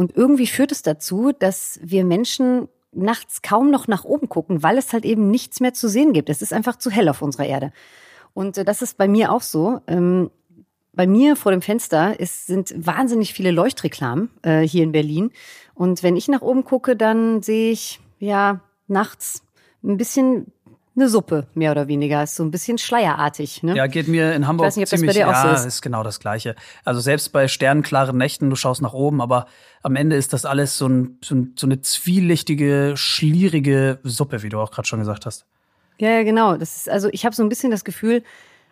Und 0.00 0.16
irgendwie 0.16 0.46
führt 0.46 0.72
es 0.72 0.80
dazu, 0.80 1.30
dass 1.38 1.78
wir 1.82 2.06
Menschen 2.06 2.70
nachts 2.90 3.42
kaum 3.42 3.70
noch 3.70 3.86
nach 3.86 4.04
oben 4.04 4.30
gucken, 4.30 4.62
weil 4.62 4.78
es 4.78 4.94
halt 4.94 5.04
eben 5.04 5.30
nichts 5.30 5.60
mehr 5.60 5.74
zu 5.74 5.90
sehen 5.90 6.14
gibt. 6.14 6.30
Es 6.30 6.40
ist 6.40 6.54
einfach 6.54 6.76
zu 6.76 6.90
hell 6.90 7.06
auf 7.10 7.20
unserer 7.20 7.44
Erde. 7.44 7.70
Und 8.32 8.56
äh, 8.56 8.64
das 8.64 8.80
ist 8.80 8.96
bei 8.96 9.06
mir 9.06 9.30
auch 9.30 9.42
so. 9.42 9.82
Ähm, 9.86 10.30
bei 10.94 11.06
mir 11.06 11.36
vor 11.36 11.52
dem 11.52 11.60
Fenster 11.60 12.18
ist, 12.18 12.46
sind 12.46 12.72
wahnsinnig 12.74 13.34
viele 13.34 13.50
Leuchtreklamen 13.50 14.30
äh, 14.40 14.62
hier 14.62 14.84
in 14.84 14.92
Berlin. 14.92 15.32
Und 15.74 16.02
wenn 16.02 16.16
ich 16.16 16.28
nach 16.28 16.40
oben 16.40 16.64
gucke, 16.64 16.96
dann 16.96 17.42
sehe 17.42 17.70
ich 17.70 18.00
ja 18.20 18.60
nachts 18.88 19.42
ein 19.84 19.98
bisschen 19.98 20.50
eine 21.00 21.08
Suppe, 21.08 21.46
mehr 21.54 21.70
oder 21.70 21.88
weniger. 21.88 22.22
Ist 22.22 22.36
so 22.36 22.44
ein 22.44 22.50
bisschen 22.50 22.78
schleierartig. 22.78 23.62
Ne? 23.62 23.76
Ja, 23.76 23.86
geht 23.86 24.08
mir 24.08 24.34
in 24.34 24.46
Hamburg 24.46 24.66
ich 24.66 24.68
weiß 24.68 24.76
nicht, 24.76 24.84
ob 24.84 24.88
ziemlich, 24.90 25.08
das 25.08 25.16
bei 25.16 25.20
dir 25.20 25.28
auch 25.28 25.44
ja, 25.44 25.56
so 25.56 25.62
ist. 25.62 25.74
ist 25.74 25.82
genau 25.82 26.02
das 26.02 26.20
Gleiche. 26.20 26.54
Also 26.84 27.00
selbst 27.00 27.32
bei 27.32 27.48
sternenklaren 27.48 28.16
Nächten, 28.16 28.50
du 28.50 28.56
schaust 28.56 28.82
nach 28.82 28.92
oben, 28.92 29.20
aber 29.20 29.46
am 29.82 29.96
Ende 29.96 30.16
ist 30.16 30.32
das 30.32 30.44
alles 30.44 30.78
so, 30.78 30.88
ein, 30.88 31.18
so, 31.22 31.34
ein, 31.34 31.54
so 31.56 31.66
eine 31.66 31.80
zwielichtige, 31.80 32.92
schlierige 32.96 33.98
Suppe, 34.02 34.42
wie 34.42 34.48
du 34.48 34.60
auch 34.60 34.70
gerade 34.70 34.86
schon 34.86 35.00
gesagt 35.00 35.26
hast. 35.26 35.46
Ja, 35.98 36.10
ja, 36.10 36.22
genau. 36.22 36.56
Das 36.56 36.76
ist, 36.76 36.88
also 36.88 37.08
ich 37.12 37.24
habe 37.24 37.34
so 37.34 37.42
ein 37.42 37.48
bisschen 37.48 37.70
das 37.70 37.84
Gefühl, 37.84 38.22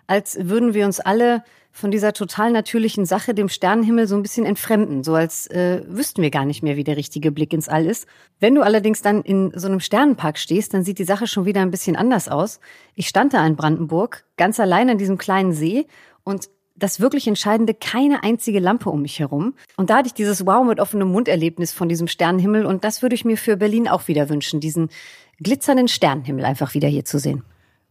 als 0.08 0.36
würden 0.40 0.74
wir 0.74 0.84
uns 0.86 0.98
alle 0.98 1.44
von 1.70 1.92
dieser 1.92 2.12
total 2.12 2.50
natürlichen 2.50 3.04
Sache, 3.04 3.34
dem 3.34 3.48
Sternenhimmel, 3.48 4.08
so 4.08 4.16
ein 4.16 4.22
bisschen 4.22 4.44
entfremden, 4.44 5.04
so 5.04 5.14
als 5.14 5.46
äh, 5.48 5.82
wüssten 5.86 6.22
wir 6.22 6.30
gar 6.30 6.44
nicht 6.44 6.62
mehr, 6.62 6.76
wie 6.76 6.82
der 6.82 6.96
richtige 6.96 7.30
Blick 7.30 7.52
ins 7.52 7.68
All 7.68 7.86
ist. 7.86 8.08
Wenn 8.40 8.56
du 8.56 8.62
allerdings 8.62 9.00
dann 9.00 9.22
in 9.22 9.52
so 9.54 9.68
einem 9.68 9.78
Sternenpark 9.78 10.38
stehst, 10.38 10.74
dann 10.74 10.82
sieht 10.82 10.98
die 10.98 11.04
Sache 11.04 11.28
schon 11.28 11.44
wieder 11.44 11.60
ein 11.60 11.70
bisschen 11.70 11.94
anders 11.94 12.28
aus. 12.28 12.58
Ich 12.96 13.06
stand 13.06 13.32
da 13.32 13.46
in 13.46 13.54
Brandenburg, 13.54 14.24
ganz 14.36 14.58
allein 14.58 14.90
an 14.90 14.98
diesem 14.98 15.18
kleinen 15.18 15.52
See 15.52 15.86
und 16.24 16.48
das 16.74 17.00
wirklich 17.00 17.28
Entscheidende, 17.28 17.74
keine 17.74 18.22
einzige 18.22 18.60
Lampe 18.60 18.90
um 18.90 19.02
mich 19.02 19.18
herum. 19.18 19.54
Und 19.76 19.90
da 19.90 19.98
hatte 19.98 20.08
ich 20.08 20.14
dieses 20.14 20.46
Wow 20.46 20.64
mit 20.64 20.80
offenem 20.80 21.08
Mund-Erlebnis 21.12 21.72
von 21.72 21.88
diesem 21.88 22.08
Sternenhimmel 22.08 22.66
und 22.66 22.82
das 22.82 23.02
würde 23.02 23.14
ich 23.14 23.24
mir 23.24 23.36
für 23.36 23.56
Berlin 23.56 23.88
auch 23.88 24.08
wieder 24.08 24.28
wünschen, 24.28 24.60
diesen 24.60 24.88
glitzernden 25.40 25.88
Sternenhimmel 25.88 26.44
einfach 26.44 26.74
wieder 26.74 26.88
hier 26.88 27.04
zu 27.04 27.18
sehen. 27.18 27.44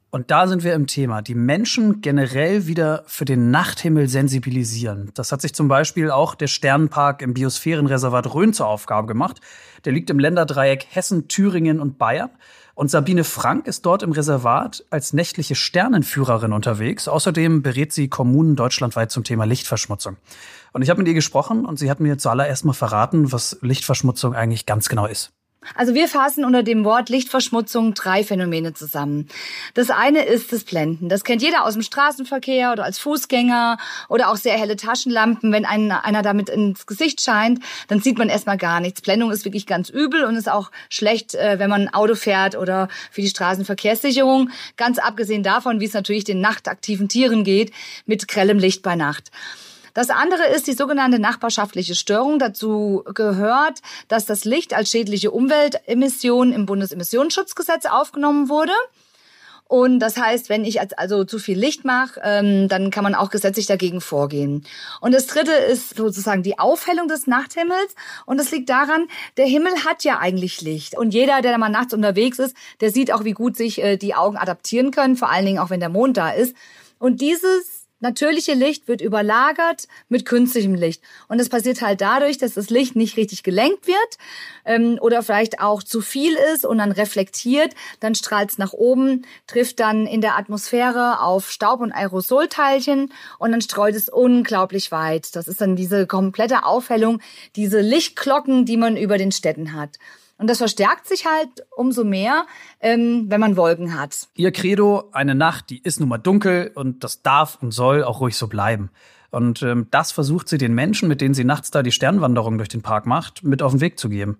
Und 0.10 0.32
da 0.32 0.48
sind 0.48 0.63
wir 0.63 0.74
im 0.74 0.88
Thema. 0.88 1.22
Die 1.22 1.36
Menschen 1.36 2.00
generell 2.00 2.65
wieder 2.65 3.04
für 3.08 3.26
den 3.26 3.52
Nachthimmel 3.52 4.08
sensibilisieren. 4.08 5.12
Das 5.15 5.34
hat 5.34 5.41
sich 5.41 5.54
zum 5.54 5.67
Beispiel 5.67 6.12
auch 6.12 6.34
der 6.34 6.48
Sternenpark 6.48 7.22
im 7.22 7.34
Biosphärenreservat 7.34 8.34
Rhön 8.34 8.54
zur 8.54 8.67
Aufgabe 8.67 9.08
gemacht. 9.08 9.41
Der 9.84 9.91
liegt 9.91 10.10
im 10.10 10.17
Länderdreieck 10.17 10.88
Hessen, 10.89 11.28
Thüringen 11.28 11.82
und 11.82 11.98
Bayern. 11.98 12.30
Und 12.74 12.89
Sabine 12.89 13.26
Frank 13.26 13.67
ist 13.67 13.86
dort 13.86 14.02
im 14.02 14.12
Reservat 14.13 14.86
als 14.91 15.12
nächtliche 15.12 15.56
Sternenführerin 15.56 16.54
unterwegs. 16.54 17.10
Außerdem 17.10 17.62
berät 17.62 17.91
sie 17.91 18.08
Kommunen 18.08 18.56
deutschlandweit 18.56 19.12
zum 19.12 19.26
Thema 19.26 19.46
Lichtverschmutzung. 19.46 20.15
Und 20.72 20.84
ich 20.84 20.89
habe 20.89 21.00
mit 21.00 21.08
ihr 21.08 21.15
gesprochen 21.15 21.65
und 21.65 21.80
sie 21.80 21.89
hat 21.89 22.00
mir 22.00 22.17
zuallererst 22.17 22.63
mal 22.63 22.74
verraten, 22.74 23.32
was 23.32 23.58
Lichtverschmutzung 23.62 24.36
eigentlich 24.36 24.65
ganz 24.65 24.88
genau 24.88 25.06
ist. 25.06 25.37
Also 25.76 25.93
wir 25.96 26.08
fassen 26.08 26.46
unter 26.46 26.63
dem 26.63 26.86
Wort 26.86 27.10
Lichtverschmutzung 27.10 27.93
drei 27.93 28.24
Phänomene 28.24 28.74
zusammen. 28.74 29.28
Das 29.74 29.89
eine 29.89 30.24
ist 30.24 30.54
das 30.54 30.63
Blenden. 30.63 31.10
Das 31.10 31.24
kennt 31.24 31.41
jeder 31.41 31.65
aus 31.65 31.74
dem 31.74 31.82
Straßenverkehr 31.82 32.72
oder 32.72 32.84
als 32.84 33.00
Fußgänger 33.00 33.78
oder 34.08 34.30
auch 34.30 34.38
sehr 34.38 34.58
helle 34.58 34.76
Taschenlampen. 34.76 35.52
Wenn 35.52 35.65
ein, 35.65 35.91
einer 35.91 36.22
damit 36.22 36.50
ins 36.50 36.86
Gesicht 36.86 37.22
scheint, 37.22 37.60
dann 37.88 38.02
sieht 38.02 38.17
man 38.17 38.30
erstmal 38.30 38.58
gar 38.58 38.80
nichts. 38.80 39.02
Blendung 39.02 39.32
ist 39.32 39.46
wirklich 39.46 39.65
ganz 39.65 39.89
übel 39.89 40.24
und 40.26 40.36
ist 40.36 40.50
auch 40.50 40.72
schlecht, 40.89 41.36
äh, 41.36 41.60
wenn 41.60 41.70
man 41.70 41.82
ein 41.82 41.93
Auto 41.93 42.15
fährt 42.15 42.56
oder 42.56 42.88
für 43.12 43.22
die 43.22 43.30
Straßenverkehrssicherung. 43.30 44.52
Ganz 44.78 45.00
abgesehen 45.00 45.43
davon, 45.43 45.80
wie 45.80 45.86
es 45.86 45.93
natürlich 45.93 46.24
den 46.24 46.39
nachtaktiven 46.39 47.10
Tieren 47.10 47.43
geht, 47.43 47.72
mit 48.06 48.28
grellem 48.28 48.60
Licht 48.60 48.84
bei 48.84 48.96
Nacht. 48.96 49.31
Das 49.98 50.12
andere 50.12 50.45
ist 50.45 50.67
die 50.67 50.73
sogenannte 50.73 51.17
nachbarschaftliche 51.17 51.95
Störung. 51.95 52.37
Dazu 52.37 53.04
gehört, 53.15 53.79
dass 54.08 54.27
das 54.27 54.45
Licht 54.45 54.75
als 54.75 54.91
schädliche 54.91 55.31
Umweltemission 55.31 56.54
im 56.54 56.67
Bundesemissionsschutzgesetz 56.67 57.87
aufgenommen 57.87 58.48
wurde. 58.48 58.73
Und 59.67 59.98
das 59.98 60.17
heißt, 60.17 60.50
wenn 60.50 60.65
ich 60.65 61.00
also 61.00 61.23
zu 61.23 61.39
viel 61.39 61.58
Licht 61.58 61.83
mache, 61.83 62.21
ähm, 62.23 62.67
dann 62.67 62.91
kann 62.91 63.04
man 63.04 63.15
auch 63.15 63.31
gesetzlich 63.31 63.65
dagegen 63.65 64.00
vorgehen. 64.00 64.67
Und 65.02 65.15
das 65.15 65.25
Dritte 65.25 65.54
ist 65.54 65.98
sozusagen 65.98 66.43
die 66.43 66.60
Aufhellung 66.60 67.08
des 67.08 67.25
Nachthimmels. 67.25 67.95
Und 68.27 68.37
das 68.37 68.52
liegt 68.52 68.69
daran, 68.69 69.08
der 69.37 69.48
Himmel 69.48 69.83
hat 69.83 70.04
ja 70.04 70.19
eigentlich 70.19 70.62
Licht. 70.62 70.95
Und 70.95 71.12
jeder, 71.12 71.41
der 71.41 71.54
da 71.54 71.58
mal 71.58 71.69
nachts 71.69 71.95
unterwegs 71.95 72.37
ist, 72.37 72.56
der 72.81 72.91
sieht 72.91 73.12
auch, 73.12 73.23
wie 73.23 73.33
gut 73.33 73.58
sich 73.58 73.81
äh, 73.81 73.98
die 73.98 74.13
Augen 74.13 74.37
adaptieren 74.37 74.91
können, 74.91 75.15
vor 75.15 75.31
allen 75.31 75.48
Dingen 75.48 75.58
auch, 75.58 75.71
wenn 75.71 75.79
der 75.79 75.89
Mond 75.89 76.17
da 76.17 76.29
ist. 76.29 76.56
Und 77.00 77.19
dieses 77.19 77.77
natürliche 78.00 78.54
Licht 78.54 78.87
wird 78.87 79.02
überlagert 79.02 79.87
mit 80.10 80.25
künstlichem 80.25 80.75
Licht. 80.75 81.02
Und 81.27 81.39
das 81.39 81.50
passiert 81.50 81.81
halt 81.81 82.02
dadurch, 82.02 82.37
dass 82.37 82.54
das 82.54 82.69
Licht 82.69 82.95
nicht 82.95 83.17
richtig 83.17 83.43
gelenkt 83.43 83.87
wird 83.87 84.17
ähm, 84.65 84.98
oder 85.02 85.23
vielleicht 85.23 85.60
auch 85.60 85.83
zu 85.83 86.02
viel 86.02 86.35
ist 86.54 86.65
und 86.65 86.77
dann 86.77 86.91
reflektiert, 86.91 87.73
dann 88.00 88.15
strahlt 88.15 88.52
es 88.52 88.58
nach 88.58 88.73
oben, 88.73 89.25
trifft 89.48 89.79
dann 89.79 90.06
in 90.06 90.21
der 90.21 90.37
Atmosphäre 90.37 91.21
auf 91.21 91.52
Staub- 91.52 91.81
und 91.81 91.91
Aerosolteilchen 91.91 93.12
und 93.39 93.52
dann 93.52 93.62
streut 93.62 93.95
es 93.95 94.10
unglaublich 94.10 94.91
weit. 94.91 95.35
Das 95.35 95.48
ist 95.48 95.62
dann 95.62 95.75
diese 95.75 96.08
komplette 96.08 96.65
Aufhellung, 96.65 97.21
diese 97.56 97.81
Lichtglocken, 97.81 98.65
die 98.65 98.77
man 98.77 98.98
über 98.98 99.17
den 99.17 99.31
Städten 99.31 99.73
hat. 99.73 99.98
Und 100.38 100.48
das 100.48 100.60
verstärkt 100.60 101.08
sich 101.08 101.25
halt 101.25 101.65
umso 101.75 102.04
mehr, 102.04 102.46
ähm, 102.79 103.25
wenn 103.27 103.42
man 103.42 103.58
Wolken 103.58 104.00
hat. 104.00 104.27
Ihr 104.35 104.52
Credo, 104.52 105.10
eine 105.12 105.33
Nacht, 105.33 105.69
die 105.71 105.79
ist 105.79 106.00
nun 106.00 106.10
mal 106.10 106.19
dunkel 106.19 106.71
und 106.75 107.04
das 107.04 107.23
darf 107.23 107.58
und 107.62 107.71
soll 107.71 108.04
auch 108.04 108.21
ruhig 108.21 108.38
so 108.38 108.48
bleiben. 108.48 108.92
Und 109.31 109.62
ähm, 109.63 109.88
das 109.92 110.12
versucht 110.12 110.48
sie 110.48 110.58
den 110.58 110.73
Menschen, 110.73 111.10
mit 111.10 111.21
denen 111.21 111.33
sie 111.33 111.44
nachts 111.44 111.71
da 111.71 111.83
die 111.83 111.92
Sternwanderung 111.92 112.58
durch 112.58 112.69
den 112.69 112.81
Park 112.81 113.06
macht, 113.06 113.44
mit 113.44 113.62
auf 113.62 113.71
den 113.71 113.81
Weg 113.81 114.00
zu 114.00 114.10
geben. 114.10 114.38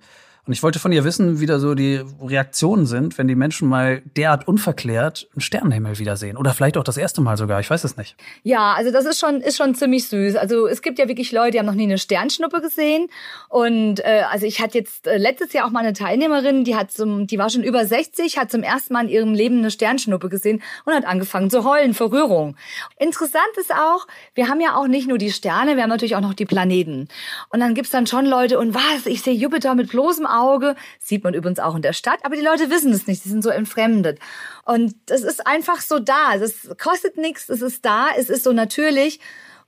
Und 0.48 0.54
ich 0.54 0.64
wollte 0.64 0.80
von 0.80 0.94
ihr 0.94 1.04
wissen, 1.04 1.42
wie 1.42 1.46
da 1.46 1.60
so 1.60 1.76
die 1.76 2.02
Reaktionen 2.22 2.86
sind, 2.86 3.18
wenn 3.18 3.28
die 3.28 3.36
Menschen 3.36 3.68
mal 3.68 4.02
derart 4.16 4.48
unverklärt 4.48 5.28
einen 5.34 5.42
Sternenhimmel 5.42 6.00
wiedersehen. 6.00 6.38
Oder 6.38 6.54
vielleicht 6.54 6.78
auch 6.78 6.86
das 6.86 6.96
erste 6.96 7.20
Mal 7.20 7.36
sogar, 7.36 7.60
ich 7.60 7.70
weiß 7.70 7.84
es 7.84 7.98
nicht. 7.98 8.16
Ja, 8.44 8.74
also 8.74 8.92
das 8.92 9.06
ist 9.06 9.20
schon, 9.20 9.42
ist 9.42 9.58
schon 9.58 9.76
ziemlich 9.76 10.08
süß. 10.08 10.38
Also 10.38 10.66
es 10.68 10.82
gibt 10.82 11.00
ja 11.00 11.10
wirklich 11.10 11.34
Leute, 11.34 11.52
die 11.52 11.60
haben 11.60 11.66
noch 11.66 11.74
nie 11.74 11.84
eine 11.84 11.98
Sternschnuppe 11.98 12.62
gesehen. 12.62 13.10
Und 13.50 14.00
äh, 14.00 14.24
also 14.32 14.46
ich 14.46 14.62
hatte 14.62 14.78
jetzt 14.78 15.06
äh, 15.06 15.18
letztes 15.18 15.52
Jahr 15.52 15.68
auch 15.68 15.72
mal 15.72 15.82
eine 15.82 15.92
Teilnehmerin, 15.92 16.64
die 16.64 16.78
hat 16.78 16.92
zum, 16.92 17.28
die 17.28 17.38
war 17.38 17.50
schon 17.50 17.64
über 17.64 17.86
60, 17.86 18.38
hat 18.38 18.50
zum 18.50 18.64
ersten 18.64 18.94
Mal 18.94 19.04
in 19.04 19.10
ihrem 19.10 19.34
Leben 19.34 19.58
eine 19.58 19.70
Sternschnuppe 19.70 20.30
gesehen 20.30 20.64
und 20.86 20.94
hat 20.94 21.06
angefangen 21.06 21.50
zu 21.50 21.66
heulen 21.66 21.94
vor 21.94 22.14
Rührung. 22.14 22.56
Interessant 22.98 23.44
ist 23.60 23.74
auch, 23.74 24.08
wir 24.34 24.48
haben 24.48 24.62
ja 24.62 24.78
auch 24.78 24.88
nicht 24.88 25.10
nur 25.10 25.18
die 25.18 25.32
Sterne, 25.32 25.76
wir 25.76 25.84
haben 25.84 25.90
natürlich 25.90 26.16
auch 26.16 26.22
noch 26.22 26.34
die 26.34 26.46
Planeten. 26.46 27.10
Und 27.50 27.60
dann 27.60 27.74
gibt's 27.74 27.92
dann 27.92 28.08
schon 28.08 28.26
Leute, 28.26 28.60
und 28.60 28.74
was, 28.74 29.06
ich 29.08 29.22
sehe 29.22 29.34
Jupiter 29.34 29.76
mit 29.76 29.90
bloßem 29.90 30.26
Auge 30.26 30.37
Auge. 30.40 30.76
Sieht 31.00 31.24
man 31.24 31.34
übrigens 31.34 31.60
auch 31.60 31.76
in 31.76 31.82
der 31.82 31.94
Stadt, 31.94 32.20
aber 32.24 32.36
die 32.36 32.42
Leute 32.42 32.70
wissen 32.70 32.92
es 32.92 33.08
nicht. 33.08 33.24
Sie 33.24 33.30
sind 33.30 33.44
so 33.44 33.50
entfremdet. 33.50 34.20
Und 34.66 34.96
das 35.08 35.22
ist 35.22 35.46
einfach 35.46 35.82
so 35.82 36.00
da. 36.00 36.36
Es 36.36 36.70
kostet 36.78 37.18
nichts, 37.18 37.50
es 37.50 37.62
ist 37.62 37.86
da, 37.86 38.08
es 38.18 38.30
ist 38.30 38.44
so 38.44 38.54
natürlich. 38.54 39.20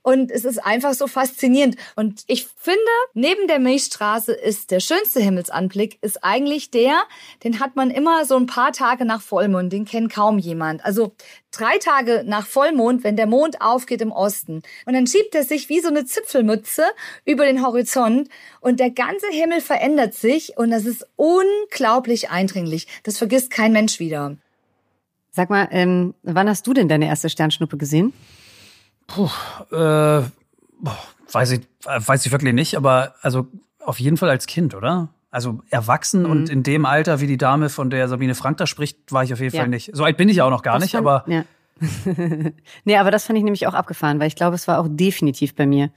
Und 0.02 0.30
es 0.30 0.44
ist 0.44 0.58
einfach 0.58 0.94
so 0.94 1.06
faszinierend. 1.06 1.76
Und 1.94 2.22
ich 2.26 2.46
finde, 2.56 2.80
neben 3.12 3.46
der 3.48 3.58
Milchstraße 3.58 4.32
ist 4.32 4.70
der 4.70 4.80
schönste 4.80 5.20
Himmelsanblick, 5.20 5.98
ist 6.00 6.24
eigentlich 6.24 6.70
der, 6.70 7.02
den 7.44 7.60
hat 7.60 7.76
man 7.76 7.90
immer 7.90 8.24
so 8.24 8.36
ein 8.36 8.46
paar 8.46 8.72
Tage 8.72 9.04
nach 9.04 9.20
Vollmond, 9.20 9.72
den 9.72 9.84
kennt 9.84 10.12
kaum 10.12 10.38
jemand. 10.38 10.84
Also 10.84 11.12
drei 11.50 11.76
Tage 11.78 12.24
nach 12.26 12.46
Vollmond, 12.46 13.04
wenn 13.04 13.16
der 13.16 13.26
Mond 13.26 13.60
aufgeht 13.60 14.00
im 14.00 14.12
Osten. 14.12 14.62
Und 14.86 14.94
dann 14.94 15.06
schiebt 15.06 15.34
er 15.34 15.44
sich 15.44 15.68
wie 15.68 15.80
so 15.80 15.88
eine 15.88 16.06
Zipfelmütze 16.06 16.84
über 17.26 17.44
den 17.44 17.64
Horizont 17.64 18.30
und 18.60 18.80
der 18.80 18.90
ganze 18.90 19.26
Himmel 19.30 19.60
verändert 19.60 20.14
sich 20.14 20.56
und 20.56 20.70
das 20.70 20.86
ist 20.86 21.06
unglaublich 21.16 22.30
eindringlich. 22.30 22.86
Das 23.02 23.18
vergisst 23.18 23.50
kein 23.50 23.72
Mensch 23.72 23.98
wieder. 24.00 24.36
Sag 25.32 25.50
mal, 25.50 25.68
ähm, 25.70 26.14
wann 26.22 26.48
hast 26.48 26.66
du 26.66 26.72
denn 26.72 26.88
deine 26.88 27.06
erste 27.06 27.28
Sternschnuppe 27.28 27.76
gesehen? 27.76 28.12
Puh, 29.14 29.28
äh, 29.72 30.22
weiß 31.32 31.50
ich, 31.52 31.60
weiß 31.84 32.26
ich 32.26 32.32
wirklich 32.32 32.54
nicht, 32.54 32.76
aber 32.76 33.14
also 33.22 33.48
auf 33.84 33.98
jeden 33.98 34.16
Fall 34.16 34.30
als 34.30 34.46
Kind, 34.46 34.74
oder? 34.74 35.08
Also 35.30 35.60
erwachsen 35.70 36.24
mhm. 36.24 36.30
und 36.30 36.50
in 36.50 36.62
dem 36.62 36.86
Alter, 36.86 37.20
wie 37.20 37.26
die 37.26 37.36
Dame, 37.36 37.68
von 37.68 37.90
der 37.90 38.08
Sabine 38.08 38.34
Frank 38.34 38.56
da 38.58 38.66
spricht, 38.66 39.12
war 39.12 39.22
ich 39.22 39.32
auf 39.32 39.40
jeden 39.40 39.54
ja. 39.54 39.62
Fall 39.62 39.68
nicht. 39.68 39.90
So 39.94 40.04
alt 40.04 40.16
bin 40.16 40.28
ich 40.28 40.42
auch 40.42 40.50
noch 40.50 40.62
gar 40.62 40.74
das 40.74 40.84
nicht, 40.84 40.92
fand, 40.92 41.06
aber. 41.06 41.24
Ja. 41.28 41.44
nee, 42.84 42.96
aber 42.96 43.10
das 43.10 43.26
fand 43.26 43.38
ich 43.38 43.44
nämlich 43.44 43.66
auch 43.66 43.74
abgefahren, 43.74 44.20
weil 44.20 44.28
ich 44.28 44.36
glaube, 44.36 44.54
es 44.54 44.68
war 44.68 44.78
auch 44.78 44.88
definitiv 44.88 45.54
bei 45.54 45.66
mir 45.66 45.90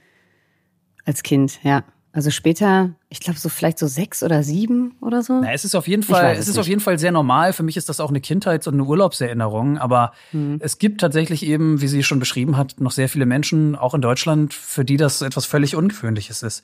als 1.04 1.22
Kind, 1.22 1.62
ja. 1.62 1.84
Also 2.14 2.30
später, 2.30 2.90
ich 3.08 3.18
glaube 3.18 3.40
so 3.40 3.48
vielleicht 3.48 3.76
so 3.76 3.88
sechs 3.88 4.22
oder 4.22 4.44
sieben 4.44 4.94
oder 5.00 5.24
so. 5.24 5.40
Na, 5.40 5.52
es 5.52 5.64
ist 5.64 5.74
auf 5.74 5.88
jeden 5.88 6.04
Fall, 6.04 6.34
es, 6.34 6.38
es 6.38 6.48
ist 6.48 6.58
auf 6.58 6.68
jeden 6.68 6.80
Fall 6.80 6.96
sehr 6.96 7.10
normal. 7.10 7.52
Für 7.52 7.64
mich 7.64 7.76
ist 7.76 7.88
das 7.88 7.98
auch 7.98 8.10
eine 8.10 8.20
Kindheits- 8.20 8.68
und 8.68 8.74
eine 8.74 8.84
Urlaubserinnerung. 8.84 9.78
Aber 9.78 10.12
mhm. 10.30 10.58
es 10.60 10.78
gibt 10.78 11.00
tatsächlich 11.00 11.44
eben, 11.44 11.80
wie 11.80 11.88
sie 11.88 12.04
schon 12.04 12.20
beschrieben 12.20 12.56
hat, 12.56 12.80
noch 12.80 12.92
sehr 12.92 13.08
viele 13.08 13.26
Menschen, 13.26 13.74
auch 13.74 13.94
in 13.94 14.00
Deutschland, 14.00 14.54
für 14.54 14.84
die 14.84 14.96
das 14.96 15.22
etwas 15.22 15.44
völlig 15.44 15.74
Ungewöhnliches 15.74 16.44
ist. 16.44 16.62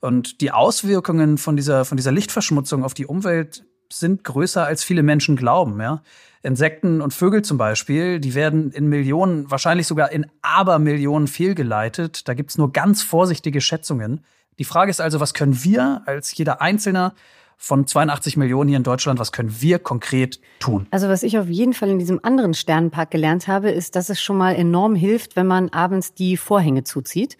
Und 0.00 0.40
die 0.40 0.52
Auswirkungen 0.52 1.36
von 1.36 1.56
dieser, 1.56 1.84
von 1.84 1.96
dieser 1.96 2.12
Lichtverschmutzung 2.12 2.84
auf 2.84 2.94
die 2.94 3.06
Umwelt 3.06 3.64
sind 3.92 4.22
größer, 4.22 4.64
als 4.64 4.84
viele 4.84 5.02
Menschen 5.02 5.34
glauben, 5.34 5.80
ja. 5.80 6.02
Insekten 6.44 7.00
und 7.00 7.14
Vögel 7.14 7.42
zum 7.42 7.56
Beispiel, 7.56 8.18
die 8.18 8.34
werden 8.34 8.72
in 8.72 8.88
Millionen, 8.88 9.50
wahrscheinlich 9.50 9.86
sogar 9.86 10.10
in 10.10 10.26
Abermillionen 10.42 11.28
fehlgeleitet. 11.28 12.26
Da 12.26 12.34
gibt's 12.34 12.58
nur 12.58 12.72
ganz 12.72 13.02
vorsichtige 13.02 13.60
Schätzungen. 13.60 14.24
Die 14.58 14.64
Frage 14.64 14.90
ist 14.90 15.00
also, 15.00 15.20
was 15.20 15.34
können 15.34 15.64
wir 15.64 16.02
als 16.06 16.36
jeder 16.36 16.60
Einzelne 16.60 17.12
von 17.56 17.86
82 17.86 18.36
Millionen 18.36 18.68
hier 18.68 18.76
in 18.76 18.82
Deutschland, 18.82 19.20
was 19.20 19.30
können 19.30 19.60
wir 19.60 19.78
konkret 19.78 20.40
tun? 20.58 20.88
Also 20.90 21.08
was 21.08 21.22
ich 21.22 21.38
auf 21.38 21.46
jeden 21.46 21.74
Fall 21.74 21.90
in 21.90 22.00
diesem 22.00 22.18
anderen 22.24 22.54
Sternenpark 22.54 23.12
gelernt 23.12 23.46
habe, 23.46 23.70
ist, 23.70 23.94
dass 23.94 24.08
es 24.08 24.20
schon 24.20 24.36
mal 24.36 24.56
enorm 24.56 24.96
hilft, 24.96 25.36
wenn 25.36 25.46
man 25.46 25.68
abends 25.68 26.12
die 26.12 26.36
Vorhänge 26.36 26.82
zuzieht. 26.82 27.36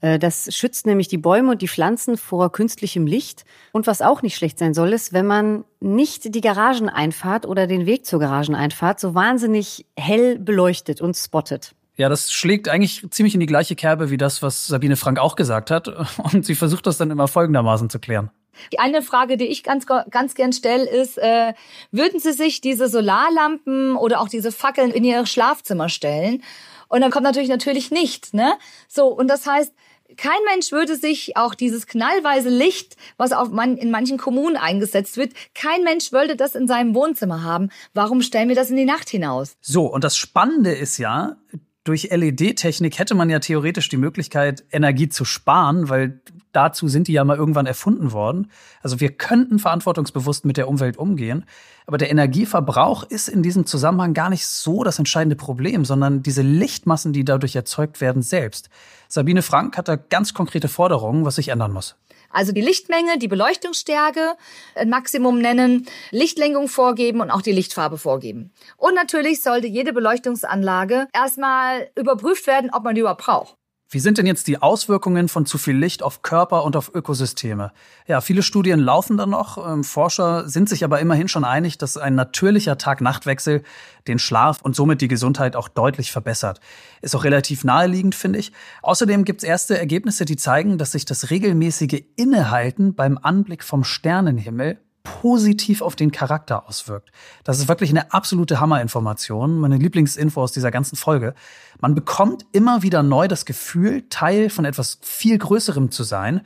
Äh, 0.00 0.18
das 0.18 0.54
schützt 0.54 0.86
nämlich 0.86 1.06
die 1.06 1.18
Bäume 1.18 1.52
und 1.52 1.62
die 1.62 1.68
Pflanzen 1.68 2.16
vor 2.16 2.50
künstlichem 2.50 3.06
Licht. 3.06 3.44
Und 3.72 3.86
was 3.86 4.02
auch 4.02 4.22
nicht 4.22 4.36
schlecht 4.36 4.58
sein 4.58 4.74
soll, 4.74 4.92
ist, 4.92 5.12
wenn 5.12 5.26
man 5.26 5.64
nicht 5.78 6.34
die 6.34 6.40
Garageneinfahrt 6.40 7.46
oder 7.46 7.66
den 7.66 7.86
Weg 7.86 8.06
zur 8.06 8.20
Garageneinfahrt 8.20 8.98
so 8.98 9.14
wahnsinnig 9.14 9.86
hell 9.96 10.38
beleuchtet 10.38 11.00
und 11.00 11.16
spottet. 11.16 11.74
Ja, 11.96 12.08
das 12.08 12.32
schlägt 12.32 12.68
eigentlich 12.68 13.06
ziemlich 13.10 13.34
in 13.34 13.40
die 13.40 13.46
gleiche 13.46 13.76
Kerbe 13.76 14.10
wie 14.10 14.16
das, 14.16 14.42
was 14.42 14.66
Sabine 14.66 14.96
Frank 14.96 15.18
auch 15.18 15.36
gesagt 15.36 15.70
hat. 15.70 15.88
Und 16.32 16.44
sie 16.44 16.54
versucht 16.54 16.86
das 16.86 16.98
dann 16.98 17.10
immer 17.10 17.28
folgendermaßen 17.28 17.90
zu 17.90 17.98
klären. 17.98 18.30
Die 18.72 18.78
eine 18.78 19.02
Frage, 19.02 19.36
die 19.36 19.46
ich 19.46 19.62
ganz, 19.62 19.86
ganz 19.86 20.34
gern 20.34 20.52
stelle, 20.52 20.88
ist, 20.88 21.18
äh, 21.18 21.54
würden 21.90 22.20
Sie 22.20 22.32
sich 22.32 22.60
diese 22.60 22.88
Solarlampen 22.88 23.96
oder 23.96 24.20
auch 24.20 24.28
diese 24.28 24.52
Fackeln 24.52 24.90
in 24.92 25.04
Ihr 25.04 25.26
Schlafzimmer 25.26 25.88
stellen? 25.88 26.42
Und 26.88 27.00
dann 27.00 27.10
kommt 27.10 27.24
natürlich 27.24 27.48
natürlich 27.48 27.90
nicht, 27.90 28.34
ne? 28.34 28.54
So, 28.86 29.08
und 29.08 29.26
das 29.26 29.46
heißt, 29.46 29.72
kein 30.16 30.38
Mensch 30.48 30.70
würde 30.70 30.96
sich 30.96 31.36
auch 31.36 31.54
dieses 31.54 31.86
knallweise 31.86 32.48
Licht, 32.48 32.96
was 33.16 33.32
auf 33.32 33.50
man, 33.50 33.76
in 33.76 33.90
manchen 33.90 34.18
Kommunen 34.18 34.56
eingesetzt 34.56 35.16
wird, 35.16 35.32
kein 35.54 35.82
Mensch 35.82 36.12
wollte 36.12 36.36
das 36.36 36.54
in 36.54 36.68
seinem 36.68 36.94
Wohnzimmer 36.94 37.42
haben. 37.42 37.70
Warum 37.94 38.22
stellen 38.22 38.48
wir 38.48 38.54
das 38.54 38.70
in 38.70 38.76
die 38.76 38.84
Nacht 38.84 39.08
hinaus? 39.08 39.56
So, 39.60 39.86
und 39.86 40.04
das 40.04 40.16
Spannende 40.16 40.72
ist 40.72 40.98
ja, 40.98 41.36
durch 41.84 42.08
LED-Technik 42.10 42.98
hätte 42.98 43.14
man 43.14 43.28
ja 43.28 43.38
theoretisch 43.38 43.90
die 43.90 43.98
Möglichkeit, 43.98 44.64
Energie 44.72 45.10
zu 45.10 45.26
sparen, 45.26 45.90
weil 45.90 46.20
dazu 46.52 46.88
sind 46.88 47.08
die 47.08 47.12
ja 47.12 47.24
mal 47.24 47.36
irgendwann 47.36 47.66
erfunden 47.66 48.12
worden. 48.12 48.50
Also 48.82 49.00
wir 49.00 49.10
könnten 49.10 49.58
verantwortungsbewusst 49.58 50.46
mit 50.46 50.56
der 50.56 50.68
Umwelt 50.68 50.96
umgehen. 50.96 51.44
Aber 51.86 51.98
der 51.98 52.10
Energieverbrauch 52.10 53.02
ist 53.04 53.28
in 53.28 53.42
diesem 53.42 53.66
Zusammenhang 53.66 54.14
gar 54.14 54.30
nicht 54.30 54.46
so 54.46 54.82
das 54.82 54.98
entscheidende 54.98 55.36
Problem, 55.36 55.84
sondern 55.84 56.22
diese 56.22 56.40
Lichtmassen, 56.40 57.12
die 57.12 57.24
dadurch 57.24 57.54
erzeugt 57.54 58.00
werden, 58.00 58.22
selbst. 58.22 58.70
Sabine 59.08 59.42
Frank 59.42 59.76
hat 59.76 59.88
da 59.88 59.96
ganz 59.96 60.32
konkrete 60.32 60.68
Forderungen, 60.68 61.26
was 61.26 61.34
sich 61.34 61.48
ändern 61.48 61.72
muss. 61.72 61.96
Also 62.34 62.52
die 62.52 62.60
Lichtmenge, 62.60 63.16
die 63.18 63.28
Beleuchtungsstärke, 63.28 64.34
ein 64.74 64.90
Maximum 64.90 65.38
nennen, 65.38 65.86
Lichtlenkung 66.10 66.68
vorgeben 66.68 67.20
und 67.20 67.30
auch 67.30 67.42
die 67.42 67.52
Lichtfarbe 67.52 67.96
vorgeben. 67.96 68.52
Und 68.76 68.94
natürlich 68.94 69.40
sollte 69.40 69.68
jede 69.68 69.92
Beleuchtungsanlage 69.92 71.06
erstmal 71.14 71.90
überprüft 71.96 72.46
werden, 72.46 72.70
ob 72.72 72.82
man 72.82 72.96
die 72.96 73.02
überhaupt 73.02 73.22
braucht. 73.22 73.56
Wie 73.94 74.00
sind 74.00 74.18
denn 74.18 74.26
jetzt 74.26 74.48
die 74.48 74.60
Auswirkungen 74.60 75.28
von 75.28 75.46
zu 75.46 75.56
viel 75.56 75.76
Licht 75.76 76.02
auf 76.02 76.22
Körper 76.22 76.64
und 76.64 76.74
auf 76.74 76.92
Ökosysteme? 76.92 77.70
Ja, 78.08 78.20
viele 78.20 78.42
Studien 78.42 78.80
laufen 78.80 79.16
da 79.16 79.24
noch. 79.24 79.56
Ähm, 79.72 79.84
Forscher 79.84 80.48
sind 80.48 80.68
sich 80.68 80.82
aber 80.82 80.98
immerhin 80.98 81.28
schon 81.28 81.44
einig, 81.44 81.78
dass 81.78 81.96
ein 81.96 82.16
natürlicher 82.16 82.76
Tag-Nacht-Wechsel 82.76 83.62
den 84.08 84.18
Schlaf 84.18 84.62
und 84.62 84.74
somit 84.74 85.00
die 85.00 85.06
Gesundheit 85.06 85.54
auch 85.54 85.68
deutlich 85.68 86.10
verbessert. 86.10 86.58
Ist 87.02 87.14
auch 87.14 87.22
relativ 87.22 87.62
naheliegend, 87.62 88.16
finde 88.16 88.40
ich. 88.40 88.50
Außerdem 88.82 89.24
gibt 89.24 89.44
es 89.44 89.48
erste 89.48 89.78
Ergebnisse, 89.78 90.24
die 90.24 90.36
zeigen, 90.36 90.76
dass 90.76 90.90
sich 90.90 91.04
das 91.04 91.30
regelmäßige 91.30 92.02
Innehalten 92.16 92.96
beim 92.96 93.16
Anblick 93.22 93.62
vom 93.62 93.84
Sternenhimmel 93.84 94.80
positiv 95.04 95.82
auf 95.82 95.94
den 95.94 96.10
Charakter 96.10 96.66
auswirkt. 96.68 97.12
Das 97.44 97.58
ist 97.58 97.68
wirklich 97.68 97.90
eine 97.90 98.12
absolute 98.12 98.58
Hammerinformation, 98.58 99.60
meine 99.60 99.76
Lieblingsinfo 99.76 100.42
aus 100.42 100.52
dieser 100.52 100.70
ganzen 100.70 100.96
Folge. 100.96 101.34
Man 101.80 101.94
bekommt 101.94 102.44
immer 102.52 102.82
wieder 102.82 103.02
neu 103.02 103.28
das 103.28 103.44
Gefühl, 103.44 104.08
Teil 104.08 104.50
von 104.50 104.64
etwas 104.64 104.98
viel 105.02 105.38
Größerem 105.38 105.90
zu 105.90 106.02
sein. 106.02 106.40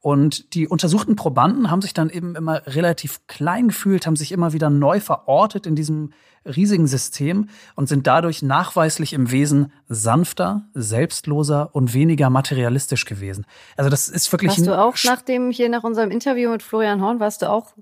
Und 0.00 0.54
die 0.54 0.66
untersuchten 0.66 1.14
Probanden 1.14 1.70
haben 1.70 1.80
sich 1.80 1.94
dann 1.94 2.10
eben 2.10 2.34
immer 2.34 2.66
relativ 2.66 3.24
klein 3.28 3.68
gefühlt, 3.68 4.04
haben 4.04 4.16
sich 4.16 4.32
immer 4.32 4.52
wieder 4.52 4.68
neu 4.68 4.98
verortet 4.98 5.64
in 5.64 5.76
diesem 5.76 6.12
riesigen 6.44 6.88
System 6.88 7.48
und 7.76 7.88
sind 7.88 8.08
dadurch 8.08 8.42
nachweislich 8.42 9.12
im 9.12 9.30
Wesen 9.30 9.72
sanfter, 9.88 10.62
selbstloser 10.74 11.72
und 11.72 11.94
weniger 11.94 12.30
materialistisch 12.30 13.04
gewesen. 13.04 13.46
Also 13.76 13.90
das 13.90 14.08
ist 14.08 14.32
wirklich. 14.32 14.50
Warst 14.50 14.66
du 14.66 14.76
auch 14.76 14.96
nach 15.04 15.22
dem 15.22 15.52
hier 15.52 15.68
nach 15.68 15.84
unserem 15.84 16.10
Interview 16.10 16.50
mit 16.50 16.64
Florian 16.64 17.00
Horn 17.00 17.20
warst 17.20 17.42
du 17.42 17.50
auch 17.50 17.74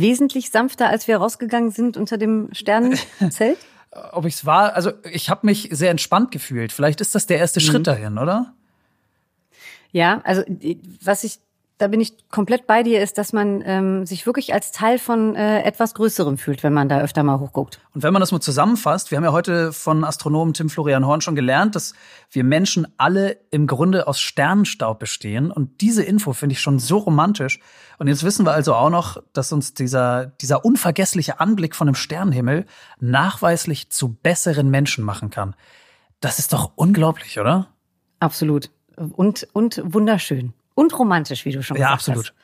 wesentlich 0.00 0.50
sanfter, 0.50 0.88
als 0.88 1.08
wir 1.08 1.18
rausgegangen 1.18 1.70
sind 1.70 1.96
unter 1.96 2.18
dem 2.18 2.48
Sternenzelt? 2.52 3.58
ob 4.12 4.26
ich 4.26 4.34
es 4.34 4.46
war. 4.46 4.74
Also 4.74 4.92
ich 5.10 5.30
habe 5.30 5.46
mich 5.46 5.68
sehr 5.72 5.90
entspannt 5.90 6.30
gefühlt. 6.30 6.72
Vielleicht 6.72 7.00
ist 7.00 7.14
das 7.14 7.26
der 7.26 7.38
erste 7.38 7.60
mhm. 7.60 7.64
Schritt 7.64 7.86
dahin, 7.86 8.18
oder? 8.18 8.54
Ja, 9.92 10.20
also 10.24 10.42
was 11.02 11.24
ich 11.24 11.38
da 11.78 11.88
bin 11.88 12.00
ich 12.00 12.28
komplett 12.30 12.66
bei 12.66 12.82
dir, 12.82 13.02
ist, 13.02 13.18
dass 13.18 13.34
man 13.34 13.62
ähm, 13.66 14.06
sich 14.06 14.24
wirklich 14.24 14.54
als 14.54 14.72
Teil 14.72 14.98
von 14.98 15.36
äh, 15.36 15.62
etwas 15.62 15.92
Größerem 15.94 16.38
fühlt, 16.38 16.62
wenn 16.62 16.72
man 16.72 16.88
da 16.88 17.00
öfter 17.00 17.22
mal 17.22 17.38
hochguckt. 17.38 17.80
Und 17.94 18.02
wenn 18.02 18.14
man 18.14 18.20
das 18.20 18.32
mal 18.32 18.40
zusammenfasst, 18.40 19.10
wir 19.10 19.16
haben 19.16 19.24
ja 19.24 19.32
heute 19.32 19.74
von 19.74 20.02
Astronomen 20.02 20.54
Tim 20.54 20.70
Florian 20.70 21.06
Horn 21.06 21.20
schon 21.20 21.34
gelernt, 21.34 21.74
dass 21.74 21.92
wir 22.30 22.44
Menschen 22.44 22.86
alle 22.96 23.36
im 23.50 23.66
Grunde 23.66 24.08
aus 24.08 24.20
Sternenstaub 24.20 24.98
bestehen. 24.98 25.50
Und 25.50 25.82
diese 25.82 26.02
Info 26.02 26.32
finde 26.32 26.54
ich 26.54 26.60
schon 26.60 26.78
so 26.78 26.96
romantisch. 26.96 27.60
Und 27.98 28.08
jetzt 28.08 28.24
wissen 28.24 28.46
wir 28.46 28.52
also 28.52 28.74
auch 28.74 28.90
noch, 28.90 29.22
dass 29.34 29.52
uns 29.52 29.74
dieser, 29.74 30.26
dieser 30.26 30.64
unvergessliche 30.64 31.40
Anblick 31.40 31.76
von 31.76 31.88
einem 31.88 31.94
Sternenhimmel 31.94 32.64
nachweislich 33.00 33.90
zu 33.90 34.14
besseren 34.14 34.70
Menschen 34.70 35.04
machen 35.04 35.28
kann. 35.28 35.54
Das 36.20 36.38
ist 36.38 36.54
doch 36.54 36.72
unglaublich, 36.76 37.38
oder? 37.38 37.68
Absolut. 38.18 38.70
Und, 38.96 39.46
und 39.52 39.82
wunderschön 39.84 40.54
und 40.76 40.96
romantisch, 40.96 41.44
wie 41.44 41.50
du 41.50 41.64
schon 41.64 41.76
ja, 41.76 41.96
gesagt 41.96 42.08
absolut. 42.10 42.26
hast. 42.26 42.34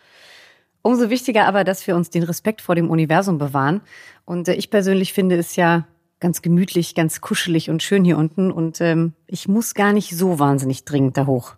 Umso 0.83 1.11
wichtiger 1.11 1.47
aber, 1.47 1.63
dass 1.63 1.87
wir 1.87 1.95
uns 1.95 2.11
den 2.11 2.25
Respekt 2.25 2.61
vor 2.61 2.75
dem 2.75 2.91
Universum 2.91 3.39
bewahren. 3.39 3.83
Und 4.25 4.49
äh, 4.49 4.55
ich 4.55 4.69
persönlich 4.71 5.13
finde 5.13 5.37
es 5.37 5.55
ja 5.55 5.87
ganz 6.19 6.43
gemütlich, 6.43 6.97
ganz 6.97 7.21
kuschelig 7.21 7.71
und 7.71 7.83
schön 7.85 8.05
hier 8.05 8.19
unten. 8.19 8.51
Und 8.51 8.81
ähm, 8.81 9.13
ich 9.29 9.47
muss 9.47 9.75
gar 9.75 9.93
nicht 9.93 10.17
so 10.17 10.41
wahnsinnig 10.41 10.85
dringend 10.85 11.17
da 11.17 11.27
hoch. 11.27 11.55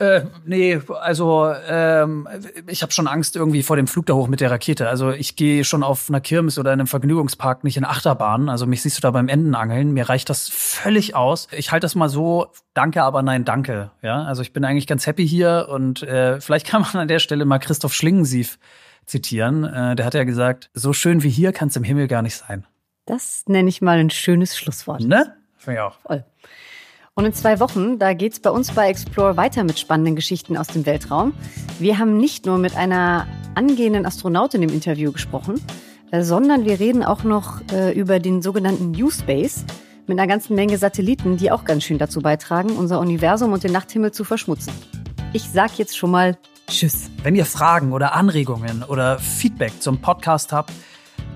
Äh, 0.00 0.24
nee, 0.46 0.80
also 0.98 1.52
ähm, 1.68 2.26
ich 2.66 2.80
habe 2.80 2.90
schon 2.90 3.06
Angst 3.06 3.36
irgendwie 3.36 3.62
vor 3.62 3.76
dem 3.76 3.86
Flug 3.86 4.06
da 4.06 4.14
hoch 4.14 4.28
mit 4.28 4.40
der 4.40 4.50
Rakete. 4.50 4.88
Also 4.88 5.10
ich 5.10 5.36
gehe 5.36 5.62
schon 5.62 5.82
auf 5.82 6.08
einer 6.08 6.22
Kirmes 6.22 6.58
oder 6.58 6.72
in 6.72 6.80
einem 6.80 6.86
Vergnügungspark 6.86 7.64
nicht 7.64 7.76
in 7.76 7.84
Achterbahn. 7.84 8.48
Also 8.48 8.66
mich 8.66 8.80
siehst 8.80 8.96
du 8.96 9.02
da 9.02 9.10
beim 9.10 9.28
Endenangeln. 9.28 9.92
Mir 9.92 10.08
reicht 10.08 10.30
das 10.30 10.48
völlig 10.48 11.14
aus. 11.14 11.48
Ich 11.52 11.70
halte 11.70 11.84
das 11.84 11.96
mal 11.96 12.08
so, 12.08 12.46
danke, 12.72 13.02
aber 13.02 13.20
nein, 13.20 13.44
danke. 13.44 13.90
Ja, 14.00 14.22
also 14.24 14.40
ich 14.40 14.54
bin 14.54 14.64
eigentlich 14.64 14.86
ganz 14.86 15.06
happy 15.06 15.28
hier 15.28 15.68
und 15.70 16.02
äh, 16.02 16.40
vielleicht 16.40 16.66
kann 16.66 16.80
man 16.80 16.96
an 16.96 17.08
der 17.08 17.18
Stelle 17.18 17.44
mal 17.44 17.58
Christoph 17.58 17.92
Schlingensief 17.92 18.58
zitieren. 19.04 19.64
Äh, 19.64 19.96
der 19.96 20.06
hat 20.06 20.14
ja 20.14 20.24
gesagt, 20.24 20.70
so 20.72 20.94
schön 20.94 21.22
wie 21.22 21.30
hier 21.30 21.52
kann 21.52 21.68
es 21.68 21.76
im 21.76 21.84
Himmel 21.84 22.08
gar 22.08 22.22
nicht 22.22 22.36
sein. 22.36 22.66
Das 23.04 23.42
nenne 23.48 23.68
ich 23.68 23.82
mal 23.82 23.98
ein 23.98 24.08
schönes 24.08 24.56
Schlusswort. 24.56 25.02
Ne? 25.02 25.36
Finde 25.58 25.80
ich 25.80 25.82
auch. 25.82 25.98
Voll. 26.00 26.24
Und 27.14 27.24
in 27.24 27.34
zwei 27.34 27.60
Wochen, 27.60 27.98
da 27.98 28.14
geht 28.14 28.32
es 28.32 28.40
bei 28.40 28.50
uns 28.50 28.72
bei 28.72 28.88
Explore 28.88 29.36
weiter 29.36 29.64
mit 29.64 29.78
spannenden 29.78 30.16
Geschichten 30.16 30.56
aus 30.56 30.68
dem 30.68 30.86
Weltraum. 30.86 31.32
Wir 31.78 31.98
haben 31.98 32.16
nicht 32.16 32.46
nur 32.46 32.56
mit 32.56 32.76
einer 32.76 33.26
angehenden 33.54 34.06
Astronautin 34.06 34.62
im 34.62 34.70
Interview 34.70 35.12
gesprochen, 35.12 35.60
äh, 36.12 36.22
sondern 36.22 36.64
wir 36.64 36.78
reden 36.78 37.02
auch 37.04 37.24
noch 37.24 37.60
äh, 37.72 37.92
über 37.92 38.20
den 38.20 38.42
sogenannten 38.42 38.92
New 38.92 39.10
Space 39.10 39.64
mit 40.06 40.18
einer 40.18 40.28
ganzen 40.28 40.54
Menge 40.54 40.78
Satelliten, 40.78 41.36
die 41.36 41.50
auch 41.50 41.64
ganz 41.64 41.84
schön 41.84 41.98
dazu 41.98 42.20
beitragen, 42.20 42.70
unser 42.70 43.00
Universum 43.00 43.52
und 43.52 43.64
den 43.64 43.72
Nachthimmel 43.72 44.12
zu 44.12 44.24
verschmutzen. 44.24 44.72
Ich 45.32 45.50
sag 45.50 45.78
jetzt 45.78 45.96
schon 45.96 46.10
mal 46.10 46.38
Tschüss. 46.70 47.10
Wenn 47.24 47.34
ihr 47.34 47.46
Fragen 47.46 47.92
oder 47.92 48.14
Anregungen 48.14 48.84
oder 48.84 49.18
Feedback 49.18 49.82
zum 49.82 50.00
Podcast 50.00 50.52
habt, 50.52 50.72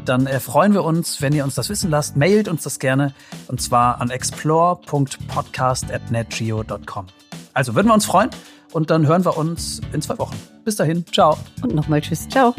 dann 0.04 0.26
äh, 0.26 0.40
freuen 0.40 0.74
wir 0.74 0.84
uns, 0.84 1.22
wenn 1.22 1.32
ihr 1.32 1.44
uns 1.44 1.54
das 1.54 1.68
wissen 1.68 1.90
lasst. 1.90 2.16
Mailt 2.16 2.48
uns 2.48 2.62
das 2.62 2.78
gerne 2.78 3.14
und 3.48 3.60
zwar 3.60 4.00
an 4.00 4.08
explore.podcast.netgeo.com. 4.10 7.06
Also 7.52 7.74
würden 7.74 7.88
wir 7.88 7.94
uns 7.94 8.06
freuen 8.06 8.30
und 8.72 8.90
dann 8.90 9.06
hören 9.06 9.24
wir 9.24 9.36
uns 9.36 9.80
in 9.92 10.02
zwei 10.02 10.18
Wochen. 10.18 10.36
Bis 10.64 10.76
dahin, 10.76 11.04
ciao. 11.06 11.36
Und 11.62 11.74
nochmal 11.74 12.00
Tschüss, 12.00 12.28
ciao. 12.28 12.54